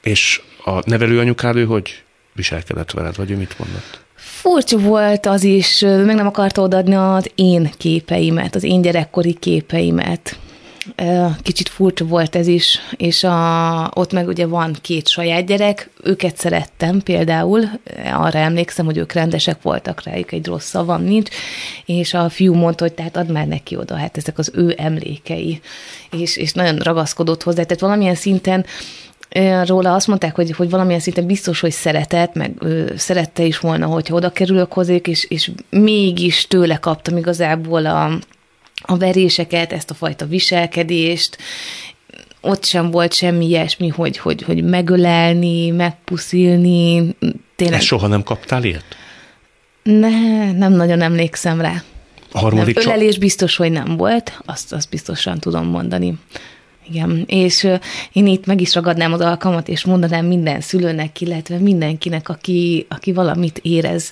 És 0.02 0.42
a 0.64 0.88
nevelőanyukád 0.88 1.56
ő 1.56 1.64
hogy 1.64 2.02
viselkedett 2.32 2.90
veled, 2.90 3.16
vagy 3.16 3.30
ő 3.30 3.36
mit 3.36 3.58
mondott? 3.58 4.02
Furcsa 4.14 4.78
volt 4.78 5.26
az 5.26 5.44
is, 5.44 5.80
meg 5.80 6.14
nem 6.14 6.26
akarta 6.26 6.62
odaadni 6.62 6.94
az 6.94 7.30
én 7.34 7.70
képeimet, 7.76 8.54
az 8.54 8.62
én 8.62 8.82
gyerekkori 8.82 9.34
képeimet. 9.34 10.38
Kicsit 11.42 11.68
furcsa 11.68 12.04
volt 12.04 12.36
ez 12.36 12.46
is, 12.46 12.78
és 12.96 13.24
a, 13.24 13.90
ott 13.94 14.12
meg 14.12 14.28
ugye 14.28 14.46
van 14.46 14.76
két 14.80 15.08
saját 15.08 15.46
gyerek, 15.46 15.90
őket 16.02 16.36
szerettem 16.36 17.00
például, 17.00 17.64
arra 18.12 18.38
emlékszem, 18.38 18.84
hogy 18.84 18.96
ők 18.96 19.12
rendesek 19.12 19.62
voltak 19.62 20.02
rájuk, 20.02 20.32
egy 20.32 20.46
rossz 20.46 20.68
szavam 20.68 21.02
nincs, 21.02 21.28
és 21.84 22.14
a 22.14 22.28
fiú 22.28 22.54
mondta, 22.54 22.84
hogy 22.84 22.92
tehát 22.92 23.16
add 23.16 23.32
már 23.32 23.46
neki 23.46 23.76
oda, 23.76 23.96
hát 23.96 24.16
ezek 24.16 24.38
az 24.38 24.50
ő 24.54 24.74
emlékei, 24.76 25.60
és, 26.10 26.36
és 26.36 26.52
nagyon 26.52 26.76
ragaszkodott 26.76 27.42
hozzá, 27.42 27.62
tehát 27.62 27.80
valamilyen 27.80 28.14
szinten 28.14 28.64
róla 29.64 29.94
azt 29.94 30.06
mondták, 30.06 30.34
hogy, 30.34 30.50
hogy 30.50 30.70
valamilyen 30.70 31.00
szinten 31.00 31.26
biztos, 31.26 31.60
hogy 31.60 31.70
szeretett, 31.72 32.34
meg 32.34 32.52
ő 32.60 32.94
szerette 32.96 33.42
is 33.44 33.58
volna, 33.58 33.86
hogyha 33.86 34.14
oda 34.14 34.30
kerülök 34.30 34.72
hozzájuk, 34.72 35.08
és, 35.08 35.24
és 35.24 35.50
mégis 35.70 36.46
tőle 36.46 36.76
kaptam 36.76 37.16
igazából 37.16 37.86
a, 37.86 38.18
a 38.86 38.96
veréseket, 38.96 39.72
ezt 39.72 39.90
a 39.90 39.94
fajta 39.94 40.26
viselkedést, 40.26 41.38
ott 42.40 42.64
sem 42.64 42.90
volt 42.90 43.12
semmi 43.12 43.46
ilyesmi, 43.46 43.88
hogy, 43.88 44.18
hogy, 44.18 44.42
hogy 44.42 44.64
megölelni, 44.64 45.70
megpuszilni. 45.70 47.14
Tényleg. 47.56 47.78
Ezt 47.78 47.86
soha 47.86 48.06
nem 48.06 48.22
kaptál 48.22 48.64
ilyet? 48.64 48.84
Ne, 49.82 50.52
nem 50.52 50.72
nagyon 50.72 51.00
emlékszem 51.00 51.60
rá. 51.60 51.82
A 52.32 52.38
harmadik 52.38 52.74
nem, 52.76 52.84
ölelés 52.86 53.18
biztos, 53.18 53.56
hogy 53.56 53.72
nem 53.72 53.96
volt, 53.96 54.40
azt, 54.44 54.72
azt 54.72 54.90
biztosan 54.90 55.38
tudom 55.38 55.66
mondani. 55.66 56.14
Igen, 56.88 57.24
és 57.26 57.68
én 58.12 58.26
itt 58.26 58.46
meg 58.46 58.60
is 58.60 58.74
ragadnám 58.74 59.12
az 59.12 59.20
alkalmat, 59.20 59.68
és 59.68 59.84
mondanám 59.84 60.26
minden 60.26 60.60
szülőnek, 60.60 61.20
illetve 61.20 61.58
mindenkinek, 61.58 62.28
aki, 62.28 62.86
aki 62.88 63.12
valamit 63.12 63.58
érez 63.62 64.10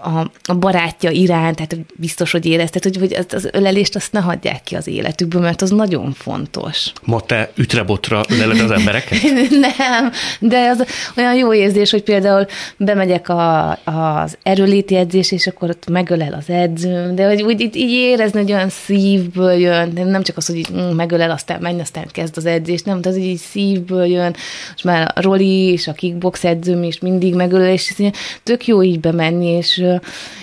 a, 0.00 0.30
a 0.44 0.54
barátja 0.54 1.10
iránt, 1.10 1.56
tehát 1.56 1.76
biztos, 1.94 2.30
hogy 2.30 2.46
érezted, 2.46 2.82
hogy, 2.82 2.96
hogy 2.96 3.16
az 3.34 3.48
ölelést 3.52 3.96
azt 3.96 4.12
ne 4.12 4.20
hagyják 4.20 4.62
ki 4.62 4.74
az 4.74 4.86
életükből, 4.86 5.42
mert 5.42 5.62
az 5.62 5.70
nagyon 5.70 6.12
fontos. 6.12 6.92
Ma 7.02 7.20
te 7.20 7.50
ütrebotra 7.54 8.22
öleled 8.28 8.60
az 8.60 8.70
embereket? 8.70 9.18
Nem, 9.78 10.10
de 10.38 10.68
az 10.68 10.84
olyan 11.16 11.34
jó 11.34 11.54
érzés, 11.54 11.90
hogy 11.90 12.02
például 12.02 12.46
bemegyek 12.76 13.28
a, 13.28 13.70
az 13.70 14.38
erőléti 14.42 14.96
edzés, 14.96 15.32
és 15.32 15.46
akkor 15.46 15.70
ott 15.70 15.88
megölel 15.88 16.32
az 16.32 16.50
edzőm, 16.50 17.14
de 17.14 17.26
hogy 17.26 17.42
úgy 17.42 17.60
így, 17.60 17.76
így 17.76 17.90
érezni, 17.90 18.40
hogy 18.40 18.52
olyan 18.52 18.68
szívből 18.68 19.52
jön, 19.52 19.92
nem 19.94 20.22
csak 20.22 20.36
az, 20.36 20.46
hogy 20.46 20.56
így, 20.56 20.68
mm, 20.72 20.90
megölel, 20.90 21.30
aztán 21.30 21.60
menj, 21.60 21.80
aztán 21.80 22.06
kezd 22.10 22.36
az 22.36 22.46
edzés, 22.46 22.82
nem, 22.82 23.00
de 23.00 23.08
az 23.08 23.16
így 23.16 23.38
szívből 23.38 24.06
jön, 24.06 24.36
és 24.76 24.82
már 24.82 25.12
a 25.14 25.20
Roli 25.20 25.72
és 25.72 25.88
a 25.88 25.92
kickbox 25.92 26.44
edzőm 26.44 26.82
is 26.82 26.98
mindig 26.98 27.34
megölel, 27.34 27.72
és 27.72 27.94
tök 28.42 28.66
jó 28.66 28.82
így 28.82 29.00
bemenni, 29.00 29.46
és 29.46 29.86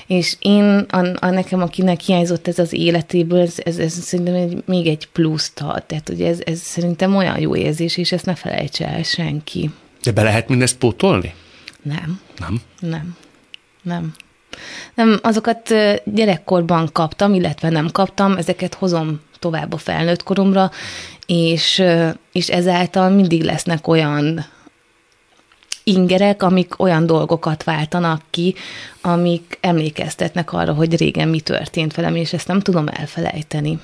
és 0.08 0.36
én, 0.40 0.64
a, 0.90 1.26
a 1.26 1.30
nekem, 1.30 1.62
akinek 1.62 2.00
hiányzott 2.00 2.48
ez 2.48 2.60
az 2.60 2.74
életéből, 2.74 3.40
ez, 3.40 3.56
ez, 3.64 3.78
ez 3.78 3.94
szerintem 3.94 4.34
egy, 4.34 4.64
még 4.66 4.88
egy 4.88 5.08
pluszt 5.08 5.60
ad. 5.60 5.84
Tehát, 5.84 6.08
hogy 6.08 6.22
ez, 6.22 6.40
ez 6.46 6.60
szerintem 6.60 7.16
olyan 7.16 7.40
jó 7.40 7.56
érzés, 7.56 7.98
és 7.98 8.12
ezt 8.12 8.26
ne 8.26 8.36
felejtse 8.36 8.88
el 8.88 9.04
senki. 9.04 9.72
De 10.04 10.12
be 10.12 10.24
lehet 10.24 10.50
mindezt 10.50 10.78
pótolni? 10.78 11.34
Nem. 11.82 12.20
Nem? 12.40 12.62
Nem. 12.80 13.18
Nem. 13.82 14.14
Nem, 14.96 15.20
azokat 15.22 15.74
gyerekkorban 16.04 16.90
kaptam, 16.92 17.34
illetve 17.34 17.70
nem 17.70 17.90
kaptam, 17.92 18.38
ezeket 18.38 18.74
hozom 18.74 19.22
tovább 19.40 19.74
a 19.74 19.78
felnőtt 19.78 20.24
koromra, 20.24 20.72
és, 21.26 21.84
és 22.32 22.50
ezáltal 22.50 23.10
mindig 23.10 23.44
lesznek 23.44 23.88
olyan 23.88 24.46
ingerek, 25.88 26.44
amik 26.44 26.80
olyan 26.80 27.06
dolgokat 27.06 27.64
váltanak 27.64 28.22
ki, 28.30 28.56
amik 29.02 29.58
emlékeztetnek 29.62 30.54
arra, 30.54 30.74
hogy 30.74 30.98
régen 30.98 31.28
mi 31.28 31.40
történt 31.40 31.96
velem, 31.96 32.16
és 32.16 32.34
ezt 32.34 32.48
nem 32.48 32.60
tudom 32.60 32.88
elfelejteni. 32.88 33.80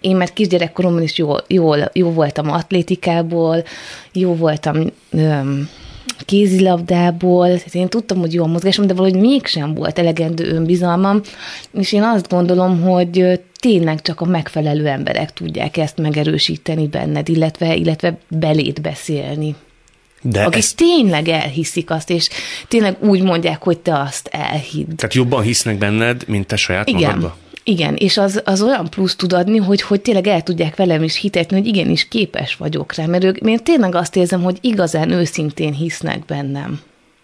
Én 0.00 0.16
már 0.16 0.32
kisgyerekkoromban 0.32 1.02
is 1.02 1.18
jó, 1.18 1.34
jó, 1.46 1.72
jó 1.92 2.10
voltam 2.10 2.50
atlétikából, 2.50 3.64
jó 4.12 4.34
voltam 4.34 4.76
öm, 5.10 5.68
kézilabdából, 6.24 7.46
tehát 7.46 7.74
én 7.74 7.88
tudtam, 7.88 8.18
hogy 8.18 8.34
jó 8.34 8.42
a 8.42 8.46
mozgásom, 8.46 8.86
de 8.86 8.94
valahogy 8.94 9.20
mégsem 9.20 9.74
volt 9.74 9.98
elegendő 9.98 10.50
önbizalmam, 10.50 11.20
és 11.72 11.92
én 11.92 12.02
azt 12.02 12.28
gondolom, 12.28 12.80
hogy 12.82 13.40
tényleg 13.60 14.02
csak 14.02 14.20
a 14.20 14.24
megfelelő 14.24 14.86
emberek 14.86 15.32
tudják 15.32 15.76
ezt 15.76 15.98
megerősíteni 15.98 16.86
benned, 16.86 17.28
illetve, 17.28 17.74
illetve 17.74 18.18
belét 18.28 18.80
beszélni. 18.80 19.54
De 20.22 20.44
akik 20.44 20.62
ez... 20.62 20.72
tényleg 20.72 21.28
elhiszik 21.28 21.90
azt, 21.90 22.10
és 22.10 22.28
tényleg 22.68 22.96
úgy 23.00 23.22
mondják, 23.22 23.62
hogy 23.62 23.78
te 23.78 24.00
azt 24.00 24.28
elhidd. 24.32 24.96
Tehát 24.96 25.14
jobban 25.14 25.42
hisznek 25.42 25.78
benned, 25.78 26.24
mint 26.26 26.46
te 26.46 26.56
saját 26.56 26.88
Igen. 26.88 27.00
magadba? 27.00 27.36
Igen, 27.68 27.94
és 27.96 28.16
az, 28.16 28.42
az 28.44 28.62
olyan 28.62 28.90
plusz 28.90 29.16
tud 29.16 29.32
adni, 29.32 29.56
hogy, 29.56 29.82
hogy 29.82 30.00
tényleg 30.00 30.26
el 30.26 30.42
tudják 30.42 30.76
velem 30.76 31.02
is 31.02 31.16
hitetni, 31.16 31.56
hogy 31.56 31.66
igenis 31.66 32.08
képes 32.08 32.54
vagyok 32.54 32.94
rá, 32.94 33.06
mert 33.06 33.24
ők, 33.24 33.36
én 33.36 33.58
tényleg 33.64 33.94
azt 33.94 34.16
érzem, 34.16 34.42
hogy 34.42 34.58
igazán 34.60 35.10
őszintén 35.10 35.72
hisznek 35.72 36.24
bennem. 36.24 36.80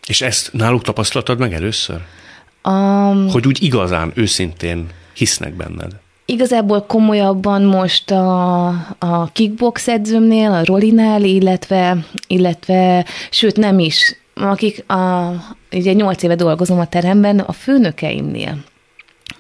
És 0.07 0.21
ezt 0.21 0.53
náluk 0.53 0.83
tapasztaltad 0.83 1.39
meg 1.39 1.53
először? 1.53 2.01
Um, 2.65 3.29
hogy 3.31 3.47
úgy 3.47 3.63
igazán, 3.63 4.13
őszintén 4.15 4.87
hisznek 5.15 5.55
benned? 5.55 5.93
Igazából 6.25 6.83
komolyabban 6.87 7.63
most 7.63 8.11
a, 8.11 8.67
a 8.99 9.31
kickbox 9.33 9.89
edzőmnél, 9.89 10.53
a 10.53 10.65
Rolinál, 10.65 11.23
illetve, 11.23 11.97
illetve 12.27 13.05
sőt 13.31 13.57
nem 13.57 13.79
is, 13.79 14.17
akik 14.35 14.91
a, 14.91 15.31
ugye 15.73 15.93
nyolc 15.93 16.23
éve 16.23 16.35
dolgozom 16.35 16.79
a 16.79 16.87
teremben, 16.87 17.39
a 17.39 17.53
főnökeimnél, 17.53 18.57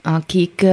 akik 0.03 0.66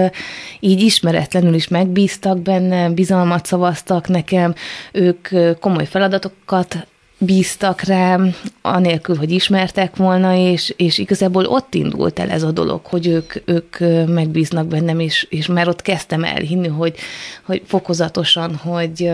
így 0.59 0.81
ismeretlenül 0.81 1.53
is 1.53 1.67
megbíztak 1.67 2.39
benne, 2.39 2.89
bizalmat 2.89 3.45
szavaztak 3.45 4.07
nekem, 4.07 4.53
ők 4.91 5.27
komoly 5.59 5.85
feladatokat 5.85 6.87
bíztak 7.19 7.81
rám, 7.81 8.35
anélkül, 8.61 9.15
hogy 9.15 9.31
ismertek 9.31 9.95
volna, 9.95 10.35
és, 10.35 10.73
és 10.77 10.97
igazából 10.97 11.45
ott 11.45 11.73
indult 11.73 12.19
el 12.19 12.29
ez 12.29 12.43
a 12.43 12.51
dolog, 12.51 12.85
hogy 12.85 13.07
ők, 13.07 13.33
ők 13.45 13.77
megbíznak 14.07 14.67
bennem, 14.67 14.99
és, 14.99 15.27
és 15.29 15.47
már 15.47 15.67
ott 15.67 15.81
kezdtem 15.81 16.23
elhinni, 16.23 16.67
hogy, 16.67 16.95
hogy 17.43 17.61
fokozatosan, 17.65 18.55
hogy, 18.55 19.11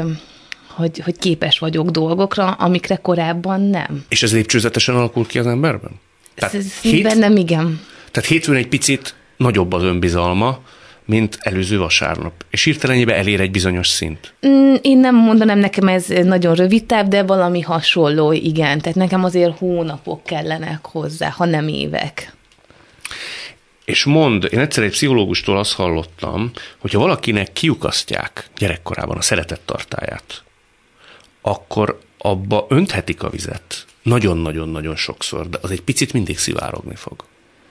hogy, 0.68 1.00
hogy 1.00 1.18
képes 1.18 1.60
vagyok 1.60 1.90
dolgokra, 1.90 2.52
amikre 2.52 2.96
korábban 2.96 3.62
nem. 3.62 4.06
És 4.10 4.24
ez 4.24 4.34
lépcsőzetesen 4.34 4.96
alakul 4.96 5.28
ki 5.28 5.40
az 5.40 5.48
emberben? 5.48 5.92
Tehát 6.36 6.54
ez 6.54 6.80
hét, 6.82 7.04
bennem 7.04 7.36
igen. 7.36 7.82
Tehát 8.12 8.30
hétfőn 8.30 8.56
egy 8.56 8.68
picit 8.68 9.16
nagyobb 9.38 9.74
az 9.74 9.84
önbizalma, 9.84 10.60
mint 11.06 11.38
előző 11.40 11.78
vasárnap. 11.78 12.34
És 12.50 12.64
hirtelenjében 12.64 13.18
elér 13.18 13.40
egy 13.42 13.52
bizonyos 13.52 13.88
szint. 13.88 14.34
Mm, 14.48 14.74
én 14.82 14.98
nem 14.98 15.16
mondanám, 15.16 15.60
nekem 15.60 15.88
ez 15.88 16.08
nagyon 16.08 16.56
rövid 16.56 16.86
táv, 16.86 17.08
de 17.08 17.24
valami 17.24 17.62
hasonló, 17.62 18.32
igen. 18.32 18.80
Tehát 18.80 18.98
nekem 18.98 19.24
azért 19.24 19.58
hónapok 19.58 20.24
kellenek 20.24 20.86
hozzá, 20.86 21.30
ha 21.30 21.46
nem 21.46 21.68
évek. 21.68 22.34
És 23.86 24.04
mond, 24.04 24.48
én 24.52 24.60
egyszer 24.60 24.84
egy 24.84 24.92
pszichológustól 24.92 25.58
azt 25.58 25.74
hallottam, 25.74 26.52
hogyha 26.78 27.00
valakinek 27.00 27.54
kiukasztják 27.54 28.50
gyerekkorában 28.58 29.18
a 29.18 29.22
szeretettartáját, 29.22 30.44
akkor 31.42 32.00
abba 32.18 32.66
önthetik 32.70 33.24
a 33.24 33.30
vizet. 33.30 33.86
Nagyon-nagyon-nagyon 34.02 34.96
sokszor, 34.96 35.50
de 35.50 35.58
az 35.62 35.72
egy 35.72 35.82
picit 35.82 36.14
mindig 36.14 36.38
szivárogni 36.38 36.96
fog. 36.96 37.24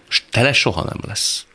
És 0.09 0.23
tele 0.31 0.53
soha 0.53 0.85
nem 0.85 0.99
lesz. 1.07 1.47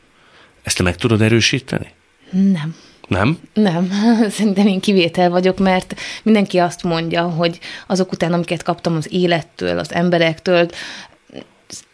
Ezt 0.62 0.76
te 0.76 0.82
meg 0.82 0.96
tudod 0.96 1.22
erősíteni? 1.22 1.86
Nem. 2.30 2.76
Nem? 3.08 3.38
Nem, 3.54 3.90
szerintem 4.36 4.66
én 4.66 4.80
kivétel 4.80 5.30
vagyok, 5.30 5.58
mert 5.58 5.94
mindenki 6.22 6.58
azt 6.58 6.82
mondja, 6.82 7.22
hogy 7.22 7.58
azok 7.86 8.12
után, 8.12 8.32
amiket 8.32 8.62
kaptam 8.62 8.96
az 8.96 9.12
élettől, 9.12 9.78
az 9.78 9.92
emberektől, 9.92 10.68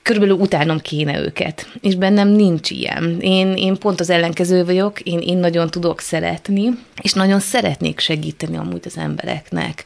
körülbelül 0.03 0.37
utánom 0.37 0.79
kéne 0.79 1.21
őket, 1.21 1.69
és 1.81 1.95
bennem 1.95 2.29
nincs 2.29 2.71
ilyen. 2.71 3.17
Én, 3.21 3.55
én 3.55 3.79
pont 3.79 4.01
az 4.01 4.11
ellenkező 4.11 4.64
vagyok, 4.64 5.01
én, 5.01 5.19
én 5.19 5.39
nagyon 5.39 5.71
tudok 5.71 6.01
szeretni, 6.01 6.71
és 7.03 7.12
nagyon 7.12 7.41
szeretnék 7.41 8.01
segíteni 8.01 8.57
amúgy 8.57 8.83
az 8.85 8.97
embereknek 8.97 9.85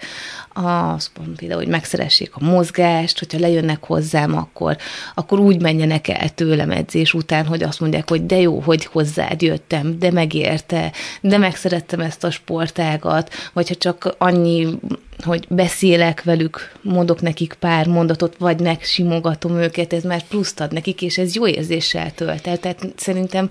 az 0.53 1.11
például, 1.37 1.61
hogy 1.61 1.71
megszeressék 1.71 2.35
a 2.35 2.45
mozgást, 2.45 3.19
hogyha 3.19 3.39
lejönnek 3.39 3.85
hozzám, 3.85 4.37
akkor, 4.37 4.77
akkor 5.15 5.39
úgy 5.39 5.61
menjenek 5.61 6.09
el 6.09 6.29
tőlem 6.29 6.71
edzés 6.71 7.15
után, 7.15 7.47
hogy 7.47 7.63
azt 7.63 7.81
mondják, 7.81 8.09
hogy 8.09 8.27
de 8.27 8.41
jó, 8.41 8.61
hogy 8.61 8.85
hozzád 8.85 9.43
jöttem, 9.43 9.99
de 9.99 10.11
megérte, 10.11 10.93
de 11.21 11.39
megszerettem 11.39 12.01
ezt 12.01 12.25
a 12.25 12.31
sportágat, 12.31 13.33
vagy 13.53 13.69
ha 13.69 13.75
csak 13.75 14.15
annyi 14.19 14.79
hogy 15.25 15.47
beszélek 15.49 16.23
velük, 16.23 16.73
mondok 16.83 17.21
nekik 17.21 17.57
pár 17.59 17.87
mondatot, 17.87 18.37
vagy 18.39 18.61
megsimogatom 18.61 19.57
őket, 19.57 19.93
ez 19.93 20.03
már 20.03 20.23
pluszt 20.23 20.61
ad 20.61 20.73
nekik, 20.73 21.03
és 21.03 21.19
ez 21.19 21.35
jó 21.35 21.47
érzéssel 21.47 22.15
tölt 22.15 22.47
el. 22.47 22.59
Tehát 22.59 22.87
szerintem 22.97 23.51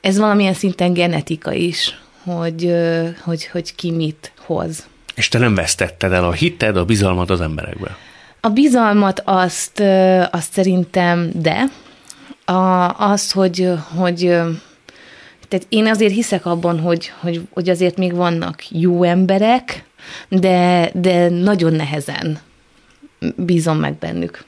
ez 0.00 0.18
valamilyen 0.18 0.54
szinten 0.54 0.92
genetika 0.92 1.52
is, 1.52 1.98
hogy, 2.24 2.74
hogy, 3.22 3.46
hogy 3.46 3.74
ki 3.74 3.90
mit 3.90 4.32
hoz. 4.38 4.86
És 5.16 5.28
te 5.28 5.38
nem 5.38 5.54
vesztetted 5.54 6.12
el 6.12 6.24
a 6.24 6.32
hited, 6.32 6.76
a 6.76 6.84
bizalmat 6.84 7.30
az 7.30 7.40
emberekbe? 7.40 7.96
A 8.40 8.48
bizalmat 8.48 9.22
azt, 9.24 9.80
azt 10.30 10.52
szerintem 10.52 11.30
de, 11.34 11.64
a, 12.44 12.90
az, 13.10 13.32
hogy, 13.32 13.68
hogy 13.96 14.18
tehát 15.48 15.66
én 15.68 15.86
azért 15.86 16.12
hiszek 16.12 16.46
abban, 16.46 16.80
hogy, 16.80 17.12
hogy, 17.20 17.40
hogy 17.50 17.68
azért 17.68 17.96
még 17.96 18.14
vannak 18.14 18.70
jó 18.70 19.02
emberek, 19.02 19.84
de, 20.28 20.90
de 20.94 21.28
nagyon 21.28 21.72
nehezen 21.72 22.38
bízom 23.36 23.78
meg 23.78 23.94
bennük. 23.94 24.44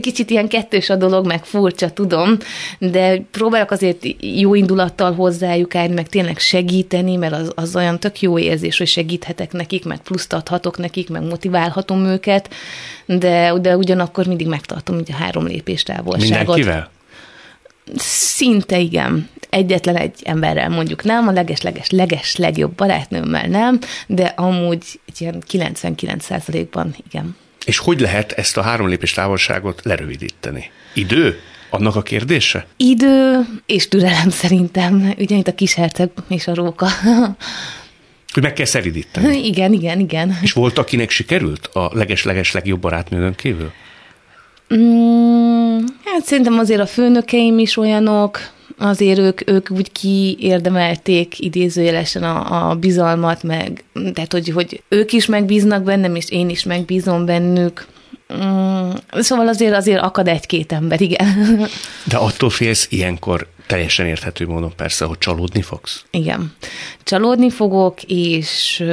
Kicsit 0.00 0.30
ilyen 0.30 0.48
kettős 0.48 0.90
a 0.90 0.96
dolog, 0.96 1.26
meg 1.26 1.44
furcsa, 1.44 1.90
tudom, 1.90 2.36
de 2.78 3.22
próbálok 3.30 3.70
azért 3.70 4.06
jó 4.20 4.54
indulattal 4.54 5.14
hozzájuk 5.14 5.74
állni, 5.74 5.94
meg 5.94 6.08
tényleg 6.08 6.38
segíteni, 6.38 7.16
mert 7.16 7.32
az, 7.32 7.52
az 7.54 7.76
olyan 7.76 7.98
tök 7.98 8.20
jó 8.20 8.38
érzés, 8.38 8.78
hogy 8.78 8.86
segíthetek 8.86 9.52
nekik, 9.52 9.84
meg 9.84 9.98
pluszt 9.98 10.32
adhatok 10.32 10.78
nekik, 10.78 11.08
meg 11.08 11.22
motiválhatom 11.22 12.04
őket, 12.04 12.50
de, 13.06 13.52
de 13.60 13.76
ugyanakkor 13.76 14.26
mindig 14.26 14.46
megtartom 14.46 14.98
így 14.98 15.12
a 15.12 15.16
három 15.16 15.46
lépés 15.46 15.82
távolságot. 15.82 16.30
Mindenkivel? 16.36 16.90
Szinte 17.96 18.78
igen. 18.78 19.28
Egyetlen 19.50 19.96
egy 19.96 20.20
emberrel 20.24 20.68
mondjuk 20.68 21.04
nem, 21.04 21.28
a 21.28 21.32
leges-leges 21.32 21.90
leges 21.90 22.36
legjobb 22.36 22.72
barátnőmmel 22.72 23.46
nem, 23.46 23.78
de 24.06 24.24
amúgy 24.24 25.00
egy 25.06 25.20
ilyen 25.20 25.42
99%-ban 25.50 26.94
igen. 27.10 27.36
És 27.64 27.78
hogy 27.78 28.00
lehet 28.00 28.32
ezt 28.32 28.56
a 28.56 28.62
három 28.62 28.88
lépés 28.88 29.12
távolságot 29.12 29.80
lerövidíteni? 29.84 30.70
Idő? 30.94 31.40
Annak 31.70 31.96
a 31.96 32.02
kérdése? 32.02 32.66
Idő 32.76 33.40
és 33.66 33.88
türelem 33.88 34.30
szerintem, 34.30 35.14
ugye 35.18 35.36
itt 35.36 35.46
a 35.46 35.54
kisherceg 35.54 36.10
és 36.28 36.46
a 36.46 36.54
róka. 36.54 36.88
Hogy 38.32 38.42
meg 38.42 38.52
kell 38.52 38.66
szeridíteni. 38.66 39.38
Igen, 39.50 39.72
igen, 39.72 40.00
igen. 40.00 40.38
És 40.42 40.52
volt, 40.52 40.78
akinek 40.78 41.10
sikerült 41.10 41.66
a 41.66 41.90
leges-leges 41.94 42.52
legjobb 42.52 42.80
barátnőnön 42.80 43.34
kívül? 43.34 43.72
Mm, 44.74 45.78
hát 46.04 46.24
szerintem 46.24 46.58
azért 46.58 46.80
a 46.80 46.86
főnökeim 46.86 47.58
is 47.58 47.76
olyanok, 47.76 48.40
azért 48.80 49.18
ők, 49.18 49.50
ők 49.50 49.70
úgy 49.70 49.92
kiérdemelték 49.92 51.38
idézőjelesen 51.38 52.22
a, 52.22 52.70
a 52.70 52.74
bizalmat, 52.74 53.42
meg 53.42 53.84
tehát, 54.12 54.32
hogy, 54.32 54.48
hogy 54.48 54.82
ők 54.88 55.12
is 55.12 55.26
megbíznak 55.26 55.82
bennem, 55.82 56.14
és 56.14 56.30
én 56.30 56.48
is 56.48 56.64
megbízom 56.64 57.26
bennük. 57.26 57.86
Mm, 58.34 58.90
szóval 59.12 59.48
azért 59.48 59.74
azért 59.74 60.02
akad 60.02 60.28
egy-két 60.28 60.72
ember, 60.72 61.00
igen. 61.00 61.66
De 62.04 62.16
attól 62.16 62.50
félsz 62.50 62.86
ilyenkor 62.90 63.48
teljesen 63.70 64.06
érthető 64.06 64.46
módon 64.46 64.72
persze, 64.76 65.04
hogy 65.04 65.18
csalódni 65.18 65.62
fogsz. 65.62 66.04
Igen. 66.10 66.52
Csalódni 67.02 67.50
fogok, 67.50 68.02
és 68.02 68.84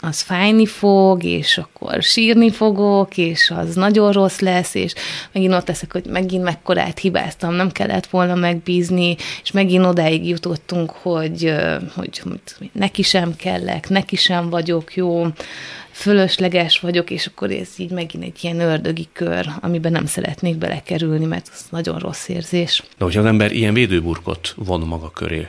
az 0.00 0.20
fájni 0.20 0.66
fog, 0.66 1.24
és 1.24 1.58
akkor 1.58 2.02
sírni 2.02 2.50
fogok, 2.50 3.16
és 3.16 3.52
az 3.56 3.74
nagyon 3.74 4.12
rossz 4.12 4.38
lesz, 4.38 4.74
és 4.74 4.94
megint 5.32 5.54
ott 5.54 5.68
leszek, 5.68 5.92
hogy 5.92 6.04
megint 6.06 6.42
mekkorát 6.42 6.98
hibáztam, 6.98 7.54
nem 7.54 7.70
kellett 7.70 8.06
volna 8.06 8.34
megbízni, 8.34 9.16
és 9.42 9.50
megint 9.50 9.84
odáig 9.84 10.28
jutottunk, 10.28 10.90
hogy, 10.90 11.54
hogy, 11.94 12.18
hogy 12.18 12.70
neki 12.72 13.02
sem 13.02 13.36
kellek, 13.36 13.88
neki 13.88 14.16
sem 14.16 14.50
vagyok 14.50 14.94
jó, 14.94 15.26
fölösleges 16.02 16.80
vagyok, 16.80 17.10
és 17.10 17.26
akkor 17.26 17.50
ez 17.50 17.68
így 17.76 17.90
megint 17.90 18.24
egy 18.24 18.38
ilyen 18.40 18.60
ördögi 18.60 19.08
kör, 19.12 19.46
amiben 19.60 19.92
nem 19.92 20.06
szeretnék 20.06 20.56
belekerülni, 20.56 21.24
mert 21.24 21.50
az 21.52 21.64
nagyon 21.70 21.98
rossz 21.98 22.28
érzés. 22.28 22.82
De 22.98 23.04
hogyha 23.04 23.20
az 23.20 23.26
ember 23.26 23.52
ilyen 23.52 23.74
védőburkot 23.74 24.54
von 24.56 24.80
maga 24.80 25.10
köré, 25.10 25.46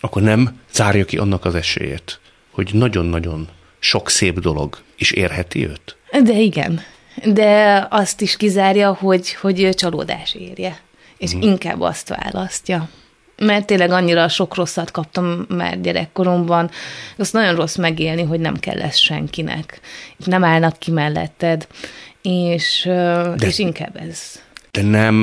akkor 0.00 0.22
nem 0.22 0.60
zárja 0.72 1.04
ki 1.04 1.18
annak 1.18 1.44
az 1.44 1.54
esélyét, 1.54 2.20
hogy 2.50 2.70
nagyon-nagyon 2.72 3.48
sok 3.78 4.10
szép 4.10 4.40
dolog 4.40 4.78
is 4.96 5.10
érheti 5.10 5.66
őt? 5.66 5.96
De 6.24 6.40
igen. 6.40 6.80
De 7.24 7.86
azt 7.90 8.20
is 8.20 8.36
kizárja, 8.36 8.92
hogy, 8.94 9.32
hogy 9.32 9.68
csalódás 9.74 10.34
érje. 10.34 10.80
És 11.18 11.34
mm. 11.34 11.40
inkább 11.40 11.80
azt 11.80 12.08
választja 12.08 12.88
mert 13.38 13.66
tényleg 13.66 13.90
annyira 13.90 14.28
sok 14.28 14.54
rosszat 14.54 14.90
kaptam 14.90 15.46
már 15.48 15.80
gyerekkoromban, 15.80 16.70
azt 17.16 17.32
nagyon 17.32 17.54
rossz 17.54 17.76
megélni, 17.76 18.22
hogy 18.22 18.40
nem 18.40 18.56
kell 18.56 18.80
ez 18.80 18.96
senkinek. 18.96 19.80
Nem 20.16 20.44
állnak 20.44 20.78
ki 20.78 20.90
melletted, 20.90 21.66
és, 22.22 22.82
de, 23.36 23.46
és 23.46 23.58
inkább 23.58 23.96
ez. 23.96 24.42
De 24.70 24.82
nem, 24.82 25.22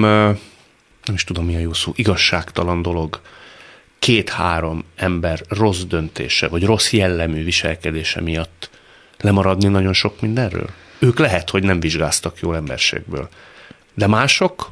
nem 1.06 1.14
is 1.14 1.24
tudom 1.24 1.46
mi 1.46 1.56
a 1.56 1.60
jó 1.60 1.74
szó, 1.74 1.92
igazságtalan 1.96 2.82
dolog 2.82 3.22
két-három 4.00 4.86
ember 4.96 5.42
rossz 5.50 5.82
döntése, 5.82 6.48
vagy 6.48 6.64
rossz 6.64 6.92
jellemű 6.92 7.44
viselkedése 7.44 8.22
miatt 8.22 8.70
lemaradni 9.20 9.68
nagyon 9.68 9.94
sok 9.94 10.22
mindenről? 10.22 10.70
Ők 11.00 11.20
lehet, 11.20 11.50
hogy 11.50 11.64
nem 11.64 11.80
vizsgáztak 11.80 12.40
jól 12.40 12.56
emberségből. 12.56 13.30
De 13.94 14.08
mások 14.08 14.72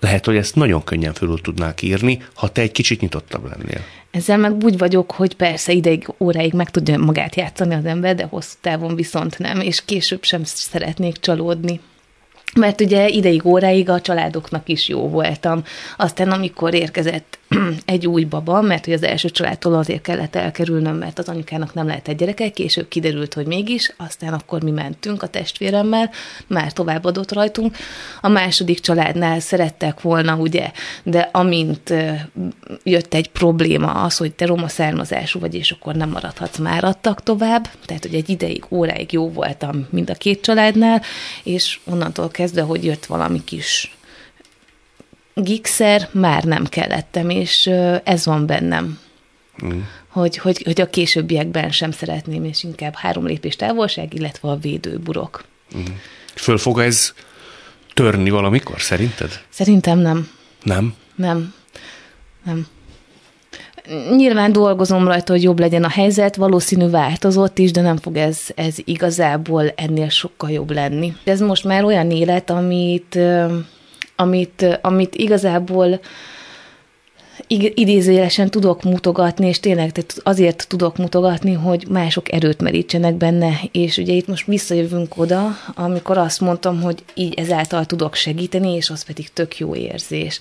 lehet, 0.00 0.24
hogy 0.24 0.36
ezt 0.36 0.54
nagyon 0.54 0.84
könnyen 0.84 1.12
fölül 1.12 1.40
tudnák 1.40 1.82
írni, 1.82 2.22
ha 2.34 2.48
te 2.48 2.60
egy 2.60 2.72
kicsit 2.72 3.00
nyitottabb 3.00 3.44
lennél. 3.48 3.80
Ezzel 4.10 4.36
meg 4.36 4.64
úgy 4.64 4.78
vagyok, 4.78 5.10
hogy 5.12 5.34
persze 5.34 5.72
ideig, 5.72 6.08
óráig 6.18 6.52
meg 6.52 6.70
tudja 6.70 6.98
magát 6.98 7.36
játszani 7.36 7.74
az 7.74 7.84
ember, 7.84 8.14
de 8.14 8.24
hosszú 8.24 8.54
távon 8.60 8.94
viszont 8.94 9.38
nem, 9.38 9.60
és 9.60 9.84
később 9.84 10.24
sem 10.24 10.40
szeretnék 10.44 11.16
csalódni 11.16 11.80
mert 12.54 12.80
ugye 12.80 13.08
ideig, 13.08 13.46
óráig 13.46 13.88
a 13.88 14.00
családoknak 14.00 14.68
is 14.68 14.88
jó 14.88 15.08
voltam. 15.08 15.62
Aztán 15.96 16.30
amikor 16.30 16.74
érkezett 16.74 17.38
egy 17.84 18.06
új 18.06 18.24
baba, 18.24 18.60
mert 18.60 18.84
hogy 18.84 18.94
az 18.94 19.02
első 19.02 19.28
családtól 19.28 19.74
azért 19.74 20.02
kellett 20.02 20.34
elkerülnöm, 20.34 20.96
mert 20.96 21.18
az 21.18 21.28
anyukának 21.28 21.74
nem 21.74 21.86
lehet 21.86 22.08
egy 22.08 22.16
gyereke, 22.16 22.50
később 22.50 22.88
kiderült, 22.88 23.34
hogy 23.34 23.46
mégis, 23.46 23.94
aztán 23.96 24.32
akkor 24.32 24.62
mi 24.62 24.70
mentünk 24.70 25.22
a 25.22 25.26
testvéremmel, 25.26 26.10
már 26.46 26.72
továbbadott 26.72 27.32
rajtunk. 27.32 27.76
A 28.20 28.28
második 28.28 28.80
családnál 28.80 29.40
szerettek 29.40 30.00
volna, 30.00 30.36
ugye, 30.36 30.70
de 31.02 31.28
amint 31.32 31.94
jött 32.82 33.14
egy 33.14 33.28
probléma 33.28 33.92
az, 33.92 34.16
hogy 34.16 34.32
te 34.32 34.46
roma 34.46 34.68
származású 34.68 35.40
vagy, 35.40 35.54
és 35.54 35.70
akkor 35.70 35.94
nem 35.94 36.10
maradhatsz, 36.10 36.58
már 36.58 36.84
adtak 36.84 37.22
tovább, 37.22 37.68
tehát 37.84 38.02
hogy 38.02 38.14
egy 38.14 38.28
ideig, 38.28 38.64
óráig 38.68 39.12
jó 39.12 39.30
voltam 39.30 39.86
mind 39.90 40.10
a 40.10 40.14
két 40.14 40.40
családnál, 40.40 41.02
és 41.42 41.78
onnantól 41.84 42.28
kezdve, 42.28 42.62
hogy 42.62 42.84
jött 42.84 43.06
valami 43.06 43.44
kis 43.44 43.95
gigszer, 45.42 46.08
már 46.12 46.44
nem 46.44 46.64
kellettem, 46.64 47.30
és 47.30 47.66
ez 48.04 48.24
van 48.24 48.46
bennem. 48.46 48.98
Mm. 49.64 49.80
Hogy, 50.08 50.36
hogy, 50.36 50.62
hogy 50.64 50.80
a 50.80 50.90
későbbiekben 50.90 51.70
sem 51.70 51.90
szeretném, 51.90 52.44
és 52.44 52.62
inkább 52.62 52.94
három 52.94 53.26
lépés 53.26 53.56
távolság, 53.56 54.14
illetve 54.14 54.48
a 54.48 54.56
védőburok. 54.56 55.44
Mm. 55.76 55.84
Föl 56.34 56.58
fog 56.58 56.78
ez 56.78 57.12
törni 57.94 58.30
valamikor, 58.30 58.80
szerinted? 58.80 59.40
Szerintem 59.48 59.98
nem. 59.98 60.28
Nem? 60.62 60.94
Nem. 61.14 61.54
Nem. 62.44 62.66
Nyilván 64.16 64.52
dolgozom 64.52 65.06
rajta, 65.06 65.32
hogy 65.32 65.42
jobb 65.42 65.58
legyen 65.58 65.84
a 65.84 65.88
helyzet, 65.88 66.36
valószínű 66.36 66.88
változott 66.88 67.58
is, 67.58 67.70
de 67.70 67.80
nem 67.80 67.96
fog 67.96 68.16
ez, 68.16 68.38
ez 68.54 68.74
igazából 68.84 69.72
ennél 69.76 70.08
sokkal 70.08 70.50
jobb 70.50 70.70
lenni. 70.70 71.16
Ez 71.24 71.40
most 71.40 71.64
már 71.64 71.84
olyan 71.84 72.10
élet, 72.10 72.50
amit 72.50 73.18
amit, 74.16 74.78
amit 74.82 75.14
igazából 75.14 76.00
idézőjelesen 77.74 78.50
tudok 78.50 78.82
mutogatni, 78.82 79.46
és 79.46 79.60
tényleg 79.60 79.92
tehát 79.92 80.14
azért 80.22 80.68
tudok 80.68 80.96
mutogatni, 80.96 81.52
hogy 81.52 81.86
mások 81.88 82.32
erőt 82.32 82.60
merítsenek 82.60 83.14
benne, 83.14 83.60
és 83.72 83.96
ugye 83.96 84.12
itt 84.12 84.26
most 84.26 84.46
visszajövünk 84.46 85.18
oda, 85.18 85.56
amikor 85.74 86.18
azt 86.18 86.40
mondtam, 86.40 86.82
hogy 86.82 87.04
így 87.14 87.34
ezáltal 87.34 87.84
tudok 87.84 88.14
segíteni, 88.14 88.74
és 88.74 88.90
az 88.90 89.04
pedig 89.04 89.32
tök 89.32 89.58
jó 89.58 89.74
érzés. 89.74 90.40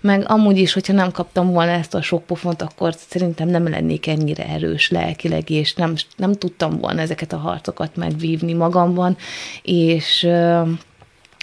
Meg 0.00 0.24
amúgy 0.26 0.58
is, 0.58 0.72
hogyha 0.72 0.92
nem 0.92 1.10
kaptam 1.10 1.52
volna 1.52 1.70
ezt 1.70 1.94
a 1.94 2.02
sok 2.02 2.24
pofont, 2.24 2.62
akkor 2.62 2.94
szerintem 3.08 3.48
nem 3.48 3.68
lennék 3.68 4.06
ennyire 4.06 4.46
erős 4.48 4.90
lelkileg, 4.90 5.50
és 5.50 5.74
nem, 5.74 5.94
nem 6.16 6.32
tudtam 6.32 6.78
volna 6.78 7.00
ezeket 7.00 7.32
a 7.32 7.36
harcokat 7.36 7.96
megvívni 7.96 8.52
magamban, 8.52 9.16
és 9.62 10.28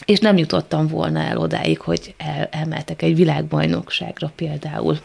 és 0.06 0.20
nem 0.20 0.38
jutottam 0.38 0.88
volna 0.88 1.20
el 1.20 1.38
odáig, 1.38 1.80
hogy 1.80 2.14
el, 2.18 2.48
elmeltek 2.52 3.02
egy 3.02 3.16
világbajnokságra 3.16 4.32
például. 4.36 5.00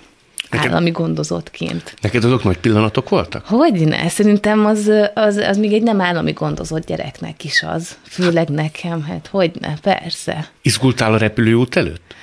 Nekem, 0.50 0.70
állami 0.70 0.90
gondozottként. 0.90 1.94
Neked 2.00 2.24
azok 2.24 2.44
nagy 2.44 2.58
pillanatok 2.58 3.08
voltak? 3.08 3.46
Hogy 3.46 3.86
ne, 3.86 4.08
szerintem 4.08 4.66
az, 4.66 4.90
az, 5.14 5.36
az 5.36 5.56
még 5.56 5.72
egy 5.72 5.82
nem 5.82 6.00
állami 6.00 6.32
gondozott 6.32 6.86
gyereknek 6.86 7.44
is 7.44 7.62
az. 7.62 7.96
Főleg 8.02 8.48
nekem, 8.48 9.02
hát 9.02 9.26
hogy 9.26 9.50
ne, 9.60 9.76
persze. 9.76 10.48
Izgultál 10.62 11.12
a 11.12 11.18
repülőút 11.18 11.76
előtt? 11.76 12.14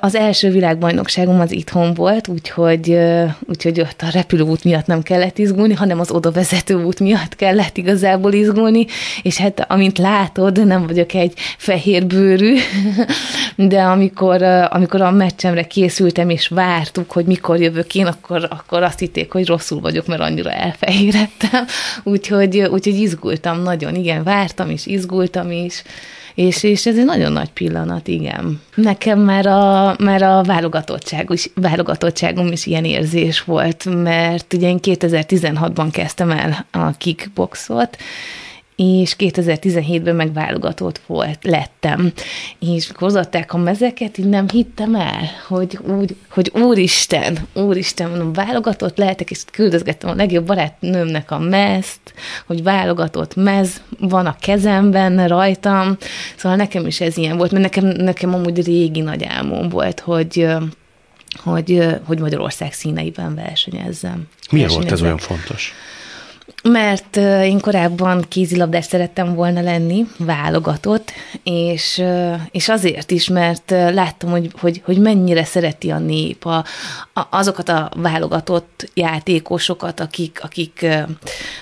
Az 0.00 0.14
első 0.14 0.50
világbajnokságom 0.50 1.40
az 1.40 1.52
itthon 1.52 1.94
volt, 1.94 2.28
úgyhogy, 2.28 2.98
úgyhogy 3.48 3.80
ott 3.80 4.02
a 4.02 4.10
repülőút 4.12 4.64
miatt 4.64 4.86
nem 4.86 5.02
kellett 5.02 5.38
izgulni, 5.38 5.74
hanem 5.74 6.00
az 6.00 6.10
oda 6.10 6.30
vezető 6.30 6.74
út 6.74 7.00
miatt 7.00 7.36
kellett 7.36 7.76
igazából 7.76 8.32
izgulni, 8.32 8.86
és 9.22 9.36
hát 9.36 9.64
amint 9.68 9.98
látod, 9.98 10.66
nem 10.66 10.86
vagyok 10.86 11.14
egy 11.14 11.32
fehér 11.58 12.06
bőrű, 12.06 12.56
de 13.56 13.82
amikor, 13.82 14.42
amikor 14.70 15.00
a 15.00 15.10
meccsemre 15.10 15.62
készültem, 15.62 16.28
és 16.28 16.48
vártuk, 16.48 17.10
hogy 17.10 17.24
mikor 17.24 17.60
jövök 17.60 17.94
én, 17.94 18.06
akkor, 18.06 18.46
akkor 18.50 18.82
azt 18.82 18.98
hitték, 18.98 19.32
hogy 19.32 19.46
rosszul 19.46 19.80
vagyok, 19.80 20.06
mert 20.06 20.20
annyira 20.20 20.50
elfehérettem, 20.50 21.64
úgyhogy, 22.02 22.58
úgyhogy 22.58 23.00
izgultam 23.00 23.62
nagyon, 23.62 23.94
igen, 23.94 24.22
vártam 24.22 24.70
is, 24.70 24.86
izgultam 24.86 25.50
is, 25.50 25.82
És, 26.34 26.62
és 26.62 26.86
ez 26.86 26.96
egy 26.96 27.04
nagyon 27.04 27.32
nagy 27.32 27.50
pillanat, 27.50 28.08
igen. 28.08 28.60
Nekem 28.74 29.18
már 29.20 29.46
a, 29.46 29.94
már 29.98 30.22
a 30.22 30.42
válogatottság, 30.42 31.28
válogatottságom 31.54 32.52
is 32.52 32.66
ilyen 32.66 32.84
érzés 32.84 33.42
volt, 33.42 34.02
mert 34.02 34.52
ugye 34.52 34.68
én 34.68 34.78
2016-ban 34.82 35.88
kezdtem 35.92 36.30
el 36.30 36.66
a 36.70 36.90
kickboxot, 36.90 37.96
és 38.82 39.14
2017-ben 39.18 40.16
meg 40.16 40.32
válogatott 40.32 41.00
volt, 41.06 41.38
lettem. 41.44 42.12
És 42.58 42.90
hozatták 42.94 43.52
a 43.52 43.58
mezeket, 43.58 44.18
így 44.18 44.28
nem 44.28 44.48
hittem 44.48 44.94
el, 44.94 45.20
hogy, 45.48 45.78
úgy, 45.98 46.16
hogy 46.30 46.52
úristen, 46.54 47.38
úristen, 47.52 48.08
mondom, 48.08 48.32
válogatott 48.32 48.96
lehetek, 48.96 49.30
és 49.30 49.44
küldözgettem 49.52 50.10
a 50.10 50.14
legjobb 50.14 50.46
barátnőmnek 50.46 51.30
a 51.30 51.38
mezt, 51.38 52.00
hogy 52.46 52.62
válogatott 52.62 53.34
mez 53.34 53.80
van 53.98 54.26
a 54.26 54.36
kezemben, 54.40 55.28
rajtam, 55.28 55.96
szóval 56.36 56.56
nekem 56.56 56.86
is 56.86 57.00
ez 57.00 57.16
ilyen 57.16 57.36
volt, 57.36 57.50
mert 57.50 57.64
nekem, 57.64 57.84
nekem 57.86 58.34
amúgy 58.34 58.64
régi 58.64 59.00
nagy 59.00 59.24
álmom 59.24 59.68
volt, 59.68 60.00
hogy 60.00 60.46
hogy, 61.36 61.86
hogy 62.04 62.18
Magyarország 62.18 62.72
színeiben 62.72 63.34
versenyezzem. 63.34 64.28
Miért 64.50 64.72
volt 64.72 64.92
ez 64.92 65.02
olyan 65.02 65.18
fontos? 65.18 65.74
Mert 66.62 67.16
én 67.42 67.60
korábban 67.60 68.24
kézilabdás 68.28 68.84
szerettem 68.84 69.34
volna 69.34 69.60
lenni, 69.60 70.06
válogatott, 70.18 71.12
és, 71.42 72.02
és 72.50 72.68
azért 72.68 73.10
is, 73.10 73.28
mert 73.28 73.70
láttam, 73.70 74.30
hogy, 74.30 74.50
hogy, 74.60 74.82
hogy 74.84 74.98
mennyire 74.98 75.44
szereti 75.44 75.90
a 75.90 75.98
nép 75.98 76.46
a, 76.46 76.64
a, 77.12 77.26
azokat 77.30 77.68
a 77.68 77.90
válogatott 77.96 78.90
játékosokat, 78.94 80.00
akik, 80.00 80.38
akik, 80.42 80.86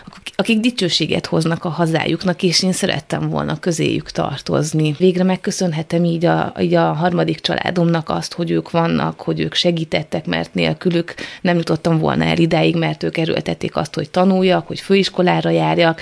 akik 0.06 0.27
dicsőséget 0.46 1.26
hoznak 1.26 1.64
a 1.64 1.68
hazájuknak, 1.68 2.42
és 2.42 2.62
én 2.62 2.72
szerettem 2.72 3.28
volna 3.28 3.58
közéjük 3.58 4.10
tartozni. 4.10 4.94
Végre 4.98 5.24
megköszönhetem 5.24 6.04
így 6.04 6.24
a, 6.24 6.52
így 6.60 6.74
a 6.74 6.92
harmadik 6.92 7.40
családomnak 7.40 8.08
azt, 8.08 8.32
hogy 8.32 8.50
ők 8.50 8.70
vannak, 8.70 9.20
hogy 9.20 9.40
ők 9.40 9.54
segítettek, 9.54 10.26
mert 10.26 10.54
nélkülük 10.54 11.14
nem 11.40 11.56
jutottam 11.56 11.98
volna 11.98 12.24
el 12.24 12.38
idáig, 12.38 12.76
mert 12.76 13.02
ők 13.02 13.16
erőltették 13.16 13.76
azt, 13.76 13.94
hogy 13.94 14.10
tanuljak, 14.10 14.66
hogy 14.66 14.80
főiskolára 14.80 15.50
járjak. 15.50 16.00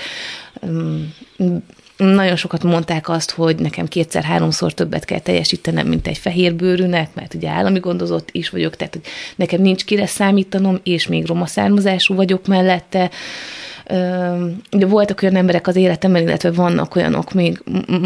Nagyon 1.97 2.35
sokat 2.35 2.63
mondták 2.63 3.09
azt, 3.09 3.31
hogy 3.31 3.55
nekem 3.55 3.87
kétszer-háromszor 3.87 4.73
többet 4.73 5.05
kell 5.05 5.19
teljesítenem, 5.19 5.87
mint 5.87 6.07
egy 6.07 6.17
fehérbőrűnek, 6.17 7.09
mert 7.13 7.33
ugye 7.33 7.49
állami 7.49 7.79
gondozott 7.79 8.29
is 8.31 8.49
vagyok, 8.49 8.75
tehát 8.75 8.99
nekem 9.35 9.61
nincs 9.61 9.85
kire 9.85 10.05
számítanom, 10.05 10.79
és 10.83 11.07
még 11.07 11.25
roma 11.25 11.45
származású 11.45 12.15
vagyok 12.15 12.47
mellette 12.47 13.09
Ugye 14.71 14.85
voltak 14.85 15.21
olyan 15.21 15.35
emberek 15.35 15.67
az 15.67 15.75
életemben, 15.75 16.21
illetve 16.21 16.51
vannak 16.51 16.95
olyanok 16.95 17.33
még, 17.33 17.63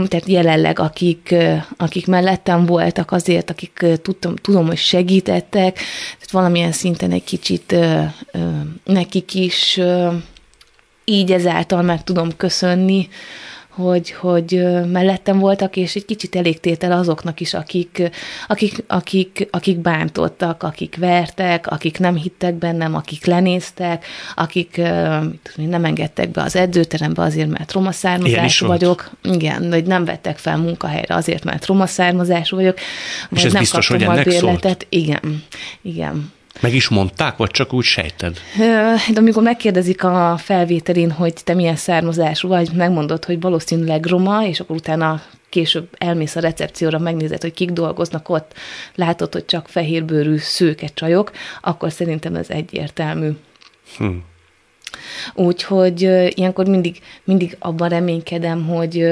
tehát 0.07 0.27
jelenleg, 0.27 0.79
akik, 0.79 1.36
akik 1.77 2.07
mellettem 2.07 2.65
voltak 2.65 3.11
azért, 3.11 3.49
akik 3.49 3.86
tudtam, 4.01 4.36
tudom, 4.36 4.67
hogy 4.67 4.77
segítettek, 4.77 5.73
tehát 5.73 6.32
valamilyen 6.32 6.71
szinten 6.71 7.11
egy 7.11 7.23
kicsit 7.23 7.75
nekik 8.84 9.34
is 9.34 9.79
így 11.05 11.32
ezáltal 11.32 11.82
meg 11.82 12.03
tudom 12.03 12.38
köszönni, 12.38 13.09
hogy, 13.72 14.11
hogy 14.11 14.67
mellettem 14.91 15.39
voltak, 15.39 15.76
és 15.76 15.95
egy 15.95 16.05
kicsit 16.05 16.36
elégtétel 16.36 16.91
azoknak 16.91 17.39
is, 17.39 17.53
akik, 17.53 18.09
akik, 18.47 18.84
akik, 18.88 19.47
akik 19.51 19.78
bántottak, 19.78 20.63
akik 20.63 20.95
vertek, 20.95 21.67
akik 21.67 21.99
nem 21.99 22.15
hittek 22.15 22.53
bennem, 22.53 22.95
akik 22.95 23.26
lenéztek, 23.26 24.05
akik 24.36 24.82
nem 25.55 25.86
engedtek 25.86 26.30
be 26.30 26.41
az 26.41 26.55
edzőterembe 26.55 27.22
azért, 27.22 27.49
mert 27.49 27.72
roma 27.72 27.91
származású 27.91 28.67
vagyok. 28.67 29.09
Igen, 29.24 29.72
hogy 29.72 29.86
nem 29.86 30.05
vettek 30.05 30.38
fel 30.38 30.57
munkahelyre 30.57 31.15
azért, 31.15 31.43
mert 31.43 31.65
roma 31.65 31.86
származású 31.86 32.55
vagyok. 32.55 32.78
És 33.32 33.43
ez 33.43 33.51
nem 33.51 33.61
biztos, 33.61 33.88
hogy 33.88 34.03
ennek 34.03 34.32
szólt? 34.32 34.86
Igen, 34.89 35.43
igen. 35.82 36.32
Meg 36.60 36.74
is 36.74 36.88
mondták, 36.88 37.38
vagy 37.38 37.52
csak 37.52 37.74
úgy 37.74 37.84
sejted? 37.84 38.38
De 39.14 39.20
amikor 39.20 39.43
megkérdezik 39.43 40.04
a 40.04 40.38
felvételin, 40.38 41.12
hogy 41.12 41.34
te 41.43 41.54
milyen 41.54 41.76
származású 41.76 42.47
vagy, 42.47 42.72
megmondod, 42.74 43.26
hogy 43.26 43.41
valószínűleg 43.41 44.06
roma, 44.06 44.45
és 44.45 44.60
akkor 44.60 44.76
utána 44.76 45.22
később 45.49 45.88
elmész 45.97 46.36
a 46.36 46.39
recepcióra, 46.39 46.99
megnézed, 46.99 47.41
hogy 47.41 47.54
kik 47.54 47.70
dolgoznak 47.70 48.30
ott, 48.30 48.54
látod, 48.95 49.34
hogy 49.34 49.45
csak 49.45 49.68
fehérbőrű 49.68 50.38
szőke 50.38 50.88
csajok, 50.88 51.32
akkor 51.62 51.91
szerintem 51.91 52.36
ez 52.36 52.49
egyértelmű. 52.49 53.30
Hm. 53.97 54.06
Úgyhogy 55.33 56.01
ilyenkor 56.35 56.67
mindig, 56.67 56.99
mindig 57.23 57.55
abban 57.59 57.89
reménykedem, 57.89 58.67
hogy, 58.67 59.07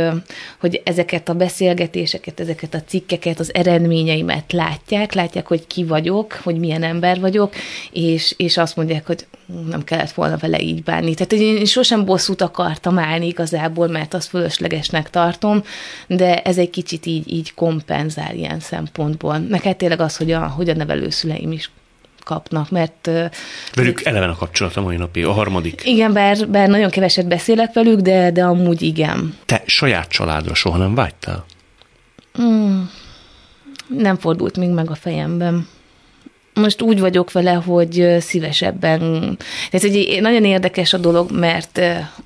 hogy 0.60 0.82
ezeket 0.84 1.30
a 1.30 1.34
beszélgetéseket, 1.34 2.40
ezeket 2.40 2.74
a 2.74 2.82
cikkeket, 2.82 3.40
az 3.40 3.54
eredményeimet 3.54 4.52
látják, 4.52 5.14
látják, 5.14 5.48
hogy 5.48 5.68
ki 5.68 5.84
vagyok, 5.84 6.34
hogy 6.44 6.56
milyen 6.56 6.84
ember 6.84 7.20
vagyok, 7.20 7.54
és, 7.92 8.34
és 8.38 8.58
azt 8.58 8.76
mondják, 8.76 9.06
hogy 9.06 9.26
nem 9.70 9.84
kellett 9.84 10.12
volna 10.12 10.38
vele 10.38 10.60
így 10.60 10.84
bánni. 10.84 11.14
Tehát 11.14 11.32
én 11.32 11.66
sosem 11.66 12.06
bosszút 12.06 12.42
akartam 12.42 13.00
állni 13.00 13.28
igazából, 13.28 13.88
mert 13.88 14.14
azt 14.14 14.30
fölöslegesnek 14.30 15.10
tartom, 15.10 15.64
de 16.08 16.42
ez 16.42 16.58
egy 16.58 16.70
kicsit 16.70 17.06
így, 17.06 17.32
így 17.32 17.54
kompenzál 17.54 18.36
ilyen 18.36 18.60
szempontból. 18.60 19.38
Meg 19.38 19.62
hát 19.62 19.78
tényleg 19.78 20.00
az, 20.00 20.18
hogy 20.18 20.32
a, 20.32 20.48
hogy 20.48 20.70
a 20.70 20.74
nevelőszüleim 20.74 21.52
is 21.52 21.70
kapnak, 22.30 22.70
mert... 22.70 23.10
Velük 23.74 24.02
eleven 24.04 24.30
a 24.30 24.36
kapcsolat 24.36 24.76
a 24.76 24.82
mai 24.82 24.96
napig, 24.96 25.26
a 25.26 25.32
harmadik. 25.32 25.82
Igen, 25.86 26.14
bár, 26.14 26.48
bár 26.48 26.68
nagyon 26.70 26.90
keveset 26.90 27.28
beszélek 27.28 27.74
velük, 27.74 28.00
de, 28.00 28.32
de 28.32 28.44
amúgy 28.44 28.82
igen. 28.82 29.38
Te 29.46 29.64
saját 29.66 30.10
családra 30.10 30.54
soha 30.54 30.78
nem 30.78 30.96
vágytál? 30.96 31.46
Hmm, 32.34 32.92
nem 33.88 34.18
fordult 34.18 34.58
még 34.58 34.70
meg 34.70 34.90
a 34.90 34.96
fejemben 34.96 35.68
most 36.54 36.82
úgy 36.82 37.00
vagyok 37.00 37.32
vele, 37.32 37.52
hogy 37.52 38.16
szívesebben. 38.20 39.38
Ez 39.72 39.84
egy 39.84 40.22
nagyon 40.22 40.46
érdekes 40.46 40.94
a 40.94 40.98
dolog, 40.98 41.32
mert 41.32 41.82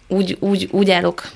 úgy, 0.07 0.37
úgy, 0.39 0.67
úgy 0.71 0.91
állok 0.91 1.31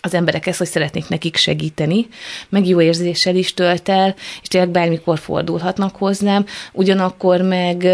az 0.00 0.14
emberek 0.14 0.56
hogy 0.56 0.66
szeretnék 0.66 1.08
nekik 1.08 1.36
segíteni, 1.36 2.06
meg 2.48 2.66
jó 2.66 2.80
érzéssel 2.80 3.36
is 3.36 3.54
tölt 3.54 3.88
el, 3.88 4.14
és 4.42 4.48
tényleg 4.48 4.70
bármikor 4.70 5.18
fordulhatnak 5.18 5.96
hozzám, 5.96 6.46
ugyanakkor 6.72 7.40
meg 7.40 7.86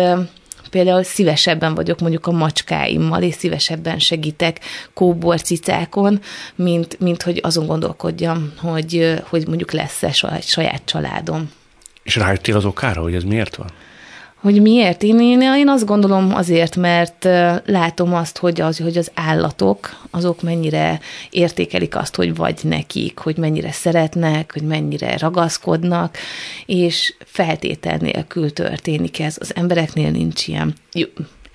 például 0.71 1.03
szívesebben 1.03 1.75
vagyok 1.75 2.01
mondjuk 2.01 2.27
a 2.27 2.31
macskáimmal, 2.31 3.23
és 3.23 3.35
szívesebben 3.35 3.99
segítek 3.99 4.61
kóborcicákon, 4.95 6.21
mint, 6.55 7.01
mint 7.01 7.23
hogy 7.23 7.41
azon 7.43 7.67
gondolkodjam, 7.67 8.53
hogy, 8.57 9.21
hogy 9.29 9.47
mondjuk 9.47 9.73
lesz-e 9.73 10.13
saját 10.41 10.83
családom. 10.85 11.51
És 12.03 12.17
rájöttél 12.17 12.57
az 12.57 12.65
okára, 12.65 13.03
hogy 13.03 13.15
ez 13.15 13.23
miért 13.23 13.57
van? 13.57 13.71
Hogy 14.47 14.63
miért? 14.63 15.03
Én, 15.03 15.21
én, 15.21 15.41
én 15.41 15.69
azt 15.69 15.87
gondolom 15.87 16.35
azért, 16.35 16.77
mert 16.77 17.25
látom 17.65 18.15
azt, 18.15 18.39
hogy 18.39 18.61
az, 18.61 18.79
hogy 18.79 18.97
az 18.97 19.11
állatok, 19.15 20.07
azok 20.11 20.43
mennyire 20.43 21.01
értékelik 21.31 21.97
azt, 21.97 22.17
hogy 22.17 22.35
vagy 22.35 22.59
nekik, 22.63 23.19
hogy 23.19 23.37
mennyire 23.37 23.73
szeretnek, 23.73 24.53
hogy 24.53 24.63
mennyire 24.63 25.17
ragaszkodnak, 25.19 26.17
és 26.67 27.15
feltétel 27.25 27.97
nélkül 27.97 28.53
történik 28.53 29.21
ez. 29.21 29.37
Az 29.41 29.55
embereknél 29.55 30.11
nincs 30.11 30.49
ilyen. 30.49 30.75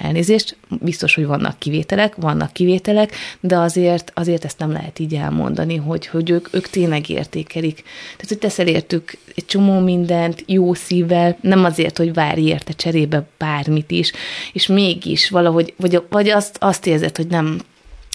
Elnézést, 0.02 0.58
biztos, 0.70 1.16
hogy 1.16 1.26
vannak 1.26 1.60
kivételek, 1.60 2.16
vannak 2.16 2.54
kivételek, 2.54 3.16
de 3.40 3.58
azért, 3.58 4.12
azért 4.16 4.46
ezt 4.46 4.60
nem 4.60 4.72
lehet 4.72 5.00
így 5.00 5.16
elmondani, 5.16 5.76
hogy, 5.76 6.08
hogy 6.08 6.30
ők, 6.30 6.48
ők 6.52 6.70
tényleg 6.70 7.10
értékelik. 7.10 7.76
Tehát, 8.12 8.28
hogy 8.28 8.38
teszel 8.38 8.68
értük 8.68 9.18
egy 9.36 9.46
csomó 9.46 9.80
mindent, 9.80 10.44
jó 10.48 10.74
szívvel, 10.74 11.38
nem 11.42 11.64
azért, 11.64 11.98
hogy 11.98 12.14
várj 12.14 12.42
érte 12.42 12.74
cserébe 12.74 13.28
bármit 13.38 13.92
is, 13.92 14.12
és 14.54 14.68
mégis 14.68 15.30
valahogy, 15.30 15.74
vagy, 15.78 16.02
vagy 16.10 16.30
azt, 16.30 16.58
azt 16.60 16.86
érzed, 16.86 17.16
hogy 17.16 17.28
nem, 17.28 17.62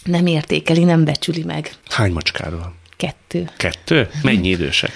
nem 0.04 0.26
értékeli, 0.26 0.84
nem 0.84 1.04
becsüli 1.04 1.42
meg. 1.42 1.70
Hány 1.88 2.12
macskád 2.12 2.52
van? 2.52 2.74
Kettő. 2.96 3.50
Kettő? 3.56 4.08
Mennyi 4.22 4.48
idősek? 4.48 4.90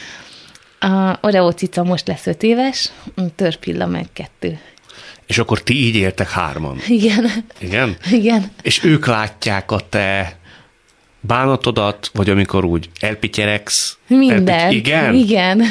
A 0.81 1.19
Oreo 1.21 1.53
cica 1.53 1.83
most 1.83 2.07
lesz 2.07 2.27
öt 2.27 2.43
éves, 2.43 2.91
törpilla 3.37 3.87
meg 3.87 4.07
kettő. 4.13 4.59
És 5.31 5.39
akkor 5.39 5.63
ti 5.63 5.85
így 5.85 5.95
éltek 5.95 6.31
hárman. 6.31 6.79
Igen. 6.89 7.31
Igen? 7.59 7.97
Igen. 8.11 8.51
És 8.63 8.85
ők 8.85 9.07
látják 9.07 9.71
a 9.71 9.81
te 9.89 10.37
bánatodat, 11.21 12.11
vagy 12.15 12.31
amikor 12.31 12.65
úgy 12.65 12.89
elpityeregsz. 13.01 13.99
Minden. 14.07 14.49
Elpity- 14.49 14.87
igen? 14.87 15.15
Igen. 15.15 15.63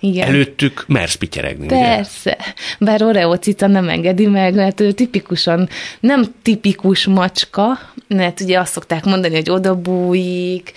Igen. 0.00 0.28
Előttük 0.28 0.84
mersz 0.86 1.14
pityeregni, 1.14 1.66
Persze. 1.66 2.36
Ugye? 2.40 2.52
Bár 2.78 3.02
Oreo 3.02 3.36
cica 3.36 3.66
nem 3.66 3.88
engedi 3.88 4.26
meg, 4.26 4.54
mert 4.54 4.80
ő 4.80 4.92
tipikusan, 4.92 5.68
nem 6.00 6.24
tipikus 6.42 7.06
macska, 7.06 7.78
mert 8.08 8.40
ugye 8.40 8.58
azt 8.58 8.72
szokták 8.72 9.04
mondani, 9.04 9.34
hogy 9.34 9.50
odabújik, 9.50 10.72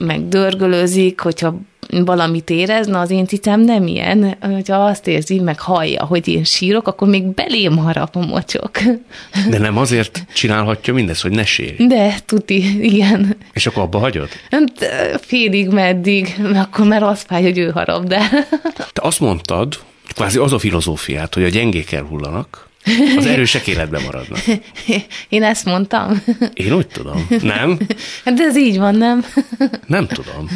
meg 0.00 0.28
dörgölőzik, 0.28 1.20
hogyha 1.20 1.54
valamit 1.90 2.50
érez, 2.50 2.86
na 2.86 3.00
az 3.00 3.10
én 3.10 3.26
cicám 3.26 3.60
nem 3.60 3.86
ilyen. 3.86 4.36
Hogyha 4.40 4.76
azt 4.76 5.06
érzi, 5.06 5.38
meg 5.38 5.60
hallja, 5.60 6.04
hogy 6.04 6.28
én 6.28 6.44
sírok, 6.44 6.88
akkor 6.88 7.08
még 7.08 7.24
belém 7.24 7.76
harap 7.76 8.16
a 8.16 8.26
mocsok. 8.26 8.78
De 9.50 9.58
nem 9.58 9.76
azért 9.76 10.24
csinálhatja 10.34 10.94
mindezt, 10.94 11.22
hogy 11.22 11.30
ne 11.30 11.44
sérj. 11.44 11.86
De, 11.86 12.14
tuti, 12.26 12.84
igen. 12.84 13.36
És 13.52 13.66
akkor 13.66 13.82
abba 13.82 13.98
hagyod? 13.98 14.28
Félig 15.20 15.68
meddig, 15.68 16.34
mert 16.38 16.66
akkor 16.66 16.86
már 16.86 17.02
az 17.02 17.22
fáj, 17.26 17.42
hogy 17.42 17.58
ő 17.58 17.70
harap, 17.70 18.04
de... 18.04 18.20
Te 18.92 19.02
azt 19.02 19.20
mondtad, 19.20 19.78
kvázi 20.14 20.38
az 20.38 20.52
a 20.52 20.58
filozófiát, 20.58 21.34
hogy 21.34 21.44
a 21.44 21.48
gyengék 21.48 21.92
elhullanak, 21.92 22.67
az 23.16 23.26
erősek 23.26 23.66
életben 23.66 24.02
maradnak. 24.02 24.40
Én 25.28 25.42
ezt 25.42 25.64
mondtam. 25.64 26.22
Én 26.54 26.72
úgy 26.72 26.86
tudom. 26.86 27.28
Nem? 27.42 27.78
De 28.36 28.42
ez 28.42 28.56
így 28.56 28.78
van, 28.78 28.94
nem? 28.94 29.24
Nem 29.86 30.06
tudom. 30.06 30.50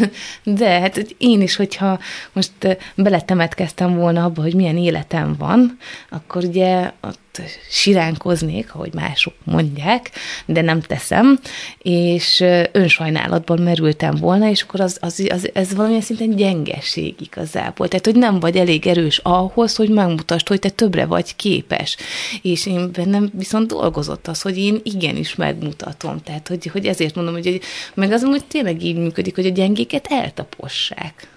De 0.44 0.80
hát 0.80 1.14
én 1.18 1.40
is, 1.40 1.56
hogyha 1.56 1.98
most 2.32 2.52
beletemetkeztem 2.94 3.94
volna 3.94 4.24
abba, 4.24 4.42
hogy 4.42 4.54
milyen 4.54 4.76
életem 4.76 5.34
van, 5.38 5.78
akkor 6.10 6.44
ugye 6.44 6.90
ott 7.38 7.48
siránkoznék, 7.70 8.74
ahogy 8.74 8.94
mások 8.94 9.34
mondják, 9.44 10.10
de 10.46 10.60
nem 10.60 10.80
teszem, 10.80 11.40
és 11.78 12.44
önsajnálatban 12.72 13.58
merültem 13.62 14.14
volna, 14.14 14.48
és 14.48 14.62
akkor 14.62 14.80
az, 14.80 14.98
az, 15.00 15.26
az, 15.30 15.50
ez 15.54 15.74
valamilyen 15.74 16.02
szinten 16.02 16.36
gyengesség 16.36 17.14
igazából. 17.20 17.88
Tehát, 17.88 18.04
hogy 18.04 18.14
nem 18.14 18.40
vagy 18.40 18.56
elég 18.56 18.86
erős 18.86 19.18
ahhoz, 19.18 19.76
hogy 19.76 19.88
megmutasd, 19.88 20.48
hogy 20.48 20.58
te 20.58 20.70
többre 20.70 21.06
vagy 21.06 21.36
képes. 21.36 21.96
És 22.42 22.66
én 22.66 22.92
bennem 22.92 23.30
viszont 23.32 23.66
dolgozott 23.66 24.28
az, 24.28 24.42
hogy 24.42 24.58
én 24.58 24.80
igenis 24.82 25.34
megmutatom. 25.34 26.22
Tehát, 26.22 26.48
hogy, 26.48 26.66
hogy 26.66 26.86
ezért 26.86 27.14
mondom, 27.14 27.34
hogy 27.34 27.60
meg 27.94 28.12
az, 28.12 28.22
hogy 28.22 28.44
tényleg 28.44 28.82
így 28.82 28.96
működik, 28.96 29.34
hogy 29.34 29.46
a 29.46 29.50
gyengéket 29.50 30.06
eltapossák. 30.10 31.28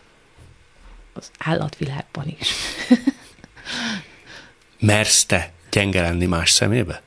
Az 1.13 1.31
állatvilágban 1.39 2.35
is. 2.39 2.49
Mersz 4.79 5.25
te 5.25 5.54
gyenge 5.75 6.01
lenni 6.01 6.25
más 6.25 6.49
szemébe? 6.49 7.01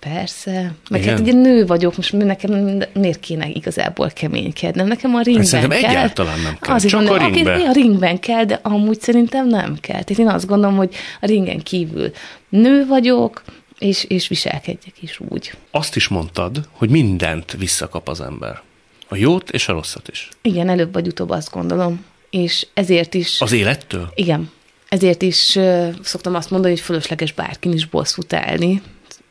Persze. 0.00 0.74
Meg 0.90 1.00
Igen. 1.00 1.12
hát 1.12 1.22
ugye 1.22 1.32
nő 1.32 1.66
vagyok, 1.66 1.96
most 1.96 2.12
nekem 2.12 2.82
miért 2.94 3.20
kéne 3.20 3.48
igazából 3.48 4.10
keménykednem? 4.10 4.86
Nekem 4.86 5.14
a 5.14 5.20
ringben 5.20 5.44
szerintem 5.44 5.80
kell. 5.80 5.90
egyáltalán 5.90 6.40
nem 6.40 6.58
kell. 6.60 6.74
Azért 6.74 6.92
Csak 6.92 7.02
mondom, 7.02 7.24
a 7.24 7.28
ringben. 7.28 7.60
A 7.60 7.72
ringben 7.72 8.18
kell, 8.18 8.44
de 8.44 8.60
amúgy 8.62 9.00
szerintem 9.00 9.46
nem 9.46 9.76
kell. 9.80 10.02
Tehát 10.02 10.18
én 10.18 10.28
azt 10.28 10.46
gondolom, 10.46 10.76
hogy 10.76 10.94
a 11.20 11.26
ringen 11.26 11.60
kívül 11.60 12.10
nő 12.48 12.86
vagyok, 12.86 13.42
és, 13.78 14.04
és 14.04 14.28
viselkedjek 14.28 15.02
is 15.02 15.20
úgy. 15.28 15.52
Azt 15.70 15.96
is 15.96 16.08
mondtad, 16.08 16.68
hogy 16.70 16.90
mindent 16.90 17.52
visszakap 17.58 18.08
az 18.08 18.20
ember. 18.20 18.60
A 19.08 19.16
jót 19.16 19.50
és 19.50 19.68
a 19.68 19.72
rosszat 19.72 20.08
is. 20.08 20.28
Igen, 20.42 20.68
előbb 20.68 20.92
vagy 20.92 21.06
utóbb 21.06 21.30
azt 21.30 21.50
gondolom. 21.50 22.04
És 22.30 22.66
ezért 22.74 23.14
is... 23.14 23.40
Az 23.40 23.52
élettől? 23.52 24.12
Igen. 24.14 24.50
Ezért 24.90 25.22
is 25.22 25.58
szoktam 26.02 26.34
azt 26.34 26.50
mondani, 26.50 26.72
hogy 26.72 26.82
fölösleges 26.82 27.32
bárkin 27.32 27.72
is 27.72 27.86
bosszút 27.86 28.32
állni, 28.32 28.82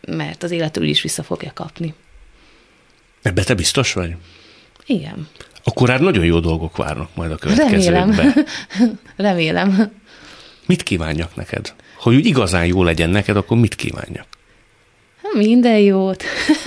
mert 0.08 0.44
az 0.44 0.52
életről 0.52 0.88
is 0.88 1.02
vissza 1.02 1.24
fogja 1.24 1.52
kapni. 1.54 1.94
Ebbe 3.22 3.44
te 3.44 3.54
biztos 3.54 3.94
vagy? 3.94 4.16
Igen. 4.86 5.28
Akkor 5.64 5.90
hát 5.90 6.00
nagyon 6.00 6.26
jó 6.26 6.40
dolgok 6.40 6.78
várnak 6.78 7.16
majd 7.16 7.32
a 7.32 7.36
következőkben. 7.36 8.16
Remélem. 8.16 8.46
Remélem. 9.16 9.92
Mit 10.66 10.84
kívánjak 10.84 11.36
neked? 11.36 11.74
Hogy 11.96 12.16
úgy 12.16 12.26
igazán 12.26 12.66
jó 12.66 12.84
legyen 12.84 13.10
neked, 13.10 13.36
akkor 13.36 13.58
mit 13.58 13.76
kívánjak? 13.76 14.28
Minden 15.34 15.80
jót. 15.80 16.24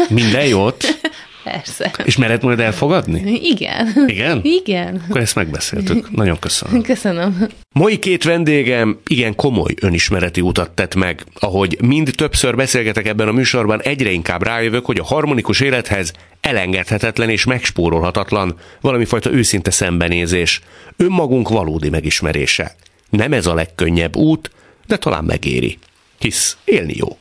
Minden 0.09 0.47
jót? 0.47 0.84
Persze. 1.45 1.93
És 2.05 2.16
mered 2.16 2.43
majd 2.43 2.61
elfogadni? 2.61 3.40
Igen. 3.43 4.05
Igen? 4.07 4.40
Igen. 4.43 5.05
Akkor 5.09 5.20
ezt 5.20 5.34
megbeszéltük. 5.34 6.11
Nagyon 6.11 6.38
köszönöm. 6.38 6.82
Köszönöm. 6.82 7.47
Mai 7.72 7.99
két 7.99 8.24
vendégem 8.24 8.99
igen 9.07 9.34
komoly 9.34 9.74
önismereti 9.80 10.40
utat 10.40 10.70
tett 10.70 10.95
meg. 10.95 11.24
Ahogy 11.34 11.76
mind 11.80 12.11
többször 12.16 12.57
beszélgetek 12.57 13.07
ebben 13.07 13.28
a 13.28 13.32
műsorban, 13.32 13.82
egyre 13.82 14.11
inkább 14.11 14.43
rájövök, 14.43 14.84
hogy 14.84 14.99
a 14.99 15.05
harmonikus 15.05 15.61
élethez 15.61 16.12
elengedhetetlen 16.40 17.28
és 17.28 17.45
megspórolhatatlan 17.45 18.59
valami 18.80 19.05
fajta 19.05 19.32
őszinte 19.32 19.70
szembenézés, 19.70 20.61
önmagunk 20.97 21.49
valódi 21.49 21.88
megismerése. 21.88 22.74
Nem 23.11 23.32
ez 23.32 23.47
a 23.47 23.55
legkönnyebb 23.55 24.16
út, 24.16 24.51
de 24.86 24.97
talán 24.97 25.24
megéri. 25.24 25.78
Hisz 26.18 26.57
élni 26.64 26.95
jó. 26.97 27.16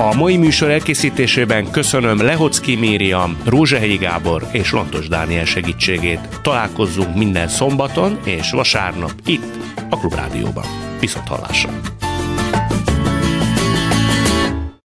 A 0.00 0.14
mai 0.14 0.36
műsor 0.36 0.70
elkészítésében 0.70 1.70
köszönöm 1.70 2.22
Lehocki 2.22 2.76
Mériam, 2.76 3.36
Rózsahelyi 3.44 3.96
Gábor 3.96 4.46
és 4.52 4.72
Lantos 4.72 5.08
Dániel 5.08 5.44
segítségét. 5.44 6.40
Találkozzunk 6.42 7.16
minden 7.16 7.48
szombaton 7.48 8.18
és 8.24 8.50
vasárnap 8.50 9.12
itt, 9.26 9.56
a 9.90 9.98
Klubrádióban. 9.98 10.64
Viszont 11.00 11.28
hallásra! 11.28 11.70